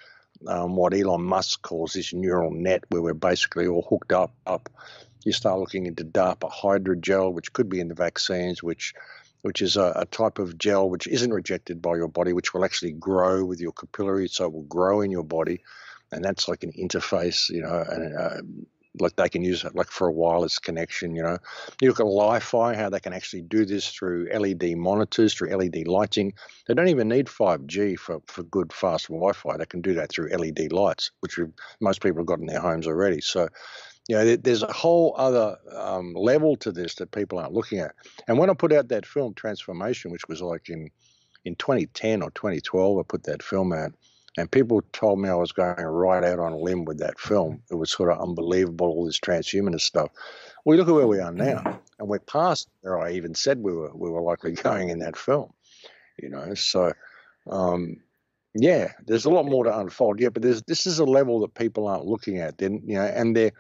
Um, 0.46 0.76
what 0.76 0.94
Elon 0.94 1.24
Musk 1.24 1.62
calls 1.62 1.94
this 1.94 2.14
neural 2.14 2.52
net, 2.52 2.84
where 2.90 3.02
we're 3.02 3.14
basically 3.14 3.66
all 3.66 3.88
hooked 3.90 4.12
up. 4.12 4.34
Up, 4.46 4.70
you 5.24 5.32
start 5.32 5.58
looking 5.58 5.86
into 5.86 6.04
DARPA 6.04 6.52
hydrogel, 6.52 7.34
which 7.34 7.54
could 7.54 7.70
be 7.70 7.80
in 7.80 7.88
the 7.88 7.96
vaccines, 7.96 8.62
which 8.62 8.94
which 9.44 9.62
is 9.62 9.76
a, 9.78 9.94
a, 9.98 10.06
type 10.06 10.40
of 10.40 10.58
gel 10.58 10.90
which 10.90 11.06
isn't 11.06 11.34
rejected 11.34 11.82
by 11.82 11.96
your 11.96 12.08
body, 12.08 12.34
which 12.34 12.54
will 12.54 12.66
actually 12.66 12.94
grow 12.94 13.46
with 13.46 13.60
your 13.60 13.74
capillaries, 13.74 14.34
so 14.34 14.46
it 14.46 14.54
will 14.54 14.64
grow 14.64 15.02
in 15.02 15.12
your 15.12 15.24
body, 15.24 15.62
and 16.12 16.24
that's 16.24 16.48
like 16.48 16.64
an 16.64 16.72
interface, 16.72 17.50
you 17.50 17.62
know, 17.62 17.84
and, 17.88 18.18
uh, 18.18 18.38
like 19.00 19.16
they 19.16 19.28
can 19.28 19.44
use 19.44 19.64
it 19.64 19.76
like 19.76 19.90
for 19.90 20.08
a 20.08 20.12
wireless 20.12 20.60
connection. 20.60 21.16
You 21.16 21.24
know, 21.24 21.38
you 21.82 21.90
look 21.90 22.00
at 22.00 22.06
Li-Fi, 22.06 22.76
how 22.76 22.90
they 22.90 23.00
can 23.00 23.14
actually 23.14 23.42
do 23.42 23.66
this 23.66 23.90
through 23.90 24.30
LED 24.32 24.78
monitors, 24.78 25.34
through 25.34 25.56
LED 25.56 25.88
lighting. 25.88 26.34
They 26.68 26.74
don't 26.74 26.90
even 26.90 27.08
need 27.08 27.26
5G 27.28 27.98
for, 27.98 28.22
for 28.28 28.44
good 28.44 28.72
fast 28.72 29.08
Wi-Fi. 29.08 29.58
They 29.58 29.66
can 29.66 29.82
do 29.82 29.96
that 29.96 30.12
through 30.12 30.30
LED 30.30 30.72
lights, 30.72 31.12
which 31.22 31.40
most 31.82 32.02
people 32.02 32.20
have 32.20 32.28
got 32.28 32.40
in 32.40 32.46
their 32.46 32.62
homes 32.62 32.88
already. 32.88 33.20
So, 33.20 33.50
you 34.08 34.16
know, 34.16 34.36
there's 34.36 34.64
a 34.64 34.72
whole 34.72 35.16
other 35.18 35.58
um, 35.72 36.14
level 36.14 36.56
to 36.58 36.72
this 36.72 36.96
that 36.96 37.12
people 37.12 37.40
aren't 37.40 37.54
looking 37.54 37.80
at. 37.80 37.96
And 38.28 38.38
when 38.38 38.50
I 38.50 38.54
put 38.54 38.74
out 38.74 38.90
that 38.90 39.06
film 39.06 39.34
Transformation, 39.34 40.12
which 40.12 40.28
was 40.28 40.42
like 40.42 40.70
in 40.70 40.90
in 41.46 41.56
2010 41.56 42.22
or 42.22 42.32
2012, 42.32 43.00
I 43.00 43.04
put 43.04 43.24
that 43.24 43.44
film 43.44 43.74
out 43.74 43.94
and 44.38 44.50
people 44.50 44.82
told 44.94 45.20
me 45.20 45.30
I 45.30 45.36
was 45.36 45.52
going 45.52 45.76
right 45.76 46.24
out 46.24 46.40
on 46.40 46.54
a 46.54 46.58
limb 46.58 46.86
with 46.86 47.00
that 47.00 47.20
film. 47.20 47.62
It 47.70 47.76
was 47.76 47.92
sort 47.92 48.12
of 48.12 48.20
unbelievable, 48.20 48.88
all 48.88 49.06
this 49.06 49.20
transhumanist 49.20 49.82
stuff. 49.82 50.10
We 50.66 50.78
look 50.78 50.88
at 50.88 50.94
where 50.94 51.08
we 51.08 51.20
are 51.20 51.32
now, 51.32 51.80
and 52.00 52.08
we're 52.08 52.20
past 52.20 52.68
where 52.82 53.00
I 53.00 53.12
even 53.12 53.36
said 53.36 53.60
we 53.60 53.74
were 53.74 53.92
we 53.94 54.10
were 54.10 54.22
likely 54.22 54.52
going 54.64 54.90
in 54.90 55.00
that 55.00 55.18
film. 55.18 55.54
You 56.22 56.30
know, 56.30 56.54
so 56.56 56.94
um, 57.50 57.98
yeah, 58.56 58.94
there's 59.06 59.26
a 59.26 59.30
lot 59.30 59.46
more 59.46 59.66
to 59.66 59.78
unfold. 59.78 60.20
Yeah, 60.20 60.30
but 60.30 60.42
there's 60.42 60.64
this 60.64 60.88
is 60.88 61.00
a 61.00 61.06
level 61.06 61.40
that 61.42 61.54
people 61.54 61.88
aren't 61.88 62.06
looking 62.06 62.40
at. 62.40 62.58
Then 62.58 62.82
you 62.86 62.96
know, 62.96 63.04
and 63.04 63.36
they're 63.36 63.52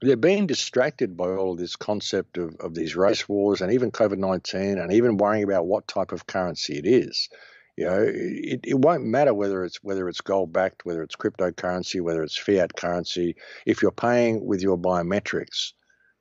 they're 0.00 0.16
being 0.16 0.46
distracted 0.46 1.16
by 1.16 1.28
all 1.28 1.52
of 1.52 1.58
this 1.58 1.76
concept 1.76 2.38
of, 2.38 2.54
of 2.60 2.74
these 2.74 2.94
race 2.94 3.28
wars 3.28 3.60
and 3.60 3.72
even 3.72 3.90
COVID 3.90 4.18
19 4.18 4.78
and 4.78 4.92
even 4.92 5.16
worrying 5.16 5.44
about 5.44 5.66
what 5.66 5.88
type 5.88 6.12
of 6.12 6.26
currency 6.26 6.78
it 6.78 6.86
is. 6.86 7.28
You 7.76 7.84
know, 7.84 8.04
it, 8.06 8.60
it 8.64 8.78
won't 8.78 9.04
matter 9.04 9.32
whether 9.32 9.64
it's 9.64 9.78
whether 9.82 10.08
it's 10.08 10.20
gold 10.20 10.52
backed, 10.52 10.84
whether 10.84 11.02
it's 11.02 11.14
cryptocurrency, 11.14 12.00
whether 12.00 12.24
it's 12.24 12.36
fiat 12.36 12.74
currency. 12.74 13.36
If 13.66 13.82
you're 13.82 13.92
paying 13.92 14.44
with 14.44 14.62
your 14.62 14.76
biometrics, 14.76 15.74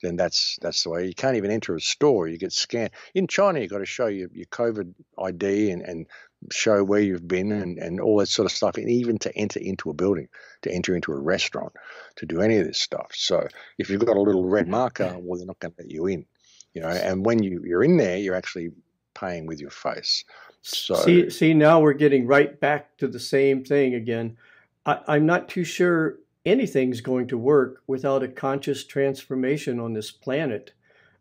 then 0.03 0.15
that's 0.15 0.57
that's 0.61 0.83
the 0.83 0.91
way. 0.91 1.07
You 1.07 1.15
can't 1.15 1.37
even 1.37 1.49
enter 1.49 1.75
a 1.75 1.81
store; 1.81 2.27
you 2.27 2.37
get 2.37 2.53
scanned. 2.53 2.91
In 3.15 3.25
China, 3.25 3.59
you've 3.59 3.71
got 3.71 3.79
to 3.79 3.85
show 3.85 4.05
your, 4.05 4.29
your 4.33 4.45
COVID 4.45 4.93
ID 5.17 5.71
and, 5.71 5.81
and 5.81 6.05
show 6.51 6.83
where 6.83 6.99
you've 6.99 7.27
been 7.27 7.51
and, 7.51 7.77
and 7.77 7.99
all 7.99 8.17
that 8.17 8.27
sort 8.27 8.45
of 8.45 8.51
stuff, 8.51 8.77
and 8.77 8.89
even 8.89 9.17
to 9.19 9.35
enter 9.35 9.59
into 9.59 9.89
a 9.89 9.93
building, 9.93 10.27
to 10.61 10.71
enter 10.71 10.95
into 10.95 11.11
a 11.11 11.19
restaurant, 11.19 11.73
to 12.15 12.25
do 12.25 12.41
any 12.41 12.57
of 12.57 12.65
this 12.65 12.81
stuff. 12.81 13.11
So 13.13 13.47
if 13.77 13.89
you've 13.89 14.05
got 14.05 14.17
a 14.17 14.21
little 14.21 14.45
red 14.45 14.67
marker, 14.67 15.17
well, 15.19 15.37
they're 15.37 15.47
not 15.47 15.59
going 15.59 15.73
to 15.73 15.81
let 15.81 15.91
you 15.91 16.07
in. 16.07 16.25
You 16.73 16.81
know, 16.81 16.89
and 16.89 17.25
when 17.25 17.41
you, 17.41 17.63
you're 17.65 17.83
in 17.83 17.97
there, 17.97 18.17
you're 18.17 18.35
actually 18.35 18.69
paying 19.15 19.47
with 19.47 19.59
your 19.59 19.71
face. 19.71 20.23
So 20.61 20.95
see, 20.95 21.29
see, 21.29 21.53
now 21.53 21.79
we're 21.79 21.93
getting 21.93 22.27
right 22.27 22.59
back 22.59 22.97
to 22.97 23.07
the 23.07 23.19
same 23.19 23.63
thing 23.63 23.95
again. 23.95 24.37
I, 24.85 24.99
I'm 25.07 25.25
not 25.25 25.49
too 25.49 25.63
sure 25.63 26.19
anything's 26.45 27.01
going 27.01 27.27
to 27.27 27.37
work 27.37 27.81
without 27.87 28.23
a 28.23 28.27
conscious 28.27 28.83
transformation 28.83 29.79
on 29.79 29.93
this 29.93 30.11
planet 30.11 30.73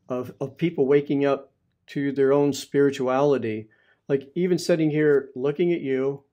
of, 0.08 0.32
of 0.40 0.56
people 0.56 0.86
waking 0.86 1.24
up 1.24 1.52
to 1.88 2.12
their 2.12 2.32
own 2.32 2.52
spirituality. 2.52 3.68
Like 4.08 4.30
even 4.34 4.58
sitting 4.58 4.90
here 4.90 5.30
looking 5.34 5.72
at 5.72 5.80
you, 5.80 6.24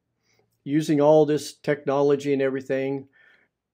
using 0.63 1.01
all 1.01 1.25
this 1.25 1.53
technology 1.53 2.33
and 2.33 2.41
everything. 2.41 3.07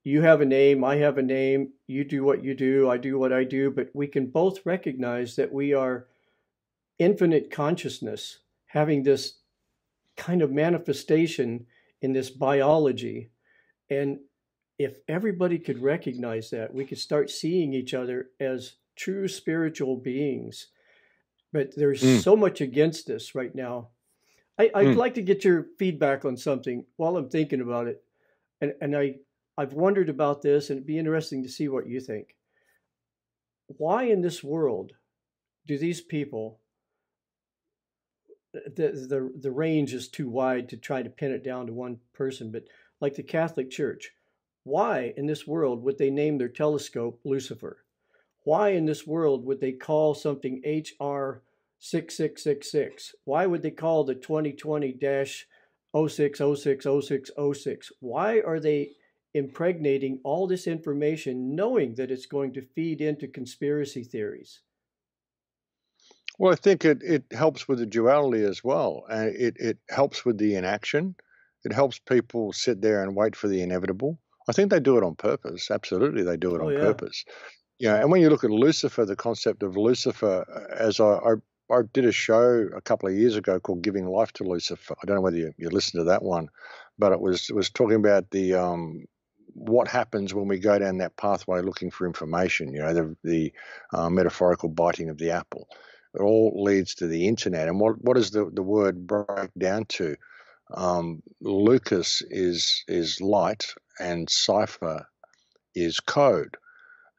You 0.02 0.22
have 0.22 0.40
a 0.40 0.46
name, 0.46 0.82
I 0.82 0.96
have 0.96 1.18
a 1.18 1.22
name, 1.22 1.72
you 1.86 2.04
do 2.04 2.24
what 2.24 2.42
you 2.42 2.54
do, 2.54 2.88
I 2.90 2.96
do 2.96 3.18
what 3.18 3.32
I 3.32 3.44
do, 3.44 3.70
but 3.70 3.90
we 3.92 4.06
can 4.06 4.26
both 4.26 4.64
recognize 4.64 5.36
that 5.36 5.52
we 5.52 5.74
are 5.74 6.06
infinite 6.98 7.50
consciousness 7.50 8.38
having 8.66 9.02
this 9.02 9.34
kind 10.16 10.42
of 10.42 10.50
manifestation 10.50 11.66
in 12.00 12.12
this 12.12 12.30
biology. 12.30 13.30
And 13.90 14.20
if 14.78 14.98
everybody 15.08 15.58
could 15.58 15.82
recognize 15.82 16.50
that, 16.50 16.72
we 16.72 16.86
could 16.86 16.98
start 16.98 17.30
seeing 17.30 17.74
each 17.74 17.92
other 17.92 18.30
as 18.40 18.76
true 18.96 19.28
spiritual 19.28 19.96
beings. 19.96 20.68
But 21.52 21.74
there's 21.76 22.02
mm. 22.02 22.22
so 22.22 22.36
much 22.36 22.60
against 22.60 23.06
this 23.06 23.34
right 23.34 23.54
now. 23.54 23.88
I, 24.58 24.70
would 24.74 24.94
mm. 24.94 24.96
like 24.96 25.14
to 25.14 25.22
get 25.22 25.42
your 25.42 25.66
feedback 25.78 26.26
on 26.26 26.36
something 26.36 26.84
while 26.96 27.16
I'm 27.16 27.30
thinking 27.30 27.62
about 27.62 27.86
it. 27.86 28.02
And, 28.60 28.74
and 28.82 28.94
I, 28.94 29.14
I've 29.56 29.72
wondered 29.72 30.10
about 30.10 30.42
this, 30.42 30.68
and 30.68 30.76
it'd 30.76 30.86
be 30.86 30.98
interesting 30.98 31.42
to 31.42 31.48
see 31.48 31.68
what 31.68 31.88
you 31.88 31.98
think. 31.98 32.36
Why 33.68 34.04
in 34.04 34.20
this 34.20 34.44
world 34.44 34.92
do 35.66 35.78
these 35.78 36.02
people 36.02 36.60
the, 38.52 39.06
the 39.08 39.32
the 39.40 39.50
range 39.50 39.94
is 39.94 40.08
too 40.08 40.28
wide 40.28 40.68
to 40.70 40.76
try 40.76 41.02
to 41.02 41.10
pin 41.10 41.32
it 41.32 41.44
down 41.44 41.66
to 41.66 41.72
one 41.72 41.98
person, 42.12 42.50
but 42.50 42.64
like 43.00 43.14
the 43.14 43.22
Catholic 43.22 43.70
Church, 43.70 44.10
why 44.64 45.14
in 45.16 45.26
this 45.26 45.46
world 45.46 45.82
would 45.84 45.98
they 45.98 46.10
name 46.10 46.38
their 46.38 46.48
telescope 46.48 47.20
Lucifer? 47.24 47.84
Why 48.44 48.70
in 48.70 48.86
this 48.86 49.06
world 49.06 49.44
would 49.44 49.60
they 49.60 49.72
call 49.72 50.14
something 50.14 50.62
HR 50.64 51.42
6666? 51.78 53.14
Why 53.24 53.46
would 53.46 53.62
they 53.62 53.70
call 53.70 54.04
the 54.04 54.14
2020 54.14 54.98
06060606? 55.94 57.86
Why 58.00 58.40
are 58.40 58.60
they 58.60 58.90
impregnating 59.34 60.20
all 60.24 60.46
this 60.46 60.66
information 60.66 61.54
knowing 61.54 61.94
that 61.94 62.10
it's 62.10 62.26
going 62.26 62.52
to 62.54 62.62
feed 62.62 63.00
into 63.00 63.28
conspiracy 63.28 64.04
theories? 64.04 64.60
Well, 66.38 66.52
I 66.52 66.56
think 66.56 66.84
it, 66.84 67.02
it 67.02 67.24
helps 67.32 67.68
with 67.68 67.78
the 67.78 67.86
duality 67.86 68.44
as 68.44 68.64
well. 68.64 69.04
Uh, 69.10 69.28
it, 69.30 69.56
it 69.58 69.78
helps 69.90 70.24
with 70.24 70.38
the 70.38 70.54
inaction. 70.54 71.14
It 71.64 71.72
helps 71.72 71.98
people 71.98 72.52
sit 72.54 72.80
there 72.80 73.02
and 73.02 73.14
wait 73.14 73.36
for 73.36 73.48
the 73.48 73.60
inevitable. 73.60 74.18
I 74.48 74.52
think 74.52 74.70
they 74.70 74.80
do 74.80 74.96
it 74.96 75.04
on 75.04 75.16
purpose. 75.16 75.70
Absolutely, 75.70 76.22
they 76.22 76.38
do 76.38 76.54
it 76.54 76.62
oh, 76.62 76.68
on 76.68 76.72
yeah. 76.72 76.80
purpose. 76.80 77.24
Yeah, 77.80 77.96
and 77.96 78.12
when 78.12 78.22
you 78.22 78.30
look 78.30 78.44
at 78.44 78.50
Lucifer, 78.50 79.06
the 79.06 79.16
concept 79.16 79.64
of 79.64 79.76
Lucifer, 79.76 80.46
uh, 80.48 80.74
as 80.74 81.00
I, 81.00 81.06
I, 81.14 81.34
I 81.72 81.82
did 81.94 82.06
a 82.06 82.12
show 82.12 82.68
a 82.76 82.82
couple 82.82 83.08
of 83.10 83.16
years 83.16 83.36
ago 83.36 83.60
called 83.60 83.82
"Giving 83.82 84.06
Life 84.06 84.32
to 84.34 84.44
Lucifer." 84.44 84.96
I 85.02 85.06
don't 85.06 85.16
know 85.16 85.22
whether 85.22 85.38
you, 85.38 85.54
you 85.58 85.70
listened 85.70 86.02
to 86.02 86.04
that 86.06 86.22
one, 86.22 86.50
but 86.98 87.12
it 87.12 87.20
was 87.20 87.50
it 87.50 87.56
was 87.56 87.70
talking 87.70 87.96
about 87.96 88.30
the 88.32 88.54
um, 88.54 89.06
what 89.54 89.88
happens 89.88 90.34
when 90.34 90.48
we 90.48 90.60
go 90.60 90.78
down 90.78 90.98
that 90.98 91.16
pathway 91.18 91.62
looking 91.62 91.90
for 91.92 92.06
information. 92.06 92.74
You 92.74 92.82
know, 92.82 92.94
the 92.94 93.16
the 93.24 93.52
uh, 93.94 94.10
metaphorical 94.10 94.70
biting 94.70 95.10
of 95.10 95.18
the 95.18 95.32
apple 95.32 95.68
it 96.14 96.22
all 96.22 96.62
leads 96.64 96.96
to 96.96 97.08
the 97.08 97.28
internet. 97.28 97.68
And 97.68 97.80
what, 97.80 98.02
what 98.02 98.16
does 98.16 98.32
the, 98.32 98.50
the 98.52 98.62
word 98.64 99.06
break 99.06 99.50
down 99.58 99.86
to? 99.90 100.16
Um, 100.74 101.22
Lucas 101.42 102.22
is 102.30 102.84
is 102.88 103.20
light 103.20 103.74
and 104.00 104.30
cipher 104.30 105.06
is 105.74 106.00
code. 106.00 106.56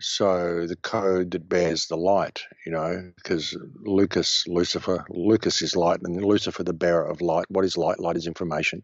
So 0.02 0.66
the 0.68 0.76
code 0.76 1.32
that 1.32 1.48
bears 1.48 1.88
the 1.88 1.96
light, 1.96 2.42
you 2.66 2.72
know, 2.72 3.12
because 3.16 3.56
Lucas, 3.76 4.46
Lucifer, 4.48 5.06
Lucas 5.10 5.62
is 5.62 5.76
light, 5.76 6.02
and 6.02 6.24
Lucifer 6.24 6.64
the 6.64 6.74
bearer 6.74 7.06
of 7.06 7.22
light. 7.22 7.46
What 7.50 7.66
is 7.66 7.78
light? 7.78 8.00
Light 8.00 8.18
is 8.18 8.28
information. 8.28 8.82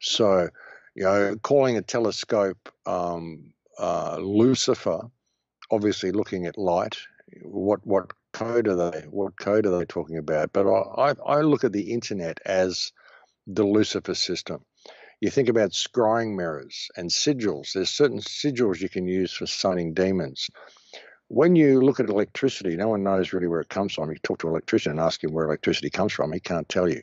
So, 0.00 0.48
you 0.94 1.04
know, 1.04 1.36
calling 1.42 1.76
a 1.76 1.82
telescope 1.82 2.72
um, 2.86 3.52
uh, 3.78 4.18
Lucifer, 4.20 5.10
obviously 5.70 6.12
looking 6.12 6.46
at 6.46 6.56
light. 6.56 6.96
What 7.42 7.84
what 7.86 8.12
code 8.32 8.68
are 8.68 8.90
they? 8.90 9.00
What 9.10 9.38
code 9.38 9.66
are 9.66 9.78
they 9.78 9.84
talking 9.84 10.18
about? 10.18 10.52
But 10.52 10.66
I, 10.68 11.14
I, 11.26 11.40
look 11.40 11.64
at 11.64 11.72
the 11.72 11.92
internet 11.92 12.38
as 12.44 12.92
the 13.46 13.64
Lucifer 13.64 14.14
system. 14.14 14.64
You 15.20 15.30
think 15.30 15.48
about 15.48 15.70
scrying 15.70 16.36
mirrors 16.36 16.88
and 16.96 17.10
sigils. 17.10 17.72
There's 17.72 17.90
certain 17.90 18.20
sigils 18.20 18.80
you 18.80 18.88
can 18.88 19.06
use 19.06 19.32
for 19.32 19.46
summoning 19.46 19.94
demons. 19.94 20.48
When 21.28 21.56
you 21.56 21.80
look 21.80 22.00
at 22.00 22.08
electricity, 22.08 22.76
no 22.76 22.88
one 22.88 23.02
knows 23.02 23.32
really 23.32 23.48
where 23.48 23.60
it 23.60 23.68
comes 23.68 23.94
from. 23.94 24.10
You 24.10 24.16
talk 24.22 24.38
to 24.38 24.46
an 24.46 24.52
electrician 24.52 24.92
and 24.92 25.00
ask 25.00 25.22
him 25.22 25.32
where 25.32 25.44
electricity 25.44 25.90
comes 25.90 26.12
from, 26.12 26.32
he 26.32 26.40
can't 26.40 26.68
tell 26.68 26.88
you. 26.88 27.02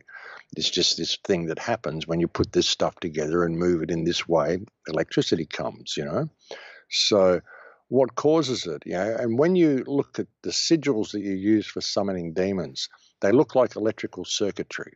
It's 0.57 0.69
just 0.69 0.97
this 0.97 1.17
thing 1.23 1.47
that 1.47 1.59
happens 1.59 2.07
when 2.07 2.19
you 2.19 2.27
put 2.27 2.51
this 2.51 2.67
stuff 2.67 2.95
together 2.99 3.43
and 3.43 3.57
move 3.57 3.83
it 3.83 3.91
in 3.91 4.03
this 4.03 4.27
way, 4.27 4.59
electricity 4.87 5.45
comes, 5.45 5.95
you 5.97 6.05
know. 6.05 6.29
So 6.89 7.41
what 7.89 8.15
causes 8.15 8.65
it. 8.65 8.83
You 8.85 8.93
know? 8.93 9.15
And 9.19 9.37
when 9.37 9.55
you 9.55 9.83
look 9.87 10.19
at 10.19 10.27
the 10.41 10.51
sigils 10.51 11.11
that 11.11 11.21
you 11.21 11.33
use 11.33 11.67
for 11.67 11.81
summoning 11.81 12.33
demons, 12.33 12.89
they 13.21 13.31
look 13.31 13.55
like 13.55 13.75
electrical 13.75 14.25
circuitry. 14.25 14.93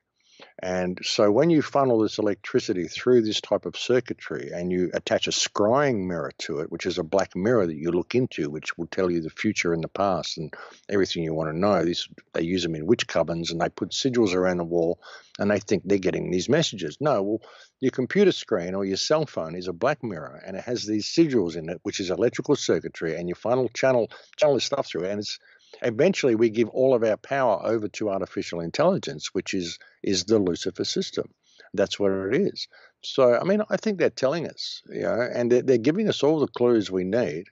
And 0.61 0.99
so 1.03 1.31
when 1.31 1.49
you 1.49 1.61
funnel 1.61 1.99
this 1.99 2.17
electricity 2.17 2.87
through 2.87 3.21
this 3.21 3.39
type 3.41 3.65
of 3.65 3.77
circuitry 3.77 4.51
and 4.53 4.71
you 4.71 4.89
attach 4.93 5.27
a 5.27 5.31
scrying 5.31 6.07
mirror 6.07 6.31
to 6.39 6.59
it, 6.59 6.71
which 6.71 6.85
is 6.85 6.97
a 6.97 7.03
black 7.03 7.35
mirror 7.35 7.65
that 7.65 7.75
you 7.75 7.91
look 7.91 8.13
into, 8.15 8.49
which 8.49 8.77
will 8.77 8.87
tell 8.87 9.09
you 9.09 9.21
the 9.21 9.29
future 9.29 9.73
and 9.73 9.83
the 9.83 9.87
past 9.87 10.37
and 10.37 10.53
everything 10.89 11.23
you 11.23 11.33
want 11.33 11.49
to 11.49 11.57
know. 11.57 11.83
These 11.85 12.09
they 12.33 12.41
use 12.41 12.63
them 12.63 12.75
in 12.75 12.85
witch 12.85 13.07
covens 13.07 13.51
and 13.51 13.61
they 13.61 13.69
put 13.69 13.91
sigils 13.91 14.33
around 14.33 14.57
the 14.57 14.65
wall 14.65 14.99
and 15.39 15.49
they 15.49 15.59
think 15.59 15.83
they're 15.85 15.97
getting 15.97 16.29
these 16.29 16.49
messages. 16.49 16.97
No, 16.99 17.21
well, 17.23 17.41
your 17.79 17.91
computer 17.91 18.33
screen 18.33 18.75
or 18.75 18.83
your 18.83 18.97
cell 18.97 19.25
phone 19.25 19.55
is 19.55 19.67
a 19.67 19.73
black 19.73 20.03
mirror 20.03 20.41
and 20.45 20.57
it 20.57 20.63
has 20.63 20.85
these 20.85 21.07
sigils 21.07 21.55
in 21.55 21.69
it, 21.69 21.79
which 21.83 21.99
is 21.99 22.09
electrical 22.09 22.55
circuitry, 22.55 23.15
and 23.15 23.29
you 23.29 23.35
funnel 23.35 23.69
channel 23.69 24.09
channel 24.37 24.55
this 24.55 24.65
stuff 24.65 24.87
through, 24.87 25.05
and 25.05 25.19
it's 25.19 25.39
eventually 25.81 26.35
we 26.35 26.49
give 26.49 26.69
all 26.69 26.93
of 26.93 27.03
our 27.03 27.17
power 27.17 27.59
over 27.63 27.87
to 27.89 28.09
artificial 28.09 28.59
intelligence, 28.59 29.33
which 29.33 29.53
is 29.53 29.79
is 30.03 30.25
the 30.25 30.39
Lucifer 30.39 30.85
system. 30.85 31.29
That's 31.73 31.99
what 31.99 32.11
it 32.11 32.35
is. 32.35 32.67
So, 33.01 33.37
I 33.39 33.43
mean, 33.43 33.61
I 33.69 33.77
think 33.77 33.97
they're 33.97 34.09
telling 34.09 34.47
us, 34.47 34.81
you 34.89 35.03
know, 35.03 35.29
and 35.33 35.51
they're, 35.51 35.61
they're 35.61 35.77
giving 35.77 36.09
us 36.09 36.23
all 36.23 36.39
the 36.39 36.47
clues 36.47 36.91
we 36.91 37.03
need 37.03 37.45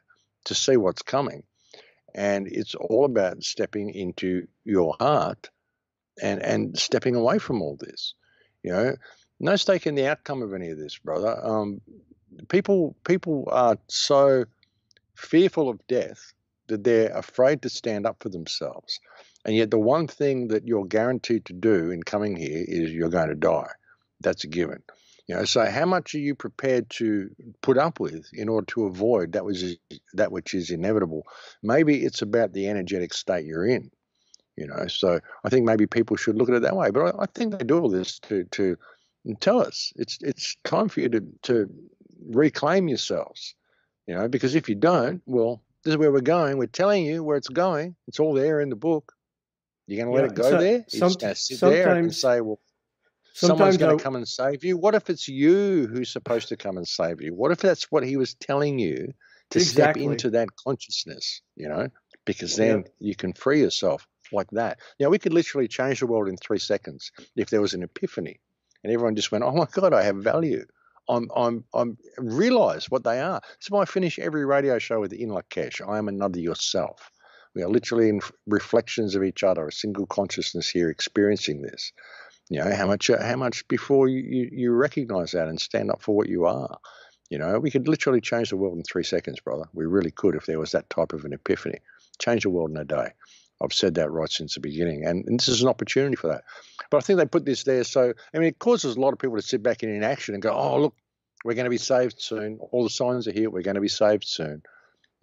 to 0.46 0.56
see 0.56 0.76
what's 0.76 1.02
coming. 1.02 1.44
And 2.16 2.48
it's 2.48 2.74
all 2.76 3.06
about 3.06 3.44
stepping 3.44 3.92
into 3.92 4.48
your 4.66 4.96
heart 5.00 5.50
and, 6.22 6.42
and 6.42 6.78
stepping 6.78 7.16
away 7.16 7.38
from 7.38 7.62
all 7.62 7.78
this. 7.80 8.16
You 8.64 8.72
know, 8.72 8.96
no 9.40 9.56
stake 9.56 9.86
in 9.86 9.96
the 9.96 10.08
outcome 10.08 10.42
of 10.42 10.54
any 10.54 10.70
of 10.70 10.78
this, 10.78 10.98
brother. 10.98 11.40
Um, 11.42 11.80
people 12.50 12.96
people 13.04 13.48
are 13.52 13.78
so 13.88 14.46
fearful 15.16 15.70
of 15.70 15.86
death 15.88 16.34
that 16.68 16.84
they're 16.84 17.16
afraid 17.16 17.62
to 17.62 17.70
stand 17.70 18.06
up 18.06 18.18
for 18.22 18.30
themselves. 18.30 19.00
And 19.46 19.56
yet, 19.56 19.72
the 19.72 19.80
one 19.80 20.08
thing 20.08 20.50
that 20.50 20.68
you're 20.68 20.86
guaranteed 20.86 21.46
to 21.46 21.54
do 21.54 21.92
in 21.92 22.04
coming 22.04 22.36
here 22.36 22.66
is 22.68 22.92
you're 22.92 23.10
going 23.10 23.30
to 23.30 23.36
die. 23.36 23.72
That's 24.20 24.44
a 24.44 24.48
given. 24.48 24.84
You 25.28 25.36
know, 25.36 25.44
so 25.44 25.66
how 25.66 25.86
much 25.86 26.16
are 26.16 26.20
you 26.20 26.36
prepared 26.36 26.90
to 26.92 27.30
put 27.62 27.78
up 27.78 28.00
with 28.00 28.30
in 28.34 28.48
order 28.48 28.66
to 28.68 28.86
avoid 28.86 29.34
that 29.34 29.44
was 29.44 29.76
that 30.14 30.32
which 30.32 30.54
is 30.54 30.72
inevitable? 30.72 31.24
Maybe 31.62 32.06
it's 32.06 32.22
about 32.22 32.54
the 32.54 32.70
energetic 32.70 33.14
state 33.14 33.46
you're 33.46 33.68
in. 33.68 33.92
You 34.56 34.68
know, 34.68 34.88
so 34.88 35.20
I 35.44 35.50
think 35.50 35.66
maybe 35.66 35.86
people 35.86 36.16
should 36.16 36.38
look 36.38 36.50
at 36.50 36.56
it 36.56 36.62
that 36.62 36.76
way. 36.76 36.92
But 36.92 37.16
I, 37.16 37.24
I 37.24 37.26
think 37.28 37.52
they 37.58 37.66
do 37.66 37.80
all 37.80 37.90
this 37.90 38.20
to 38.20 38.46
to 38.46 38.78
tell 39.42 39.60
us 39.60 39.92
it's 39.98 40.18
it's 40.22 40.56
time 40.64 40.88
for 40.88 41.02
you 41.02 41.10
to 41.10 41.22
to 41.44 41.70
reclaim 42.30 42.88
yourselves. 42.88 43.54
You 44.08 44.16
know, 44.16 44.30
because 44.30 44.56
if 44.56 44.70
you 44.70 44.76
don't, 44.76 45.22
well, 45.26 45.62
this 45.84 45.94
is 45.94 45.98
where 45.98 46.12
we're 46.12 46.22
going. 46.22 46.58
We're 46.58 46.68
telling 46.68 47.06
you 47.06 47.24
where 47.24 47.38
it's 47.38 47.48
going. 47.48 47.96
It's 48.08 48.20
all 48.20 48.34
there 48.34 48.62
in 48.62 48.70
the 48.70 48.76
book. 48.76 49.14
You're 49.88 50.04
going 50.04 50.14
to 50.14 50.22
let 50.22 50.26
yeah, 50.26 50.32
it 50.32 50.36
go 50.36 50.44
so, 50.44 50.58
there? 50.60 50.86
You're 50.92 51.10
some, 51.10 51.14
to 51.14 51.36
sit 51.36 51.60
there 51.62 51.96
and 51.96 52.14
say, 52.14 52.42
well, 52.42 52.60
someone's 53.34 53.78
going 53.78 53.98
to 53.98 54.04
come 54.04 54.16
and 54.16 54.28
save 54.28 54.64
you. 54.66 54.78
What 54.78 54.96
if 54.96 55.10
it's 55.10 55.28
you 55.28 55.88
who's 55.88 56.12
supposed 56.12 56.50
to 56.50 56.58
come 56.58 56.78
and 56.78 56.88
save 56.88 57.22
you? 57.22 57.34
What 57.34 57.52
if 57.52 57.60
that's 57.60 57.92
what 57.92 58.04
he 58.04 58.18
was 58.18 58.34
telling 58.34 58.80
you 58.80 59.14
to 59.52 59.60
exactly. 59.60 60.04
step 60.04 60.12
into 60.12 60.30
that 60.32 60.50
consciousness, 60.56 61.42
you 61.56 61.70
know? 61.70 61.88
Because 62.26 62.58
then 62.58 62.80
yeah. 62.80 63.08
you 63.08 63.16
can 63.16 63.32
free 63.32 63.62
yourself 63.62 64.06
like 64.34 64.50
that. 64.52 64.80
Now, 65.00 65.10
we 65.10 65.20
could 65.20 65.34
literally 65.34 65.70
change 65.70 66.02
the 66.02 66.08
world 66.08 66.28
in 66.28 66.36
three 66.36 66.60
seconds 66.60 67.12
if 67.38 67.50
there 67.50 67.62
was 67.62 67.74
an 67.74 67.84
epiphany 67.84 68.42
and 68.84 68.92
everyone 68.92 69.16
just 69.16 69.32
went, 69.32 69.46
oh 69.46 69.54
my 69.54 69.68
God, 69.72 69.94
I 69.94 70.04
have 70.04 70.18
value. 70.18 70.66
I'm 71.10 71.30
I'm 71.36 71.64
I'm 71.74 71.98
realize 72.18 72.90
what 72.90 73.04
they 73.04 73.20
are. 73.22 73.42
So 73.60 73.78
I 73.78 73.86
finish 73.86 74.20
every 74.20 74.46
radio 74.46 74.80
show 74.80 75.00
with 75.00 75.14
in 75.14 75.30
Lak'ech. 75.30 75.88
I 75.88 75.98
am 75.98 76.08
another 76.08 76.40
yourself. 76.40 77.12
We 77.56 77.64
are 77.64 77.70
literally 77.70 78.10
in 78.10 78.22
reflections 78.46 79.16
of 79.16 79.24
each 79.24 79.44
other, 79.44 79.68
a 79.68 79.72
single 79.72 80.06
consciousness 80.06 80.70
here 80.70 80.90
experiencing 80.90 81.62
this. 81.62 81.92
You 82.50 82.64
know, 82.64 82.76
how 82.76 82.88
much 82.88 83.10
uh, 83.10 83.22
how 83.22 83.36
much 83.36 83.68
before 83.68 84.08
you, 84.08 84.22
you, 84.22 84.50
you 84.52 84.72
recognize 84.72 85.32
that 85.32 85.48
and 85.48 85.60
stand 85.60 85.92
up 85.92 86.02
for 86.02 86.16
what 86.16 86.30
you 86.30 86.46
are. 86.46 86.78
You 87.30 87.40
know, 87.40 87.60
we 87.60 87.72
could 87.72 87.88
literally 87.88 88.22
change 88.22 88.52
the 88.52 88.58
world 88.58 88.78
in 88.78 88.84
three 88.84 89.04
seconds, 89.04 89.40
brother. 89.42 89.66
We 89.74 89.86
really 89.86 90.12
could 90.12 90.36
if 90.36 90.46
there 90.46 90.60
was 90.60 90.72
that 90.72 90.90
type 90.90 91.14
of 91.14 91.26
an 91.26 91.34
epiphany. 91.34 91.80
Change 92.20 92.44
the 92.44 92.50
world 92.50 92.72
in 92.72 92.78
a 92.78 92.86
day. 92.86 93.10
I've 93.62 93.74
said 93.74 93.96
that 93.96 94.12
right 94.12 94.32
since 94.32 94.54
the 94.54 94.60
beginning, 94.60 95.06
and, 95.06 95.26
and, 95.26 95.40
this 95.40 95.48
is 95.48 95.62
an 95.62 95.68
opportunity 95.68 96.16
for 96.16 96.28
that. 96.28 96.44
But 96.90 96.98
I 96.98 97.00
think 97.02 97.18
they 97.18 97.26
put 97.26 97.46
this 97.46 97.64
there 97.64 97.84
so 97.84 98.14
I 98.34 98.38
mean 98.38 98.50
it 98.50 98.60
causes 98.60 98.96
a 98.96 99.00
lot 99.00 99.14
of 99.14 99.20
people 99.20 99.36
to 99.38 99.42
sit 99.42 99.64
back 99.64 99.84
in 99.84 99.90
inaction 99.90 100.36
and 100.36 100.42
go, 100.42 100.52
"Oh, 100.52 100.80
look, 100.80 100.96
we're 101.44 101.56
going 101.56 101.66
to 101.66 101.72
be 101.72 101.78
saved 101.78 102.22
soon. 102.22 102.60
All 102.72 102.84
the 102.84 102.90
signs 102.90 103.28
are 103.28 103.32
here. 103.32 103.50
We're 103.50 103.64
going 103.64 103.76
to 103.76 103.82
be 103.82 103.88
saved 103.88 104.26
soon." 104.26 104.62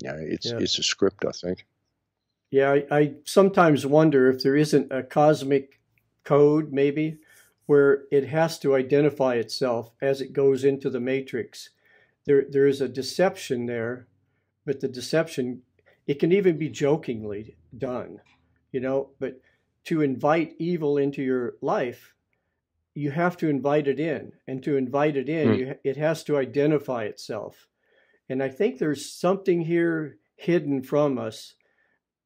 You 0.03 0.11
know, 0.11 0.19
it's 0.19 0.47
yeah. 0.47 0.59
it's 0.59 0.79
a 0.79 0.83
script, 0.83 1.25
I 1.25 1.31
think. 1.31 1.67
Yeah, 2.51 2.71
I, 2.71 2.85
I 2.91 3.15
sometimes 3.25 3.87
wonder 3.87 4.31
if 4.31 4.43
there 4.43 4.57
isn't 4.57 4.93
a 4.93 5.03
cosmic 5.03 5.81
code, 6.25 6.73
maybe, 6.73 7.19
where 7.67 8.05
it 8.11 8.29
has 8.29 8.59
to 8.61 8.75
identify 8.75 9.35
itself 9.35 9.91
as 10.01 10.21
it 10.21 10.33
goes 10.33 10.65
into 10.65 10.91
the 10.91 11.01
matrix. 11.01 11.71
There, 12.27 12.45
there 12.49 12.67
is 12.67 12.81
a 12.81 12.89
deception 12.89 13.67
there, 13.67 14.07
but 14.65 14.81
the 14.81 14.89
deception 14.89 15.63
it 16.07 16.19
can 16.19 16.33
even 16.33 16.59
be 16.59 16.69
jokingly 16.69 17.57
done, 17.77 18.21
you 18.73 18.81
know, 18.81 19.11
but 19.19 19.41
to 19.85 20.03
invite 20.03 20.55
evil 20.59 20.99
into 20.99 21.23
your 21.23 21.55
life, 21.61 22.15
you 22.95 23.11
have 23.11 23.37
to 23.39 23.49
invite 23.49 23.89
it 23.89 23.99
in. 23.99 24.33
And 24.47 24.63
to 24.63 24.77
invite 24.77 25.17
it 25.17 25.29
in, 25.29 25.49
mm. 25.49 25.59
you, 25.59 25.75
it 25.85 25.97
has 25.97 26.25
to 26.25 26.37
identify 26.37 27.05
itself. 27.05 27.69
And 28.29 28.43
I 28.43 28.49
think 28.49 28.79
there's 28.79 29.11
something 29.11 29.61
here 29.61 30.19
hidden 30.37 30.83
from 30.83 31.19
us 31.19 31.55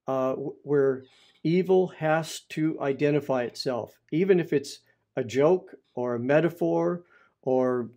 uh, 0.07 0.35
where 0.35 1.05
evil 1.43 1.89
has 1.99 2.41
to 2.51 2.81
identify 2.81 3.43
itself, 3.43 3.99
even 4.12 4.41
if 4.41 4.53
it's 4.53 4.81
a 5.16 5.24
joke 5.24 5.74
or 5.95 6.14
a 6.14 6.20
metaphor 6.20 7.05
or 7.43 7.91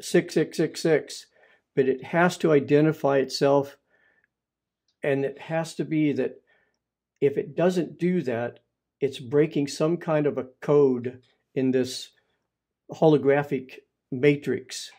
6666, 0.00 1.26
but 1.74 1.88
it 1.88 2.04
has 2.04 2.36
to 2.38 2.52
identify 2.52 3.18
itself. 3.18 3.76
And 5.08 5.24
it 5.24 5.40
has 5.40 5.74
to 5.76 5.86
be 5.86 6.12
that 6.12 6.42
if 7.22 7.38
it 7.38 7.56
doesn't 7.56 7.98
do 7.98 8.20
that, 8.22 8.58
it's 9.00 9.18
breaking 9.18 9.68
some 9.68 9.96
kind 9.96 10.26
of 10.26 10.36
a 10.36 10.48
code 10.60 11.22
in 11.54 11.70
this 11.70 12.10
holographic 12.92 13.76
matrix. 14.12 14.90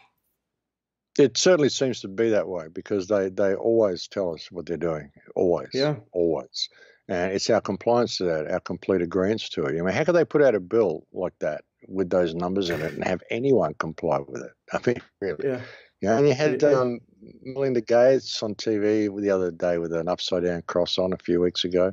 It 1.20 1.38
certainly 1.38 1.70
seems 1.70 2.02
to 2.02 2.08
be 2.08 2.32
that 2.32 2.48
way 2.48 2.70
because 2.74 3.08
they, 3.08 3.30
they 3.30 3.54
always 3.54 4.08
tell 4.08 4.34
us 4.34 4.52
what 4.52 4.66
they're 4.66 4.78
doing. 4.78 5.12
Always. 5.36 5.70
Yeah. 5.74 5.98
Always. 6.12 6.70
And 7.08 7.32
it's 7.32 7.50
our 7.52 7.62
compliance 7.62 8.18
to 8.18 8.24
that, 8.24 8.50
our 8.50 8.62
complete 8.62 9.04
agreement 9.04 9.42
to 9.52 9.66
it. 9.66 9.78
I 9.78 9.82
mean, 9.84 9.94
how 9.94 10.06
could 10.06 10.16
they 10.16 10.26
put 10.26 10.42
out 10.42 10.56
a 10.56 10.60
bill 10.60 11.06
like 11.14 11.38
that 11.40 11.66
with 11.88 12.10
those 12.10 12.34
numbers 12.34 12.72
in 12.72 12.82
it 12.82 12.94
and 12.94 13.04
have 13.04 13.22
anyone 13.30 13.76
comply 13.76 14.20
with 14.28 14.42
it? 14.42 14.52
I 14.74 14.80
mean, 14.88 15.02
really. 15.22 15.50
Yeah. 15.50 15.62
You 16.02 16.10
know, 16.10 16.18
and 16.18 16.28
you 16.28 16.34
had 16.34 16.64
um, 16.64 17.00
Melinda 17.44 17.82
Gates 17.82 18.42
on 18.44 18.56
TV 18.56 19.10
the 19.22 19.30
other 19.30 19.52
day 19.52 19.78
with 19.78 19.94
an 19.94 20.08
upside 20.08 20.44
down 20.44 20.62
cross 20.64 20.98
on 20.98 21.14
a 21.14 21.18
few 21.18 21.42
weeks 21.42 21.64
ago. 21.64 21.92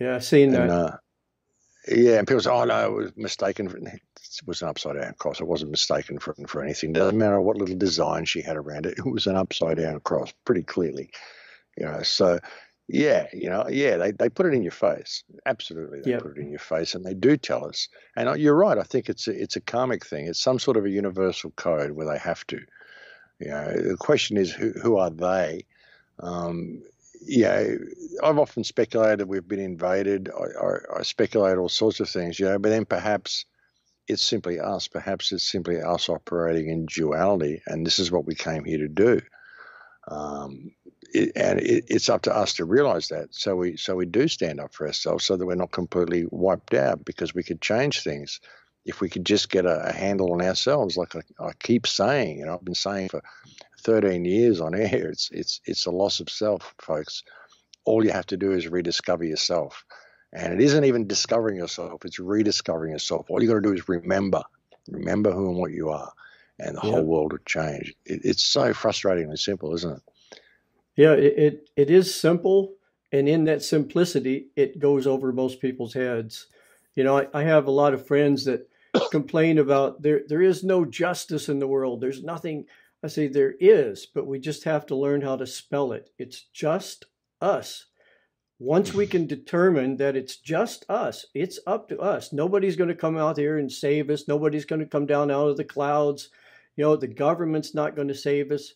Yeah, 0.00 0.16
I've 0.16 0.24
seen 0.24 0.50
that. 0.52 0.62
And, 0.62 0.70
uh, 0.70 0.96
yeah, 1.88 2.18
and 2.18 2.26
people 2.26 2.40
say, 2.42 2.50
"Oh 2.50 2.64
no, 2.64 2.86
it 2.86 2.92
was 2.94 3.16
mistaken." 3.16 3.68
For, 3.68 3.78
it 3.78 4.00
was 4.46 4.60
an 4.62 4.68
upside 4.68 4.96
down 4.96 5.14
cross. 5.18 5.40
It 5.40 5.46
wasn't 5.46 5.70
mistaken 5.70 6.18
for 6.18 6.34
for 6.46 6.62
anything. 6.62 6.92
Doesn't 6.92 7.18
matter 7.18 7.40
what 7.40 7.56
little 7.56 7.76
design 7.76 8.24
she 8.24 8.42
had 8.42 8.56
around 8.56 8.86
it. 8.86 8.98
It 8.98 9.06
was 9.06 9.26
an 9.26 9.36
upside 9.36 9.78
down 9.78 10.00
cross, 10.00 10.32
pretty 10.44 10.62
clearly. 10.62 11.10
You 11.78 11.86
know, 11.86 12.02
so 12.02 12.40
yeah, 12.88 13.26
you 13.32 13.48
know, 13.50 13.66
yeah, 13.68 13.96
they, 13.96 14.12
they 14.12 14.28
put 14.28 14.46
it 14.46 14.54
in 14.54 14.62
your 14.62 14.72
face. 14.72 15.24
Absolutely, 15.44 16.00
they 16.00 16.10
Yep. 16.12 16.22
put 16.22 16.36
it 16.36 16.40
in 16.40 16.50
your 16.50 16.58
face, 16.60 16.94
and 16.94 17.04
they 17.04 17.14
do 17.14 17.36
tell 17.36 17.64
us. 17.64 17.88
And 18.16 18.28
uh, 18.28 18.34
you're 18.34 18.54
right. 18.54 18.78
I 18.78 18.82
think 18.84 19.08
it's 19.08 19.26
a, 19.26 19.32
it's 19.32 19.56
a 19.56 19.60
karmic 19.60 20.06
thing. 20.06 20.26
It's 20.26 20.40
some 20.40 20.58
sort 20.58 20.76
of 20.76 20.84
a 20.84 20.90
universal 20.90 21.50
code 21.52 21.92
where 21.92 22.06
they 22.06 22.18
have 22.18 22.46
to. 22.48 22.60
You 23.38 23.48
know, 23.48 23.72
the 23.90 23.96
question 23.98 24.36
is 24.36 24.50
who 24.52 24.72
who 24.82 24.96
are 24.96 25.10
they? 25.10 25.66
Um, 26.20 26.82
yeah, 27.22 27.74
I've 28.22 28.38
often 28.38 28.64
speculated 28.64 29.28
we've 29.28 29.46
been 29.46 29.60
invaded. 29.60 30.30
I, 30.30 30.64
I, 30.64 31.00
I 31.00 31.02
speculate 31.02 31.58
all 31.58 31.68
sorts 31.68 32.00
of 32.00 32.08
things, 32.08 32.38
you 32.38 32.46
know, 32.46 32.58
but 32.58 32.70
then 32.70 32.84
perhaps 32.84 33.44
it's 34.08 34.22
simply 34.22 34.60
us. 34.60 34.88
Perhaps 34.88 35.32
it's 35.32 35.50
simply 35.50 35.80
us 35.80 36.08
operating 36.08 36.70
in 36.70 36.86
duality, 36.86 37.62
and 37.66 37.84
this 37.86 37.98
is 37.98 38.10
what 38.10 38.26
we 38.26 38.34
came 38.34 38.64
here 38.64 38.78
to 38.78 38.88
do. 38.88 39.20
Um, 40.08 40.70
it, 41.12 41.32
and 41.36 41.60
it, 41.60 41.84
it's 41.88 42.08
up 42.08 42.22
to 42.22 42.34
us 42.34 42.54
to 42.54 42.64
realize 42.64 43.08
that. 43.08 43.34
So 43.34 43.56
we 43.56 43.76
so 43.76 43.96
we 43.96 44.06
do 44.06 44.28
stand 44.28 44.60
up 44.60 44.72
for 44.72 44.86
ourselves, 44.86 45.24
so 45.24 45.36
that 45.36 45.44
we're 45.44 45.56
not 45.56 45.72
completely 45.72 46.26
wiped 46.30 46.74
out, 46.74 47.04
because 47.04 47.34
we 47.34 47.42
could 47.42 47.60
change 47.60 48.02
things 48.02 48.40
if 48.86 49.00
we 49.00 49.10
could 49.10 49.26
just 49.26 49.50
get 49.50 49.66
a, 49.66 49.88
a 49.88 49.92
handle 49.92 50.32
on 50.32 50.40
ourselves. 50.40 50.96
Like 50.96 51.14
I, 51.16 51.20
I 51.40 51.52
keep 51.58 51.86
saying, 51.86 52.38
you 52.38 52.46
know, 52.46 52.54
I've 52.54 52.64
been 52.64 52.74
saying 52.74 53.08
for 53.10 53.22
13 53.82 54.24
years 54.24 54.60
on 54.60 54.74
air, 54.74 55.08
it's 55.10 55.28
it's 55.32 55.60
it's 55.66 55.86
a 55.86 55.90
loss 55.90 56.20
of 56.20 56.30
self, 56.30 56.74
folks. 56.80 57.22
All 57.84 58.04
you 58.04 58.10
have 58.12 58.26
to 58.26 58.36
do 58.36 58.52
is 58.52 58.68
rediscover 58.68 59.24
yourself. 59.24 59.84
And 60.32 60.52
it 60.52 60.60
isn't 60.60 60.84
even 60.84 61.06
discovering 61.06 61.56
yourself, 61.56 62.04
it's 62.04 62.18
rediscovering 62.18 62.92
yourself. 62.92 63.26
All 63.30 63.42
you 63.42 63.48
got 63.48 63.54
to 63.54 63.60
do 63.60 63.72
is 63.72 63.88
remember, 63.88 64.42
remember 64.90 65.32
who 65.32 65.48
and 65.50 65.58
what 65.58 65.72
you 65.72 65.90
are, 65.90 66.12
and 66.58 66.76
the 66.76 66.80
Yeah. 66.82 66.90
whole 66.92 67.04
world 67.04 67.32
will 67.32 67.38
change. 67.46 67.94
It, 68.04 68.20
it's 68.24 68.44
so 68.44 68.72
frustratingly 68.72 69.38
simple, 69.38 69.74
isn't 69.74 69.92
it? 69.96 70.02
Yeah, 70.96 71.12
it, 71.12 71.38
it, 71.38 71.70
it 71.76 71.90
is 71.90 72.14
simple. 72.14 72.74
And 73.12 73.28
in 73.28 73.44
that 73.44 73.62
simplicity, 73.62 74.48
it 74.56 74.78
goes 74.78 75.06
over 75.06 75.32
most 75.32 75.60
people's 75.60 75.94
heads. 75.94 76.48
You 76.94 77.04
know, 77.04 77.18
I, 77.18 77.28
I 77.32 77.42
have 77.44 77.66
a 77.66 77.70
lot 77.70 77.94
of 77.94 78.06
friends 78.06 78.44
that 78.46 78.68
complain 79.10 79.58
about 79.58 80.02
there, 80.02 80.22
there 80.26 80.42
is 80.42 80.64
no 80.64 80.84
justice 80.84 81.48
in 81.48 81.58
the 81.58 81.66
world. 81.66 82.00
There's 82.00 82.22
nothing. 82.22 82.66
I 83.02 83.08
say 83.08 83.28
there 83.28 83.54
is, 83.60 84.06
but 84.06 84.26
we 84.26 84.38
just 84.38 84.64
have 84.64 84.86
to 84.86 84.96
learn 84.96 85.20
how 85.20 85.36
to 85.36 85.46
spell 85.46 85.92
it. 85.92 86.10
It's 86.18 86.42
just 86.52 87.04
us. 87.40 87.86
Once 88.58 88.94
we 88.94 89.06
can 89.06 89.26
determine 89.26 89.98
that 89.98 90.16
it's 90.16 90.36
just 90.36 90.86
us, 90.88 91.26
it's 91.34 91.58
up 91.66 91.88
to 91.90 91.98
us. 91.98 92.32
Nobody's 92.32 92.76
going 92.76 92.88
to 92.88 92.94
come 92.94 93.18
out 93.18 93.36
here 93.36 93.58
and 93.58 93.70
save 93.70 94.08
us. 94.08 94.26
Nobody's 94.26 94.64
going 94.64 94.80
to 94.80 94.86
come 94.86 95.04
down 95.04 95.30
out 95.30 95.48
of 95.48 95.58
the 95.58 95.64
clouds. 95.64 96.30
You 96.76 96.84
know, 96.84 96.96
the 96.96 97.06
government's 97.06 97.74
not 97.74 97.94
going 97.94 98.08
to 98.08 98.14
save 98.14 98.50
us. 98.50 98.72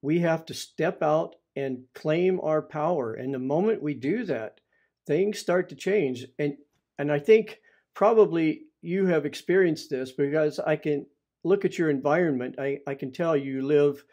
We 0.00 0.20
have 0.20 0.46
to 0.46 0.54
step 0.54 1.02
out 1.02 1.34
and 1.56 1.84
claim 1.94 2.38
our 2.40 2.62
power. 2.62 3.14
And 3.14 3.34
the 3.34 3.40
moment 3.40 3.82
we 3.82 3.94
do 3.94 4.24
that, 4.24 4.60
things 5.06 5.38
start 5.38 5.68
to 5.70 5.74
change. 5.74 6.26
And 6.38 6.56
and 6.98 7.12
I 7.12 7.18
think 7.18 7.60
probably 7.94 8.62
you 8.86 9.06
have 9.06 9.26
experienced 9.26 9.90
this 9.90 10.12
because 10.12 10.60
I 10.60 10.76
can 10.76 11.06
look 11.42 11.64
at 11.64 11.76
your 11.76 11.90
environment. 11.90 12.54
I, 12.56 12.78
I 12.86 12.94
can 12.94 13.12
tell 13.12 13.36
you 13.36 13.66
live 13.66 14.04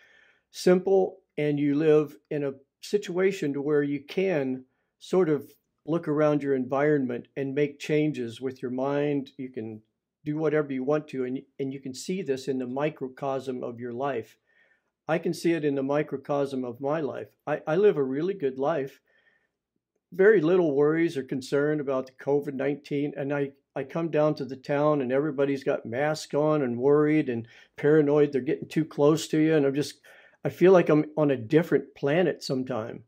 simple 0.49 1.19
and 1.37 1.59
you 1.59 1.75
live 1.75 2.15
in 2.31 2.43
a 2.43 2.53
situation 2.81 3.53
to 3.53 3.61
where 3.61 3.83
you 3.83 3.99
can 4.03 4.65
sort 4.97 5.29
of 5.29 5.51
look 5.85 6.07
around 6.07 6.41
your 6.41 6.55
environment 6.55 7.27
and 7.37 7.53
make 7.53 7.79
changes 7.79 8.41
with 8.41 8.63
your 8.63 8.71
mind. 8.71 9.29
You 9.37 9.49
can 9.49 9.81
do 10.25 10.37
whatever 10.37 10.73
you 10.73 10.83
want 10.83 11.07
to, 11.09 11.25
and, 11.25 11.41
and 11.59 11.71
you 11.71 11.79
can 11.79 11.93
see 11.93 12.23
this 12.23 12.47
in 12.47 12.57
the 12.57 12.65
microcosm 12.65 13.63
of 13.63 13.79
your 13.79 13.93
life. 13.93 14.37
I 15.07 15.19
can 15.19 15.35
see 15.35 15.51
it 15.51 15.65
in 15.65 15.75
the 15.75 15.83
microcosm 15.83 16.63
of 16.63 16.81
my 16.81 16.99
life. 16.99 17.27
I, 17.45 17.61
I 17.67 17.75
live 17.75 17.97
a 17.97 18.03
really 18.03 18.33
good 18.33 18.57
life. 18.57 19.01
Very 20.11 20.41
little 20.41 20.75
worries 20.75 21.15
or 21.15 21.23
concern 21.23 21.79
about 21.79 22.07
the 22.07 22.13
COVID 22.13 22.53
19. 22.53 23.13
And 23.17 23.33
I, 23.33 23.51
I 23.75 23.83
come 23.83 24.09
down 24.09 24.35
to 24.35 24.45
the 24.45 24.55
town 24.55 25.01
and 25.01 25.11
everybody's 25.11 25.63
got 25.63 25.85
masks 25.85 26.33
on 26.35 26.61
and 26.61 26.77
worried 26.77 27.27
and 27.27 27.47
paranoid. 27.75 28.31
They're 28.31 28.41
getting 28.41 28.67
too 28.67 28.85
close 28.85 29.27
to 29.29 29.39
you. 29.39 29.55
And 29.55 29.65
I'm 29.65 29.73
just, 29.73 29.99
I 30.45 30.49
feel 30.49 30.71
like 30.71 30.89
I'm 30.89 31.05
on 31.17 31.31
a 31.31 31.37
different 31.37 31.95
planet 31.95 32.43
sometime. 32.43 33.03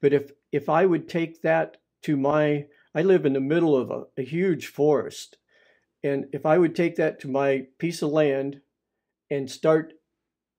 But 0.00 0.12
if, 0.12 0.32
if 0.50 0.68
I 0.68 0.86
would 0.86 1.08
take 1.08 1.42
that 1.42 1.76
to 2.02 2.16
my, 2.16 2.66
I 2.94 3.02
live 3.02 3.26
in 3.26 3.32
the 3.32 3.40
middle 3.40 3.76
of 3.76 3.90
a, 3.90 4.04
a 4.16 4.24
huge 4.24 4.66
forest. 4.66 5.38
And 6.02 6.26
if 6.32 6.46
I 6.46 6.58
would 6.58 6.74
take 6.74 6.96
that 6.96 7.20
to 7.20 7.28
my 7.28 7.66
piece 7.78 8.02
of 8.02 8.10
land 8.10 8.60
and 9.30 9.50
start 9.50 9.92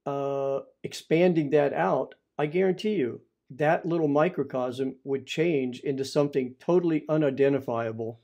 uh, 0.05 0.59
expanding 0.83 1.49
that 1.51 1.73
out, 1.73 2.15
I 2.37 2.45
guarantee 2.45 2.95
you 2.95 3.21
that 3.49 3.85
little 3.85 4.07
microcosm 4.07 4.95
would 5.03 5.25
change 5.25 5.79
into 5.79 6.05
something 6.05 6.55
totally 6.59 7.03
unidentifiable 7.09 8.19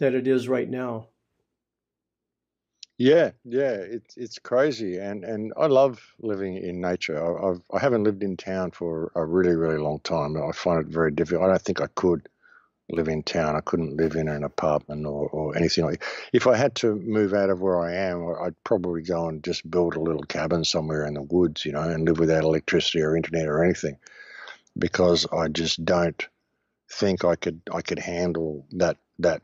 that 0.00 0.14
it 0.14 0.26
is 0.26 0.48
right 0.48 0.68
now. 0.68 1.06
Yeah, 2.98 3.30
yeah, 3.44 3.70
it's 3.70 4.16
it's 4.18 4.38
crazy, 4.38 4.98
and 4.98 5.24
and 5.24 5.54
I 5.56 5.66
love 5.68 6.02
living 6.18 6.58
in 6.58 6.82
nature. 6.82 7.16
I, 7.16 7.50
I've 7.50 7.62
I 7.72 7.78
haven't 7.78 8.04
lived 8.04 8.22
in 8.22 8.36
town 8.36 8.72
for 8.72 9.10
a 9.14 9.24
really 9.24 9.56
really 9.56 9.78
long 9.78 10.00
time. 10.00 10.36
I 10.36 10.52
find 10.52 10.80
it 10.80 10.92
very 10.92 11.10
difficult. 11.10 11.44
I 11.44 11.48
don't 11.48 11.62
think 11.62 11.80
I 11.80 11.86
could 11.94 12.28
live 12.90 13.08
in 13.08 13.22
town. 13.22 13.56
I 13.56 13.60
couldn't 13.60 13.96
live 13.96 14.16
in 14.16 14.28
an 14.28 14.44
apartment 14.44 15.06
or, 15.06 15.28
or 15.30 15.56
anything 15.56 15.84
like. 15.86 16.02
If 16.34 16.46
I 16.46 16.56
had 16.56 16.74
to 16.76 16.96
move 16.96 17.32
out 17.32 17.48
of 17.50 17.62
where 17.62 17.80
I 17.80 17.94
am, 17.94 18.34
I'd 18.42 18.64
probably 18.64 19.02
go 19.02 19.28
and 19.28 19.42
just 19.42 19.70
build 19.70 19.96
a 19.96 20.00
little 20.00 20.24
cabin 20.24 20.64
somewhere 20.64 21.06
in 21.06 21.14
the 21.14 21.22
woods, 21.22 21.64
you 21.64 21.72
know, 21.72 21.82
and 21.82 22.04
live 22.06 22.18
without 22.18 22.44
electricity 22.44 23.00
or 23.00 23.16
internet 23.16 23.48
or 23.48 23.64
anything, 23.64 23.96
because 24.78 25.26
I 25.32 25.48
just 25.48 25.84
don't 25.86 26.22
think 26.92 27.24
I 27.24 27.36
could 27.36 27.62
I 27.72 27.80
could 27.80 27.98
handle 27.98 28.66
that 28.72 28.98
that 29.20 29.40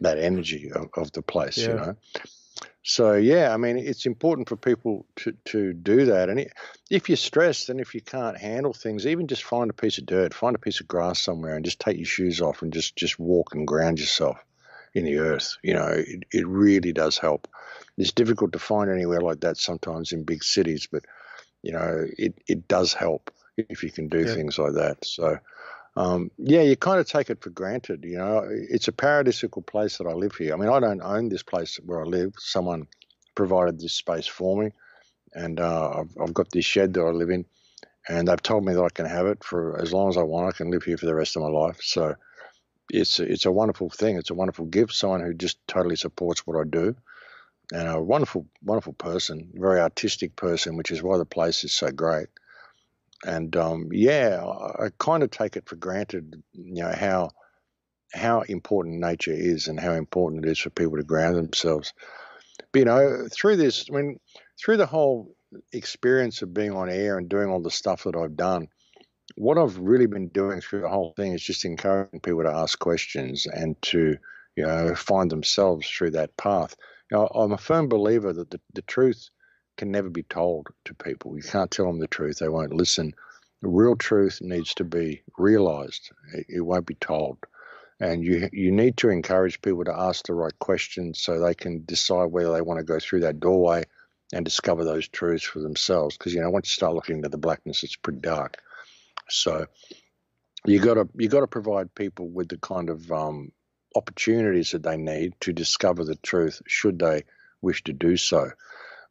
that 0.00 0.18
energy 0.18 0.70
of, 0.72 0.88
of 0.96 1.12
the 1.12 1.22
place, 1.22 1.58
you 1.66 1.74
know. 1.74 1.96
So 2.82 3.14
yeah, 3.14 3.52
I 3.52 3.56
mean, 3.58 3.76
it's 3.78 4.06
important 4.06 4.48
for 4.48 4.56
people 4.56 5.04
to, 5.16 5.32
to 5.46 5.72
do 5.74 6.06
that. 6.06 6.30
And 6.30 6.40
it, 6.40 6.52
if 6.90 7.08
you're 7.08 7.16
stressed 7.16 7.68
and 7.68 7.80
if 7.80 7.94
you 7.94 8.00
can't 8.00 8.36
handle 8.38 8.72
things, 8.72 9.06
even 9.06 9.26
just 9.26 9.44
find 9.44 9.70
a 9.70 9.74
piece 9.74 9.98
of 9.98 10.06
dirt, 10.06 10.32
find 10.32 10.56
a 10.56 10.58
piece 10.58 10.80
of 10.80 10.88
grass 10.88 11.20
somewhere, 11.20 11.54
and 11.54 11.64
just 11.64 11.80
take 11.80 11.96
your 11.98 12.06
shoes 12.06 12.40
off 12.40 12.62
and 12.62 12.72
just 12.72 12.96
just 12.96 13.18
walk 13.18 13.54
and 13.54 13.66
ground 13.66 14.00
yourself 14.00 14.38
in 14.94 15.04
the 15.04 15.18
earth. 15.18 15.56
You 15.62 15.74
know, 15.74 15.88
it, 15.88 16.24
it 16.32 16.46
really 16.46 16.92
does 16.92 17.18
help. 17.18 17.46
It's 17.98 18.12
difficult 18.12 18.52
to 18.52 18.58
find 18.58 18.90
anywhere 18.90 19.20
like 19.20 19.40
that 19.40 19.58
sometimes 19.58 20.12
in 20.12 20.24
big 20.24 20.42
cities, 20.42 20.88
but 20.90 21.04
you 21.62 21.72
know, 21.72 22.06
it 22.16 22.34
it 22.46 22.68
does 22.68 22.94
help 22.94 23.30
if 23.56 23.82
you 23.82 23.90
can 23.90 24.08
do 24.08 24.24
Yeah. 24.24 24.34
things 24.34 24.58
like 24.58 24.74
that. 24.74 25.04
So. 25.04 25.38
Um, 25.98 26.30
yeah, 26.38 26.62
you 26.62 26.76
kind 26.76 27.00
of 27.00 27.08
take 27.08 27.28
it 27.28 27.42
for 27.42 27.50
granted. 27.50 28.04
You 28.04 28.18
know, 28.18 28.46
it's 28.48 28.86
a 28.86 28.92
paradisical 28.92 29.66
place 29.66 29.98
that 29.98 30.06
I 30.06 30.12
live 30.12 30.36
here. 30.36 30.54
I 30.54 30.56
mean, 30.56 30.68
I 30.68 30.78
don't 30.78 31.02
own 31.02 31.28
this 31.28 31.42
place 31.42 31.80
where 31.84 32.00
I 32.00 32.04
live. 32.04 32.34
Someone 32.38 32.86
provided 33.34 33.80
this 33.80 33.94
space 33.94 34.28
for 34.28 34.62
me, 34.62 34.70
and 35.34 35.58
uh, 35.58 35.90
I've, 35.98 36.16
I've 36.22 36.34
got 36.34 36.52
this 36.52 36.64
shed 36.64 36.94
that 36.94 37.02
I 37.02 37.10
live 37.10 37.30
in, 37.30 37.46
and 38.08 38.28
they've 38.28 38.42
told 38.42 38.64
me 38.64 38.74
that 38.74 38.82
I 38.82 38.90
can 38.90 39.06
have 39.06 39.26
it 39.26 39.42
for 39.42 39.82
as 39.82 39.92
long 39.92 40.08
as 40.08 40.16
I 40.16 40.22
want. 40.22 40.54
I 40.54 40.56
can 40.56 40.70
live 40.70 40.84
here 40.84 40.98
for 40.98 41.06
the 41.06 41.16
rest 41.16 41.34
of 41.34 41.42
my 41.42 41.48
life. 41.48 41.80
So 41.82 42.14
it's 42.90 43.18
it's 43.18 43.46
a 43.46 43.52
wonderful 43.52 43.90
thing. 43.90 44.18
It's 44.18 44.30
a 44.30 44.34
wonderful 44.34 44.66
gift. 44.66 44.94
Someone 44.94 45.22
who 45.22 45.34
just 45.34 45.58
totally 45.66 45.96
supports 45.96 46.46
what 46.46 46.60
I 46.60 46.62
do, 46.62 46.94
and 47.72 47.88
a 47.88 48.00
wonderful 48.00 48.46
wonderful 48.62 48.92
person, 48.92 49.50
very 49.52 49.80
artistic 49.80 50.36
person, 50.36 50.76
which 50.76 50.92
is 50.92 51.02
why 51.02 51.18
the 51.18 51.24
place 51.26 51.64
is 51.64 51.72
so 51.72 51.90
great 51.90 52.28
and 53.24 53.56
um, 53.56 53.88
yeah, 53.92 54.44
I, 54.44 54.88
kind 54.98 55.22
of 55.22 55.30
take 55.30 55.56
it 55.56 55.68
for 55.68 55.76
granted, 55.76 56.42
you 56.52 56.82
know, 56.82 56.92
how 56.92 57.30
how 58.14 58.40
important 58.42 59.00
nature 59.00 59.32
is 59.32 59.68
and 59.68 59.78
how 59.78 59.92
important 59.92 60.44
it 60.44 60.50
is 60.50 60.58
for 60.58 60.70
people 60.70 60.96
to 60.96 61.02
ground 61.02 61.36
themselves. 61.36 61.92
But, 62.72 62.78
you 62.78 62.84
know, 62.86 63.26
through 63.30 63.56
this, 63.56 63.86
I 63.90 63.96
mean, 63.96 64.18
through 64.58 64.78
the 64.78 64.86
whole 64.86 65.34
experience 65.72 66.42
of 66.42 66.54
being 66.54 66.72
on 66.72 66.88
air 66.88 67.18
and 67.18 67.28
doing 67.28 67.50
all 67.50 67.60
the 67.60 67.70
stuff 67.70 68.04
that 68.04 68.16
I've 68.16 68.36
done, 68.36 68.68
what 69.36 69.58
I've 69.58 69.78
really 69.78 70.06
been 70.06 70.28
doing 70.28 70.60
through 70.60 70.82
the 70.82 70.88
whole 70.88 71.12
thing 71.16 71.32
is 71.32 71.42
just 71.42 71.64
encouraging 71.64 72.20
people 72.20 72.44
to 72.44 72.50
ask 72.50 72.78
questions 72.78 73.46
and 73.46 73.80
to, 73.82 74.16
you 74.56 74.66
know, 74.66 74.94
find 74.94 75.30
themselves 75.30 75.88
through 75.88 76.12
that 76.12 76.36
path. 76.36 76.74
You 77.10 77.18
know, 77.18 77.26
I'm 77.26 77.52
a 77.52 77.58
firm 77.58 77.88
believer 77.88 78.32
that 78.32 78.50
the, 78.50 78.60
the 78.74 78.82
truth 78.82 79.28
can 79.78 79.90
never 79.90 80.10
be 80.10 80.24
told 80.24 80.66
to 80.84 80.94
people. 80.94 81.36
You 81.36 81.42
can't 81.42 81.70
tell 81.70 81.86
them 81.86 82.00
the 82.00 82.06
truth; 82.06 82.38
they 82.38 82.48
won't 82.48 82.74
listen. 82.74 83.14
The 83.62 83.68
real 83.68 83.96
truth 83.96 84.40
needs 84.42 84.74
to 84.74 84.84
be 84.84 85.22
realized. 85.38 86.10
It, 86.34 86.46
it 86.48 86.60
won't 86.60 86.86
be 86.86 86.94
told 86.94 87.38
and 88.00 88.22
you 88.22 88.48
you 88.52 88.70
need 88.70 88.96
to 88.96 89.08
encourage 89.08 89.60
people 89.60 89.84
to 89.84 89.96
ask 89.96 90.26
the 90.26 90.34
right 90.34 90.56
questions 90.58 91.20
so 91.20 91.40
they 91.40 91.54
can 91.54 91.84
decide 91.84 92.26
whether 92.26 92.52
they 92.52 92.62
want 92.62 92.78
to 92.78 92.84
go 92.84 92.98
through 92.98 93.20
that 93.20 93.40
doorway 93.40 93.82
and 94.32 94.44
discover 94.44 94.84
those 94.84 95.08
truths 95.08 95.44
for 95.44 95.60
themselves 95.60 96.16
because 96.16 96.34
you 96.34 96.40
know 96.40 96.50
once 96.50 96.68
you 96.68 96.72
start 96.72 96.94
looking 96.94 97.16
into 97.16 97.28
the 97.28 97.38
blackness 97.38 97.82
it's 97.82 97.96
pretty 97.96 98.20
dark 98.20 98.58
so 99.28 99.66
you 100.64 100.78
got 100.78 100.94
to 100.94 101.08
you 101.16 101.28
got 101.28 101.40
to 101.40 101.46
provide 101.46 101.94
people 101.94 102.28
with 102.28 102.48
the 102.48 102.58
kind 102.58 102.90
of 102.90 103.10
um, 103.10 103.50
opportunities 103.96 104.72
that 104.72 104.82
they 104.82 104.96
need 104.96 105.32
to 105.40 105.52
discover 105.52 106.04
the 106.04 106.16
truth 106.16 106.60
should 106.66 106.98
they 106.98 107.22
wish 107.62 107.82
to 107.84 107.92
do 107.92 108.16
so 108.16 108.50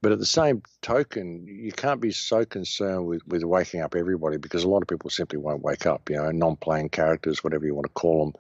but 0.01 0.11
at 0.11 0.19
the 0.19 0.25
same 0.25 0.61
token, 0.81 1.45
you 1.47 1.71
can't 1.71 2.01
be 2.01 2.11
so 2.11 2.45
concerned 2.45 3.05
with, 3.05 3.25
with 3.27 3.43
waking 3.43 3.81
up 3.81 3.95
everybody 3.95 4.37
because 4.37 4.63
a 4.63 4.69
lot 4.69 4.81
of 4.81 4.87
people 4.87 5.09
simply 5.09 5.39
won't 5.39 5.63
wake 5.63 5.85
up, 5.85 6.09
you 6.09 6.17
know, 6.17 6.31
non 6.31 6.55
playing 6.55 6.89
characters, 6.89 7.43
whatever 7.43 7.65
you 7.65 7.73
want 7.73 7.85
to 7.85 7.93
call 7.93 8.25
them 8.25 8.33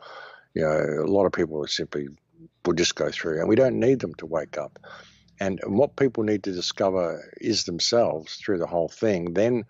you 0.57 0.63
know, 0.63 1.03
a 1.03 1.11
lot 1.11 1.27
of 1.27 1.33
people 1.33 1.65
simply 1.67 2.07
will 2.65 2.73
just 2.73 2.95
go 2.95 3.11
through, 3.11 3.39
and 3.39 3.47
we 3.47 3.55
don't 3.55 3.79
need 3.79 3.99
them 3.99 4.15
to 4.15 4.25
wake 4.25 4.57
up. 4.57 4.79
And 5.39 5.59
what 5.67 5.95
people 5.95 6.23
need 6.23 6.43
to 6.45 6.51
discover 6.51 7.31
is 7.39 7.65
themselves 7.65 8.37
through 8.37 8.57
the 8.57 8.65
whole 8.65 8.89
thing. 8.89 9.35
Then 9.35 9.65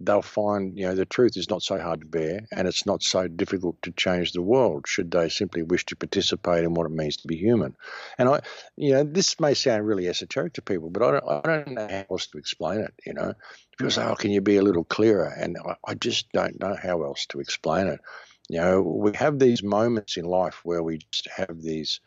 they'll 0.00 0.22
find, 0.22 0.76
you 0.76 0.86
know, 0.86 0.94
the 0.94 1.04
truth 1.04 1.36
is 1.36 1.48
not 1.48 1.62
so 1.62 1.78
hard 1.78 2.00
to 2.00 2.06
bear, 2.06 2.40
and 2.52 2.66
it's 2.66 2.86
not 2.86 3.02
so 3.02 3.28
difficult 3.28 3.80
to 3.82 3.92
change 3.92 4.32
the 4.32 4.42
world. 4.42 4.86
Should 4.86 5.10
they 5.10 5.28
simply 5.28 5.62
wish 5.62 5.86
to 5.86 5.96
participate 5.96 6.64
in 6.64 6.74
what 6.74 6.86
it 6.86 6.92
means 6.92 7.16
to 7.18 7.28
be 7.28 7.36
human? 7.36 7.76
And 8.18 8.28
I, 8.28 8.40
you 8.76 8.92
know, 8.92 9.04
this 9.04 9.38
may 9.38 9.54
sound 9.54 9.86
really 9.86 10.08
esoteric 10.08 10.54
to 10.54 10.62
people, 10.62 10.90
but 10.90 11.02
I 11.02 11.10
don't, 11.12 11.28
I 11.28 11.40
don't 11.42 11.74
know 11.74 11.88
how 11.88 12.06
else 12.10 12.26
to 12.28 12.38
explain 12.38 12.80
it. 12.80 12.92
You 13.06 13.14
know, 13.14 13.34
people 13.78 13.90
say, 13.90 14.04
"Oh, 14.04 14.14
can 14.14 14.30
you 14.30 14.40
be 14.40 14.56
a 14.56 14.62
little 14.62 14.84
clearer?" 14.84 15.32
And 15.36 15.56
I, 15.64 15.76
I 15.86 15.94
just 15.94 16.30
don't 16.32 16.60
know 16.60 16.76
how 16.80 17.02
else 17.04 17.26
to 17.26 17.40
explain 17.40 17.86
it. 17.86 18.00
You 18.48 18.60
know, 18.60 18.82
we 18.82 19.12
have 19.14 19.38
these 19.38 19.62
moments 19.62 20.16
in 20.16 20.24
life 20.24 20.60
where 20.64 20.82
we 20.82 20.98
just 21.10 21.28
have 21.28 21.62
these 21.62 22.00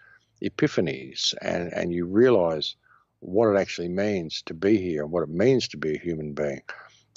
epiphanies 0.44 1.34
and, 1.42 1.74
and 1.74 1.92
you 1.92 2.06
realize 2.06 2.76
what 3.20 3.50
it 3.50 3.60
actually 3.60 3.90
means 3.90 4.44
to 4.44 4.54
be 4.54 4.78
here 4.78 5.04
and 5.04 5.12
what 5.12 5.24
it 5.24 5.30
means 5.30 5.70
to 5.70 5.78
be 5.78 5.96
a 5.96 6.00
human 6.00 6.34
being. 6.34 6.62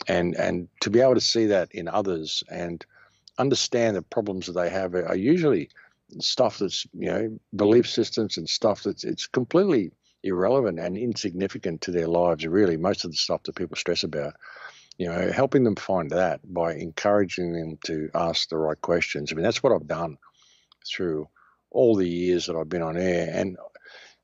And, 0.07 0.35
and 0.37 0.69
to 0.81 0.91
be 0.91 1.01
able 1.01 1.15
to 1.15 1.21
see 1.21 1.47
that 1.47 1.73
in 1.73 1.89
others 1.89 2.43
and 2.51 2.85
understand 3.39 3.97
the 3.97 4.03
problems 4.03 4.47
that 4.47 4.53
they 4.53 4.71
have 4.71 4.95
are 4.95 5.17
usually 5.17 5.69
stuff 6.19 6.59
that's, 6.59 6.87
you 6.93 7.07
know, 7.07 7.39
belief 7.55 7.89
systems 7.89 8.37
and 8.37 8.49
stuff 8.49 8.83
that's 8.83 9.05
it's 9.05 9.27
completely 9.27 9.93
irrelevant 10.23 10.79
and 10.79 10.97
insignificant 10.97 11.81
to 11.83 11.91
their 11.91 12.09
lives, 12.09 12.47
really, 12.47 12.77
most 12.77 13.05
of 13.05 13.11
the 13.11 13.17
stuff 13.17 13.43
that 13.45 13.55
people 13.55 13.77
stress 13.77 14.03
about 14.03 14.35
you 15.01 15.09
know, 15.09 15.33
helping 15.33 15.65
them 15.65 15.77
find 15.77 16.11
that 16.11 16.41
by 16.53 16.75
encouraging 16.75 17.55
them 17.55 17.79
to 17.87 18.11
ask 18.15 18.51
the 18.51 18.59
right 18.59 18.79
questions. 18.83 19.33
I 19.33 19.35
mean, 19.35 19.43
that's 19.43 19.63
what 19.63 19.73
I've 19.73 19.87
done 19.87 20.19
through 20.87 21.27
all 21.71 21.97
the 21.97 22.07
years 22.07 22.45
that 22.45 22.55
I've 22.55 22.69
been 22.69 22.83
on 22.83 22.99
air. 22.99 23.31
And 23.33 23.57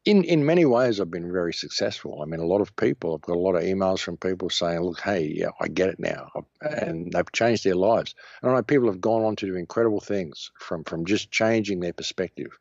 in, 0.06 0.22
in 0.22 0.46
many 0.46 0.64
ways, 0.64 1.00
I've 1.00 1.10
been 1.10 1.32
very 1.32 1.52
successful. 1.52 2.22
I 2.22 2.26
mean, 2.26 2.38
a 2.38 2.46
lot 2.46 2.60
of 2.60 2.74
people, 2.76 3.14
I've 3.14 3.22
got 3.22 3.36
a 3.36 3.40
lot 3.40 3.56
of 3.56 3.64
emails 3.64 3.98
from 3.98 4.16
people 4.16 4.48
saying, 4.48 4.80
look, 4.80 5.00
hey, 5.00 5.32
yeah, 5.34 5.48
I 5.60 5.66
get 5.66 5.88
it 5.88 5.98
now. 5.98 6.30
And 6.60 7.12
they've 7.12 7.32
changed 7.32 7.64
their 7.64 7.74
lives. 7.74 8.14
And 8.40 8.50
I 8.50 8.54
know 8.54 8.62
people 8.62 8.86
have 8.88 9.00
gone 9.00 9.24
on 9.24 9.34
to 9.36 9.46
do 9.46 9.56
incredible 9.56 10.00
things 10.00 10.52
from, 10.60 10.84
from 10.84 11.06
just 11.06 11.32
changing 11.32 11.80
their 11.80 11.92
perspective. 11.92 12.56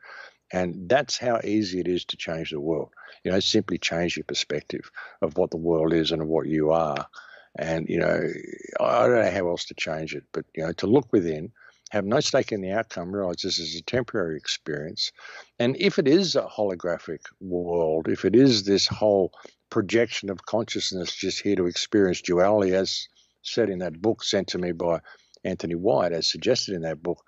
And 0.52 0.90
that's 0.90 1.20
how 1.20 1.40
easy 1.44 1.80
it 1.80 1.88
is 1.88 2.04
to 2.06 2.18
change 2.18 2.50
the 2.50 2.60
world. 2.60 2.90
You 3.24 3.32
know, 3.32 3.40
simply 3.40 3.78
change 3.78 4.18
your 4.18 4.24
perspective 4.24 4.90
of 5.22 5.38
what 5.38 5.52
the 5.52 5.58
world 5.58 5.94
is 5.94 6.12
and 6.12 6.28
what 6.28 6.48
you 6.48 6.72
are. 6.72 7.06
And, 7.58 7.88
you 7.88 8.00
know, 8.00 8.28
I 8.80 9.08
don't 9.08 9.24
know 9.24 9.32
how 9.32 9.50
else 9.50 9.66
to 9.66 9.76
change 9.76 10.16
it, 10.16 10.24
but, 10.32 10.46
you 10.56 10.66
know, 10.66 10.74
to 10.74 10.88
look 10.88 11.14
within, 11.14 11.52
have 11.92 12.06
no 12.06 12.20
stake 12.20 12.52
in 12.52 12.62
the 12.62 12.72
outcome, 12.72 13.14
realize 13.14 13.38
this 13.44 13.60
is 13.60 13.76
a 13.76 13.82
temporary 13.84 14.38
experience. 14.38 15.12
And 15.60 15.78
if 15.80 16.00
it 16.00 16.08
is 16.08 16.36
a 16.36 16.44
holographic 16.44 17.20
world, 17.40 18.08
if 18.08 18.26
it 18.26 18.36
is 18.36 18.64
this 18.64 18.88
whole 18.88 19.32
projection 19.70 20.30
of 20.30 20.46
consciousness 20.46 21.14
just 21.14 21.42
here 21.42 21.56
to 21.56 21.68
experience 21.68 22.22
duality, 22.22 22.74
as 22.74 23.08
said 23.44 23.70
in 23.70 23.80
that 23.80 24.02
book 24.02 24.24
sent 24.24 24.48
to 24.50 24.58
me 24.58 24.72
by 24.72 25.00
Anthony 25.44 25.76
White, 25.76 26.12
as 26.12 26.28
suggested 26.28 26.74
in 26.74 26.82
that 26.82 27.04
book, 27.04 27.24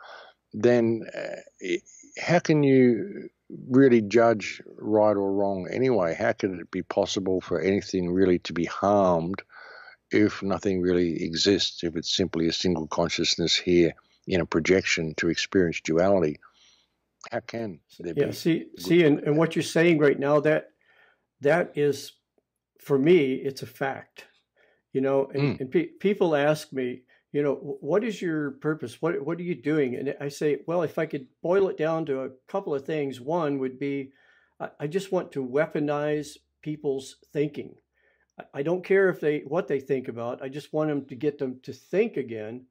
then 0.53 1.03
uh, 1.15 1.75
how 2.19 2.39
can 2.39 2.63
you 2.63 3.29
really 3.69 4.01
judge 4.01 4.61
right 4.77 5.15
or 5.15 5.31
wrong 5.31 5.67
anyway? 5.71 6.15
How 6.15 6.31
could 6.33 6.59
it 6.59 6.71
be 6.71 6.81
possible 6.81 7.41
for 7.41 7.61
anything 7.61 8.09
really 8.11 8.39
to 8.39 8.53
be 8.53 8.65
harmed 8.65 9.43
if 10.09 10.41
nothing 10.41 10.81
really 10.81 11.23
exists, 11.23 11.83
if 11.83 11.95
it's 11.95 12.15
simply 12.15 12.47
a 12.47 12.53
single 12.53 12.87
consciousness 12.87 13.55
here 13.55 13.93
in 14.27 14.41
a 14.41 14.45
projection 14.45 15.13
to 15.15 15.29
experience 15.29 15.81
duality, 15.81 16.39
how 17.31 17.39
can 17.39 17.79
there 17.99 18.13
yeah, 18.15 18.25
be? 18.27 18.31
see, 18.31 18.65
see, 18.77 19.03
and, 19.03 19.19
and 19.19 19.37
what 19.37 19.55
you're 19.55 19.63
saying 19.63 19.97
right 19.99 20.19
now 20.19 20.39
that 20.41 20.69
that 21.41 21.71
is, 21.75 22.13
for 22.79 22.97
me, 22.97 23.33
it's 23.33 23.61
a 23.61 23.67
fact. 23.67 24.25
You 24.93 25.01
know, 25.01 25.29
and, 25.33 25.57
mm. 25.57 25.59
and 25.59 25.71
pe- 25.71 25.91
people 25.99 26.35
ask 26.35 26.73
me, 26.73 27.01
you 27.31 27.43
know, 27.43 27.55
what 27.55 28.03
is 28.03 28.21
your 28.21 28.51
purpose? 28.51 29.01
What 29.01 29.23
what 29.23 29.37
are 29.37 29.43
you 29.43 29.55
doing? 29.55 29.95
And 29.95 30.15
I 30.19 30.29
say, 30.29 30.59
well, 30.65 30.81
if 30.81 30.97
I 30.97 31.05
could 31.05 31.27
boil 31.43 31.67
it 31.67 31.77
down 31.77 32.05
to 32.05 32.21
a 32.21 32.29
couple 32.47 32.73
of 32.73 32.85
things, 32.85 33.21
one 33.21 33.59
would 33.59 33.77
be, 33.77 34.11
I, 34.59 34.69
I 34.79 34.87
just 34.87 35.11
want 35.11 35.31
to 35.33 35.45
weaponize 35.45 36.37
people's 36.61 37.17
thinking. 37.33 37.75
I 38.53 38.63
don't 38.63 38.83
care 38.83 39.09
if 39.09 39.19
they 39.19 39.39
what 39.39 39.67
they 39.67 39.79
think 39.79 40.07
about. 40.07 40.41
I 40.41 40.49
just 40.49 40.73
want 40.73 40.89
them 40.89 41.05
to 41.05 41.15
get 41.15 41.37
them 41.37 41.59
to 41.63 41.73
think 41.73 42.17
again 42.17 42.65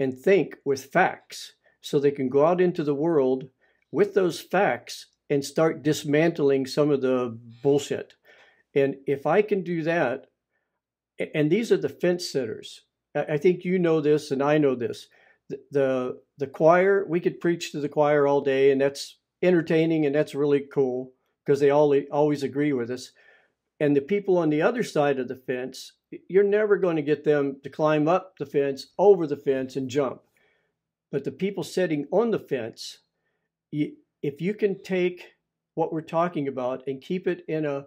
and 0.00 0.18
think 0.18 0.56
with 0.64 0.86
facts 0.86 1.52
so 1.80 2.00
they 2.00 2.10
can 2.10 2.28
go 2.28 2.44
out 2.44 2.60
into 2.60 2.82
the 2.82 2.94
world 2.94 3.44
with 3.92 4.14
those 4.14 4.40
facts 4.40 5.06
and 5.28 5.44
start 5.44 5.82
dismantling 5.82 6.66
some 6.66 6.90
of 6.90 7.02
the 7.02 7.38
bullshit. 7.62 8.14
And 8.74 8.96
if 9.06 9.26
I 9.26 9.42
can 9.42 9.62
do 9.62 9.82
that, 9.84 10.26
and 11.34 11.50
these 11.50 11.70
are 11.70 11.76
the 11.76 11.88
fence 11.88 12.30
sitters. 12.30 12.80
I 13.14 13.36
think 13.36 13.64
you 13.64 13.78
know 13.78 14.00
this 14.00 14.30
and 14.30 14.42
I 14.42 14.58
know 14.58 14.74
this. 14.74 15.08
The, 15.48 15.60
the, 15.70 16.20
the 16.38 16.46
choir, 16.46 17.04
we 17.06 17.20
could 17.20 17.40
preach 17.40 17.72
to 17.72 17.80
the 17.80 17.88
choir 17.88 18.26
all 18.26 18.40
day 18.40 18.70
and 18.70 18.80
that's 18.80 19.18
entertaining 19.42 20.06
and 20.06 20.14
that's 20.14 20.34
really 20.34 20.60
cool 20.72 21.12
because 21.44 21.60
they 21.60 21.70
all 21.70 21.94
always 22.10 22.42
agree 22.42 22.72
with 22.72 22.90
us. 22.90 23.10
And 23.80 23.96
the 23.96 24.00
people 24.00 24.38
on 24.38 24.50
the 24.50 24.62
other 24.62 24.82
side 24.82 25.18
of 25.18 25.28
the 25.28 25.36
fence, 25.36 25.92
you're 26.28 26.44
never 26.44 26.76
going 26.76 26.96
to 26.96 27.02
get 27.02 27.24
them 27.24 27.56
to 27.62 27.70
climb 27.70 28.08
up 28.08 28.36
the 28.38 28.46
fence, 28.46 28.88
over 28.98 29.26
the 29.26 29.36
fence, 29.36 29.76
and 29.76 29.88
jump. 29.88 30.22
But 31.10 31.24
the 31.24 31.32
people 31.32 31.62
sitting 31.62 32.06
on 32.10 32.30
the 32.30 32.38
fence, 32.38 32.98
you, 33.70 33.92
if 34.22 34.40
you 34.40 34.54
can 34.54 34.82
take 34.82 35.34
what 35.74 35.92
we're 35.92 36.00
talking 36.00 36.48
about 36.48 36.86
and 36.86 37.00
keep 37.00 37.26
it 37.26 37.44
in 37.48 37.64
a 37.64 37.86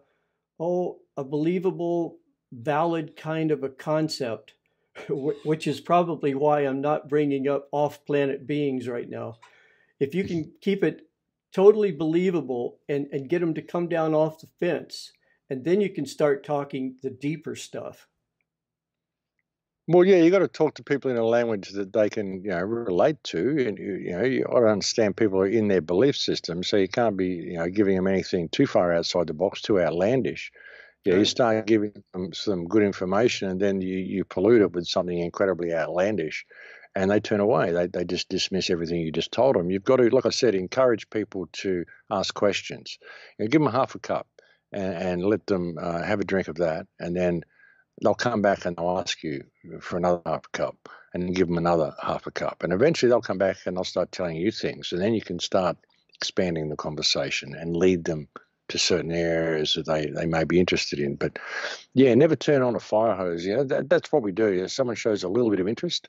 oh 0.59 0.99
a 1.15 1.23
believable, 1.23 2.17
valid 2.51 3.15
kind 3.15 3.51
of 3.51 3.63
a 3.63 3.69
concept, 3.69 4.53
which 5.09 5.67
is 5.67 5.79
probably 5.79 6.33
why 6.33 6.61
I'm 6.61 6.81
not 6.81 7.09
bringing 7.09 7.47
up 7.47 7.67
off-planet 7.71 8.47
beings 8.47 8.87
right 8.87 9.09
now. 9.09 9.37
If 9.99 10.15
you 10.15 10.23
can 10.23 10.51
keep 10.59 10.83
it 10.83 11.07
totally 11.53 11.91
believable 11.91 12.79
and, 12.89 13.07
and 13.11 13.29
get 13.29 13.39
them 13.39 13.53
to 13.53 13.61
come 13.61 13.87
down 13.87 14.13
off 14.13 14.39
the 14.39 14.47
fence 14.59 15.11
and 15.49 15.63
then 15.63 15.81
you 15.81 15.89
can 15.89 16.05
start 16.05 16.43
talking 16.43 16.95
the 17.03 17.11
deeper 17.11 17.55
stuff. 17.55 18.07
Well, 19.87 20.05
yeah, 20.05 20.17
you 20.17 20.31
got 20.31 20.39
to 20.39 20.47
talk 20.47 20.75
to 20.75 20.83
people 20.83 21.11
in 21.11 21.17
a 21.17 21.25
language 21.25 21.71
that 21.71 21.91
they 21.91 22.09
can, 22.09 22.41
you 22.41 22.51
know, 22.51 22.59
relate 22.61 23.21
to, 23.25 23.67
and 23.67 23.77
you, 23.77 23.95
you 23.95 24.11
know, 24.13 24.23
you 24.23 24.43
got 24.45 24.61
to 24.61 24.67
understand 24.67 25.17
people 25.17 25.39
are 25.39 25.47
in 25.47 25.67
their 25.67 25.81
belief 25.81 26.15
system, 26.15 26.63
so 26.63 26.77
you 26.77 26.87
can't 26.87 27.17
be, 27.17 27.27
you 27.27 27.57
know, 27.57 27.67
giving 27.69 27.97
them 27.97 28.07
anything 28.07 28.47
too 28.47 28.65
far 28.65 28.93
outside 28.93 29.27
the 29.27 29.33
box, 29.33 29.61
too 29.61 29.81
outlandish. 29.81 30.51
Yeah, 31.03 31.15
you 31.15 31.25
start 31.25 31.65
giving 31.67 31.91
them 32.13 32.31
some 32.33 32.65
good 32.65 32.83
information, 32.83 33.49
and 33.49 33.59
then 33.59 33.81
you 33.81 33.97
you 33.97 34.23
pollute 34.23 34.61
it 34.61 34.71
with 34.71 34.87
something 34.87 35.17
incredibly 35.19 35.73
outlandish, 35.73 36.45
and 36.95 37.11
they 37.11 37.19
turn 37.19 37.41
away. 37.41 37.71
They 37.71 37.87
they 37.87 38.05
just 38.05 38.29
dismiss 38.29 38.69
everything 38.69 39.01
you 39.01 39.11
just 39.11 39.33
told 39.33 39.57
them. 39.57 39.69
You've 39.69 39.83
got 39.83 39.97
to, 39.97 40.09
like 40.15 40.25
I 40.25 40.29
said, 40.29 40.55
encourage 40.55 41.09
people 41.09 41.47
to 41.63 41.83
ask 42.09 42.33
questions. 42.33 42.97
You 43.37 43.45
know, 43.45 43.49
give 43.49 43.61
them 43.61 43.71
half 43.71 43.95
a 43.95 43.99
cup 43.99 44.27
and, 44.71 44.93
and 44.93 45.25
let 45.25 45.45
them 45.47 45.77
uh, 45.77 46.03
have 46.03 46.21
a 46.21 46.25
drink 46.25 46.47
of 46.47 46.55
that, 46.55 46.87
and 47.01 47.13
then 47.15 47.43
they'll 48.01 48.13
come 48.13 48.41
back 48.41 48.65
and 48.65 48.75
they'll 48.75 48.97
ask 48.99 49.23
you 49.23 49.43
for 49.79 49.97
another 49.97 50.21
half 50.25 50.45
a 50.45 50.57
cup 50.57 50.89
and 51.13 51.35
give 51.35 51.47
them 51.47 51.57
another 51.57 51.93
half 52.01 52.25
a 52.27 52.31
cup. 52.31 52.63
And 52.63 52.73
eventually 52.73 53.09
they'll 53.09 53.21
come 53.21 53.37
back 53.37 53.57
and 53.65 53.77
they'll 53.77 53.83
start 53.83 54.11
telling 54.11 54.35
you 54.35 54.51
things. 54.51 54.91
And 54.91 55.01
then 55.01 55.13
you 55.13 55.21
can 55.21 55.39
start 55.39 55.77
expanding 56.15 56.69
the 56.69 56.75
conversation 56.75 57.53
and 57.55 57.75
lead 57.75 58.05
them 58.05 58.27
to 58.69 58.77
certain 58.79 59.11
areas 59.11 59.73
that 59.75 59.85
they, 59.85 60.07
they 60.07 60.25
may 60.25 60.43
be 60.43 60.59
interested 60.59 60.99
in. 60.99 61.15
But 61.15 61.37
yeah, 61.93 62.13
never 62.15 62.35
turn 62.35 62.61
on 62.61 62.75
a 62.75 62.79
fire 62.79 63.15
hose. 63.15 63.45
You 63.45 63.57
know, 63.57 63.63
that, 63.65 63.89
that's 63.89 64.11
what 64.11 64.23
we 64.23 64.31
do. 64.31 64.47
If 64.47 64.71
someone 64.71 64.95
shows 64.95 65.23
a 65.23 65.29
little 65.29 65.49
bit 65.49 65.59
of 65.59 65.67
interest, 65.67 66.07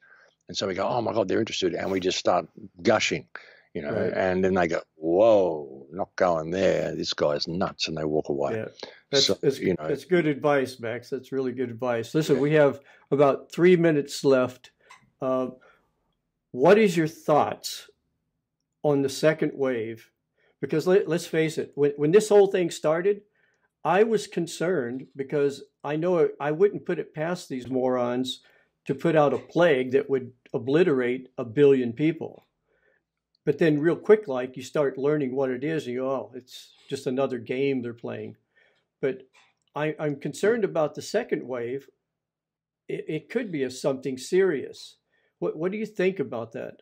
and 0.49 0.57
so 0.57 0.67
we 0.67 0.75
go, 0.75 0.87
oh 0.87 1.01
my 1.01 1.13
God, 1.13 1.29
they're 1.29 1.41
interested. 1.41 1.75
And 1.75 1.91
we 1.91 2.01
just 2.01 2.19
start 2.19 2.47
gushing, 2.83 3.27
you 3.75 3.83
know, 3.83 3.93
right. 3.93 4.13
and 4.13 4.45
then 4.45 4.55
they 4.55 4.69
go, 4.69 4.81
whoa, 4.95 5.87
not 5.91 6.15
going 6.15 6.51
there. 6.51 6.95
This 6.95 7.13
guy's 7.13 7.49
nuts. 7.49 7.89
And 7.89 7.97
they 7.97 8.05
walk 8.05 8.29
away. 8.29 8.55
Yeah. 8.55 8.69
That's, 9.11 9.27
so, 9.27 9.35
that's, 9.43 9.59
you 9.59 9.75
know, 9.79 9.89
that's 9.89 10.05
good 10.05 10.29
advice, 10.29 10.79
Max. 10.79 11.11
That's 11.11 11.33
really 11.33 11.53
good 11.53 11.71
advice. 11.71 12.15
Listen, 12.15 12.37
yeah. 12.37 12.43
we 12.43 12.53
have 12.53 12.81
about 13.11 13.51
three 13.53 13.77
minutes 13.77 14.25
left. 14.25 14.71
Uh, 15.21 15.49
what 16.53 16.79
is 16.79 16.97
your 16.97 17.09
thoughts 17.09 17.91
on 18.85 19.03
the 19.03 19.09
second 19.09 19.53
wave? 19.55 20.09
Because 20.61 20.87
let, 20.87 21.09
us 21.09 21.27
face 21.27 21.59
it, 21.59 21.73
when, 21.75 21.93
when 21.97 22.13
this 22.13 22.29
whole 22.29 22.47
thing 22.47 22.71
started, 22.71 23.23
I 23.85 24.05
was 24.05 24.29
concerned 24.29 25.09
because 25.17 25.65
I 25.83 25.97
know 25.97 26.29
I 26.41 26.53
wouldn't 26.53 26.87
put 26.87 27.01
it 27.01 27.13
past 27.13 27.49
these 27.49 27.69
morons 27.69 28.41
to 28.87 28.95
put 28.95 29.17
out 29.17 29.35
a 29.35 29.39
plague 29.39 29.93
that 29.93 30.09
would 30.09 30.33
obliterate 30.53 31.29
a 31.37 31.45
billion 31.45 31.93
people. 31.93 32.45
But 33.45 33.59
then, 33.59 33.79
real 33.79 33.97
quick, 33.97 34.27
like 34.27 34.57
you 34.57 34.63
start 34.63 34.97
learning 34.97 35.35
what 35.35 35.51
it 35.51 35.63
is, 35.63 35.87
and 35.87 35.95
you 35.95 36.07
oh, 36.07 36.33
it's 36.35 36.73
just 36.89 37.07
another 37.07 37.39
game 37.39 37.83
they're 37.83 37.93
playing. 37.93 38.37
But 39.03 39.23
I, 39.75 39.95
am 39.99 40.17
concerned 40.17 40.65
about 40.65 40.95
the 40.95 41.03
second 41.03 41.47
wave. 41.47 41.89
It, 42.89 43.05
it 43.09 43.31
could 43.31 43.53
be 43.53 43.63
a 43.63 43.71
something 43.71 44.17
serious. 44.17 44.97
What 45.39 45.57
What 45.57 45.73
do 45.73 45.79
you 45.79 45.87
think 45.87 46.19
about 46.19 46.53
that? 46.53 46.81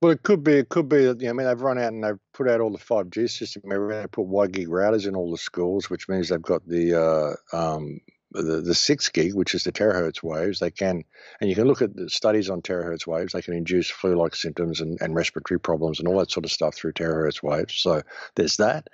Well, 0.00 0.12
it 0.12 0.24
could 0.24 0.42
be. 0.42 0.54
It 0.54 0.68
could 0.68 0.88
be. 0.88 1.02
You 1.02 1.14
know, 1.14 1.30
I 1.30 1.32
mean, 1.32 1.46
they've 1.46 1.60
run 1.60 1.78
out 1.78 1.92
and 1.92 2.02
they've 2.02 2.18
put 2.34 2.48
out 2.48 2.60
all 2.60 2.72
the 2.72 2.78
five 2.78 3.10
G 3.10 3.28
system. 3.28 3.62
They 3.64 4.06
put 4.08 4.26
WiGig 4.26 4.66
routers 4.66 5.06
in 5.06 5.14
all 5.14 5.30
the 5.30 5.38
schools, 5.38 5.88
which 5.90 6.08
means 6.08 6.28
they've 6.28 6.42
got 6.42 6.66
the 6.66 7.36
uh, 7.52 7.56
um, 7.56 8.00
the, 8.32 8.60
the 8.60 8.74
six 8.74 9.08
gig, 9.08 9.34
which 9.34 9.54
is 9.54 9.64
the 9.64 9.72
terahertz 9.72 10.22
waves, 10.22 10.58
they 10.58 10.70
can, 10.70 11.04
and 11.40 11.50
you 11.50 11.56
can 11.56 11.66
look 11.66 11.82
at 11.82 11.94
the 11.94 12.08
studies 12.08 12.50
on 12.50 12.62
terahertz 12.62 13.06
waves, 13.06 13.32
they 13.32 13.42
can 13.42 13.54
induce 13.54 13.90
flu 13.90 14.14
like 14.14 14.34
symptoms 14.34 14.80
and, 14.80 15.00
and 15.00 15.14
respiratory 15.14 15.60
problems 15.60 15.98
and 15.98 16.08
all 16.08 16.18
that 16.18 16.30
sort 16.30 16.44
of 16.44 16.52
stuff 16.52 16.74
through 16.74 16.92
terahertz 16.92 17.42
waves. 17.42 17.74
So 17.74 18.02
there's 18.34 18.56
that. 18.56 18.88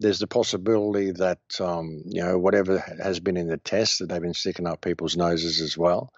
There's 0.00 0.18
the 0.18 0.26
possibility 0.26 1.10
that, 1.12 1.40
um, 1.60 2.02
you 2.06 2.22
know, 2.22 2.38
whatever 2.38 2.78
has 3.02 3.20
been 3.20 3.36
in 3.36 3.48
the 3.48 3.58
test 3.58 3.98
that 3.98 4.08
they've 4.08 4.20
been 4.20 4.34
sticking 4.34 4.66
up 4.66 4.80
people's 4.80 5.16
noses 5.16 5.60
as 5.60 5.76
well. 5.76 6.12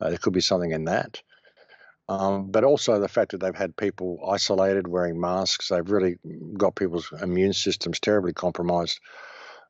Uh, 0.00 0.08
there 0.08 0.18
could 0.18 0.32
be 0.32 0.40
something 0.40 0.72
in 0.72 0.84
that. 0.84 1.22
Um, 2.08 2.50
but 2.50 2.64
also 2.64 2.98
the 2.98 3.08
fact 3.08 3.32
that 3.32 3.38
they've 3.38 3.54
had 3.54 3.76
people 3.76 4.18
isolated 4.26 4.88
wearing 4.88 5.20
masks, 5.20 5.68
they've 5.68 5.90
really 5.90 6.16
got 6.56 6.74
people's 6.74 7.12
immune 7.20 7.52
systems 7.52 8.00
terribly 8.00 8.32
compromised. 8.32 8.98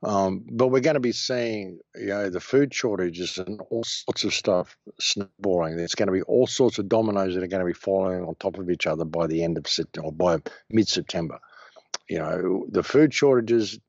Um, 0.03 0.45
but 0.51 0.69
we're 0.69 0.81
going 0.81 0.95
to 0.95 1.01
be 1.01 1.13
seeing, 1.13 1.81
you 1.97 2.07
know, 2.07 2.31
the 2.31 2.41
food 2.41 2.73
shortages 2.73 3.37
and 3.39 3.61
all 3.71 3.83
sorts 3.83 4.23
of 4.23 4.33
stuff 4.33 4.77
snowballing. 5.01 5.77
There's 5.77 5.97
going 5.97 6.07
to 6.07 6.13
be 6.13 6.23
all 6.23 6.47
sorts 6.47 6.79
of 6.79 6.89
dominoes 6.89 7.35
that 7.35 7.43
are 7.43 7.49
going 7.49 7.65
to 7.65 7.67
be 7.67 7.73
falling 7.73 8.23
on 8.23 8.37
top 8.37 8.59
of 8.59 8.71
each 8.71 8.87
other 8.87 9.05
by 9.05 9.27
the 9.27 9.43
end 9.43 9.59
of 9.59 9.67
September 9.67 10.07
or 10.07 10.13
by 10.13 10.39
mid-September. 10.71 11.41
You 12.09 12.19
know, 12.19 12.67
the 12.71 12.85
food 12.85 13.13
shortages. 13.13 13.81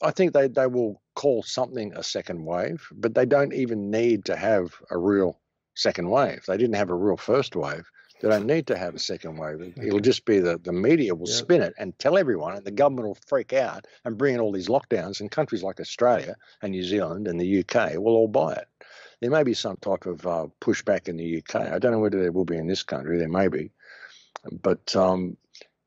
I 0.00 0.12
think 0.12 0.32
they, 0.32 0.46
they 0.46 0.68
will 0.68 1.02
call 1.16 1.42
something 1.42 1.92
a 1.94 2.04
second 2.04 2.44
wave, 2.44 2.86
but 2.92 3.14
they 3.14 3.26
don't 3.26 3.52
even 3.52 3.90
need 3.90 4.26
to 4.26 4.36
have 4.36 4.74
a 4.90 4.96
real 4.96 5.40
second 5.74 6.08
wave. 6.08 6.44
They 6.46 6.56
didn't 6.56 6.76
have 6.76 6.90
a 6.90 6.94
real 6.94 7.16
first 7.16 7.56
wave. 7.56 7.90
They 8.20 8.28
don't 8.28 8.46
need 8.46 8.66
to 8.66 8.76
have 8.76 8.94
a 8.94 8.98
second 8.98 9.38
wave. 9.38 9.72
It'll 9.82 9.98
just 9.98 10.26
be 10.26 10.40
that 10.40 10.64
the 10.64 10.72
media 10.72 11.14
will 11.14 11.28
yeah. 11.28 11.36
spin 11.36 11.62
it 11.62 11.74
and 11.78 11.98
tell 11.98 12.18
everyone, 12.18 12.54
and 12.54 12.64
the 12.64 12.70
government 12.70 13.08
will 13.08 13.18
freak 13.26 13.54
out 13.54 13.86
and 14.04 14.18
bring 14.18 14.34
in 14.34 14.40
all 14.40 14.52
these 14.52 14.68
lockdowns. 14.68 15.20
And 15.20 15.30
countries 15.30 15.62
like 15.62 15.80
Australia 15.80 16.36
and 16.60 16.72
New 16.72 16.82
Zealand 16.82 17.26
and 17.26 17.40
the 17.40 17.60
UK 17.60 17.94
will 17.94 18.14
all 18.14 18.28
buy 18.28 18.52
it. 18.52 18.68
There 19.20 19.30
may 19.30 19.42
be 19.42 19.54
some 19.54 19.76
type 19.76 20.06
of 20.06 20.26
uh, 20.26 20.46
pushback 20.60 21.08
in 21.08 21.16
the 21.16 21.38
UK. 21.38 21.72
I 21.72 21.78
don't 21.78 21.92
know 21.92 21.98
whether 21.98 22.20
there 22.20 22.32
will 22.32 22.44
be 22.44 22.56
in 22.56 22.66
this 22.66 22.82
country. 22.82 23.18
There 23.18 23.28
may 23.28 23.48
be, 23.48 23.70
but 24.50 24.94
um, 24.94 25.36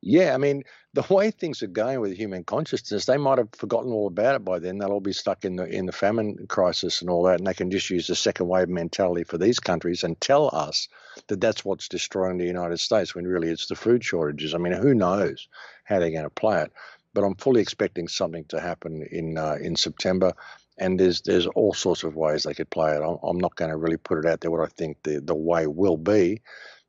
yeah, 0.01 0.33
I 0.33 0.37
mean, 0.37 0.63
the 0.93 1.05
way 1.13 1.31
things 1.31 1.63
are 1.63 1.67
going 1.67 1.99
with 1.99 2.15
human 2.15 2.43
consciousness, 2.43 3.05
they 3.05 3.17
might 3.17 3.39
have 3.39 3.49
forgotten 3.53 3.91
all 3.91 4.07
about 4.07 4.35
it 4.35 4.45
by 4.45 4.59
then. 4.59 4.77
They'll 4.77 4.91
all 4.91 4.99
be 4.99 5.11
stuck 5.13 5.43
in 5.43 5.55
the 5.55 5.65
in 5.65 5.87
the 5.87 5.91
famine 5.91 6.45
crisis 6.47 7.01
and 7.01 7.09
all 7.09 7.23
that, 7.23 7.39
and 7.39 7.47
they 7.47 7.53
can 7.55 7.71
just 7.71 7.89
use 7.89 8.07
the 8.07 8.15
second 8.15 8.47
wave 8.47 8.69
mentality 8.69 9.23
for 9.23 9.39
these 9.39 9.59
countries 9.59 10.03
and 10.03 10.19
tell 10.21 10.51
us 10.53 10.87
that 11.27 11.41
that's 11.41 11.65
what's 11.65 11.87
destroying 11.87 12.37
the 12.37 12.45
United 12.45 12.79
States 12.79 13.15
when 13.15 13.25
really 13.25 13.49
it's 13.49 13.65
the 13.65 13.75
food 13.75 14.03
shortages. 14.03 14.53
I 14.53 14.59
mean, 14.59 14.73
who 14.73 14.93
knows 14.93 15.47
how 15.83 15.99
they're 15.99 16.11
going 16.11 16.23
to 16.23 16.29
play 16.29 16.61
it? 16.61 16.71
But 17.15 17.23
I'm 17.23 17.35
fully 17.35 17.61
expecting 17.61 18.07
something 18.07 18.45
to 18.45 18.59
happen 18.59 19.01
in 19.11 19.37
uh, 19.37 19.57
in 19.59 19.75
September, 19.75 20.33
and 20.77 20.99
there's 20.99 21.21
there's 21.21 21.47
all 21.47 21.73
sorts 21.73 22.03
of 22.03 22.15
ways 22.15 22.43
they 22.43 22.53
could 22.53 22.69
play 22.69 22.93
it. 22.93 23.01
I'm, 23.01 23.17
I'm 23.23 23.39
not 23.39 23.55
going 23.55 23.71
to 23.71 23.77
really 23.77 23.97
put 23.97 24.19
it 24.19 24.27
out 24.27 24.41
there 24.41 24.51
what 24.51 24.61
I 24.61 24.71
think 24.77 24.97
the 25.01 25.19
the 25.19 25.33
way 25.33 25.65
will 25.65 25.97
be, 25.97 26.43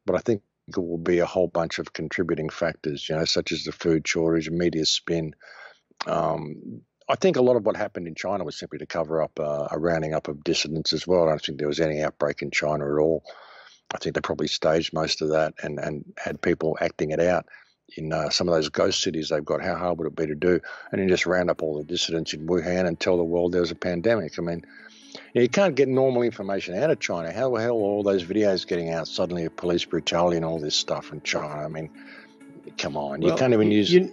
but 0.04 0.14
I 0.14 0.18
think 0.18 0.42
it 0.68 0.78
will 0.78 0.98
be 0.98 1.18
a 1.18 1.26
whole 1.26 1.48
bunch 1.48 1.78
of 1.78 1.92
contributing 1.92 2.48
factors, 2.48 3.08
you 3.08 3.16
know, 3.16 3.24
such 3.24 3.52
as 3.52 3.64
the 3.64 3.72
food 3.72 4.06
shortage, 4.06 4.50
media 4.50 4.86
spin. 4.86 5.34
Um, 6.06 6.82
I 7.08 7.16
think 7.16 7.36
a 7.36 7.42
lot 7.42 7.56
of 7.56 7.66
what 7.66 7.76
happened 7.76 8.08
in 8.08 8.14
China 8.14 8.44
was 8.44 8.58
simply 8.58 8.78
to 8.78 8.86
cover 8.86 9.22
up 9.22 9.38
uh, 9.38 9.68
a 9.70 9.78
rounding 9.78 10.14
up 10.14 10.28
of 10.28 10.42
dissidents 10.42 10.92
as 10.92 11.06
well. 11.06 11.24
I 11.24 11.30
don't 11.30 11.44
think 11.44 11.58
there 11.58 11.68
was 11.68 11.80
any 11.80 12.02
outbreak 12.02 12.40
in 12.40 12.50
China 12.50 12.86
at 12.86 12.98
all. 12.98 13.24
I 13.94 13.98
think 13.98 14.14
they 14.14 14.22
probably 14.22 14.48
staged 14.48 14.94
most 14.94 15.20
of 15.20 15.28
that 15.30 15.54
and, 15.62 15.78
and 15.78 16.04
had 16.16 16.40
people 16.40 16.78
acting 16.80 17.10
it 17.10 17.20
out 17.20 17.46
in 17.96 18.12
uh, 18.12 18.30
some 18.30 18.48
of 18.48 18.54
those 18.54 18.70
ghost 18.70 19.02
cities 19.02 19.28
they've 19.28 19.44
got. 19.44 19.62
How 19.62 19.76
hard 19.76 19.98
would 19.98 20.06
it 20.06 20.16
be 20.16 20.26
to 20.26 20.34
do? 20.34 20.60
And 20.90 21.00
then 21.00 21.08
just 21.08 21.26
round 21.26 21.50
up 21.50 21.62
all 21.62 21.76
the 21.76 21.84
dissidents 21.84 22.32
in 22.32 22.46
Wuhan 22.46 22.86
and 22.86 22.98
tell 22.98 23.18
the 23.18 23.24
world 23.24 23.52
there 23.52 23.60
was 23.60 23.70
a 23.70 23.76
pandemic. 23.76 24.38
I 24.38 24.42
mean, 24.42 24.64
you 25.32 25.48
can't 25.48 25.74
get 25.74 25.88
normal 25.88 26.22
information 26.22 26.76
out 26.76 26.90
of 26.90 27.00
China. 27.00 27.32
How 27.32 27.54
the 27.54 27.62
hell 27.62 27.76
are 27.76 27.80
all 27.80 28.02
those 28.02 28.24
videos 28.24 28.66
getting 28.66 28.90
out 28.90 29.08
suddenly 29.08 29.44
of 29.44 29.56
police 29.56 29.84
brutality 29.84 30.36
and 30.36 30.44
all 30.44 30.58
this 30.58 30.76
stuff 30.76 31.12
in 31.12 31.20
China? 31.22 31.64
I 31.64 31.68
mean, 31.68 31.90
come 32.78 32.96
on. 32.96 33.22
You 33.22 33.34
can't 33.34 33.52
even 33.52 33.70
use 33.70 33.92
you, 33.92 34.10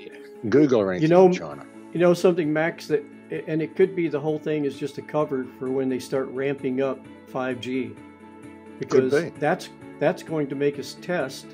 Google 0.50 0.82
or 0.82 0.92
anything 0.92 1.10
you 1.10 1.16
know, 1.16 1.28
in 1.28 1.34
China. 1.34 1.66
You 1.94 2.00
know 2.00 2.14
something, 2.14 2.52
Max, 2.52 2.88
that 2.88 3.04
and 3.48 3.62
it 3.62 3.76
could 3.76 3.96
be 3.96 4.08
the 4.08 4.20
whole 4.20 4.40
thing 4.40 4.66
is 4.66 4.78
just 4.78 4.98
a 4.98 5.02
cover 5.02 5.46
for 5.58 5.72
when 5.72 5.90
they 5.90 6.00
start 6.00 6.28
ramping 6.30 6.82
up 6.82 7.00
5G. 7.32 7.96
Because 8.80 9.14
be. 9.14 9.30
that's 9.40 9.70
that's 10.00 10.24
going 10.24 10.48
to 10.48 10.56
make 10.56 10.80
us 10.80 10.98
test 11.02 11.46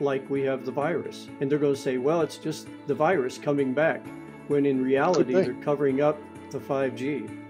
like 0.00 0.28
we 0.28 0.42
have 0.42 0.64
the 0.64 0.72
virus. 0.72 1.28
And 1.40 1.50
they're 1.50 1.58
going 1.58 1.74
to 1.74 1.80
say, 1.80 1.98
well, 1.98 2.20
it's 2.20 2.36
just 2.36 2.68
the 2.86 2.94
virus 2.94 3.38
coming 3.38 3.72
back, 3.72 4.06
when 4.48 4.66
in 4.66 4.82
reality 4.82 5.32
they're 5.32 5.54
covering 5.54 6.00
up 6.00 6.18
the 6.50 6.58
5G. 6.58 7.47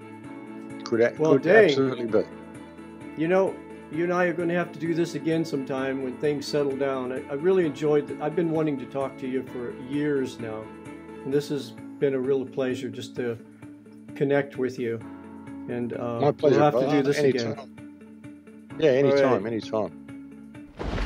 Could, 0.89 1.19
well, 1.19 1.33
could 1.33 1.43
dang. 1.43 1.65
absolutely 1.67 2.07
be. 2.07 2.27
You 3.17 3.29
know, 3.29 3.55
you 3.93 4.05
and 4.05 4.13
I 4.13 4.25
are 4.25 4.33
going 4.33 4.49
to 4.49 4.55
have 4.55 4.73
to 4.73 4.79
do 4.79 4.95
this 4.95 5.15
again 5.15 5.45
sometime 5.45 6.03
when 6.03 6.17
things 6.19 6.47
settle 6.47 6.77
down. 6.77 7.13
I, 7.13 7.17
I 7.31 7.35
really 7.35 7.67
enjoyed 7.67 8.11
it. 8.11 8.19
I've 8.21 8.35
been 8.35 8.51
wanting 8.51 8.79
to 8.79 8.87
talk 8.87 9.19
to 9.19 9.29
you 9.29 9.43
for 9.45 9.75
years 9.91 10.39
now, 10.39 10.63
and 11.25 11.33
this 11.33 11.49
has 11.51 11.71
been 11.99 12.15
a 12.15 12.19
real 12.19 12.45
pleasure 12.45 12.89
just 12.89 13.15
to 13.17 13.39
connect 14.15 14.57
with 14.57 14.79
you. 14.79 14.99
And 15.69 15.93
uh, 15.95 16.21
My 16.21 16.33
pleasure. 16.33 16.57
We'll 16.57 16.81
have 16.81 16.91
to 16.91 16.97
do 16.97 17.03
this 17.03 17.19
anytime. 17.19 17.53
again. 17.53 18.77
Yeah, 18.79 18.91
anytime, 18.91 19.45
right. 19.45 19.53
anytime. 19.53 21.05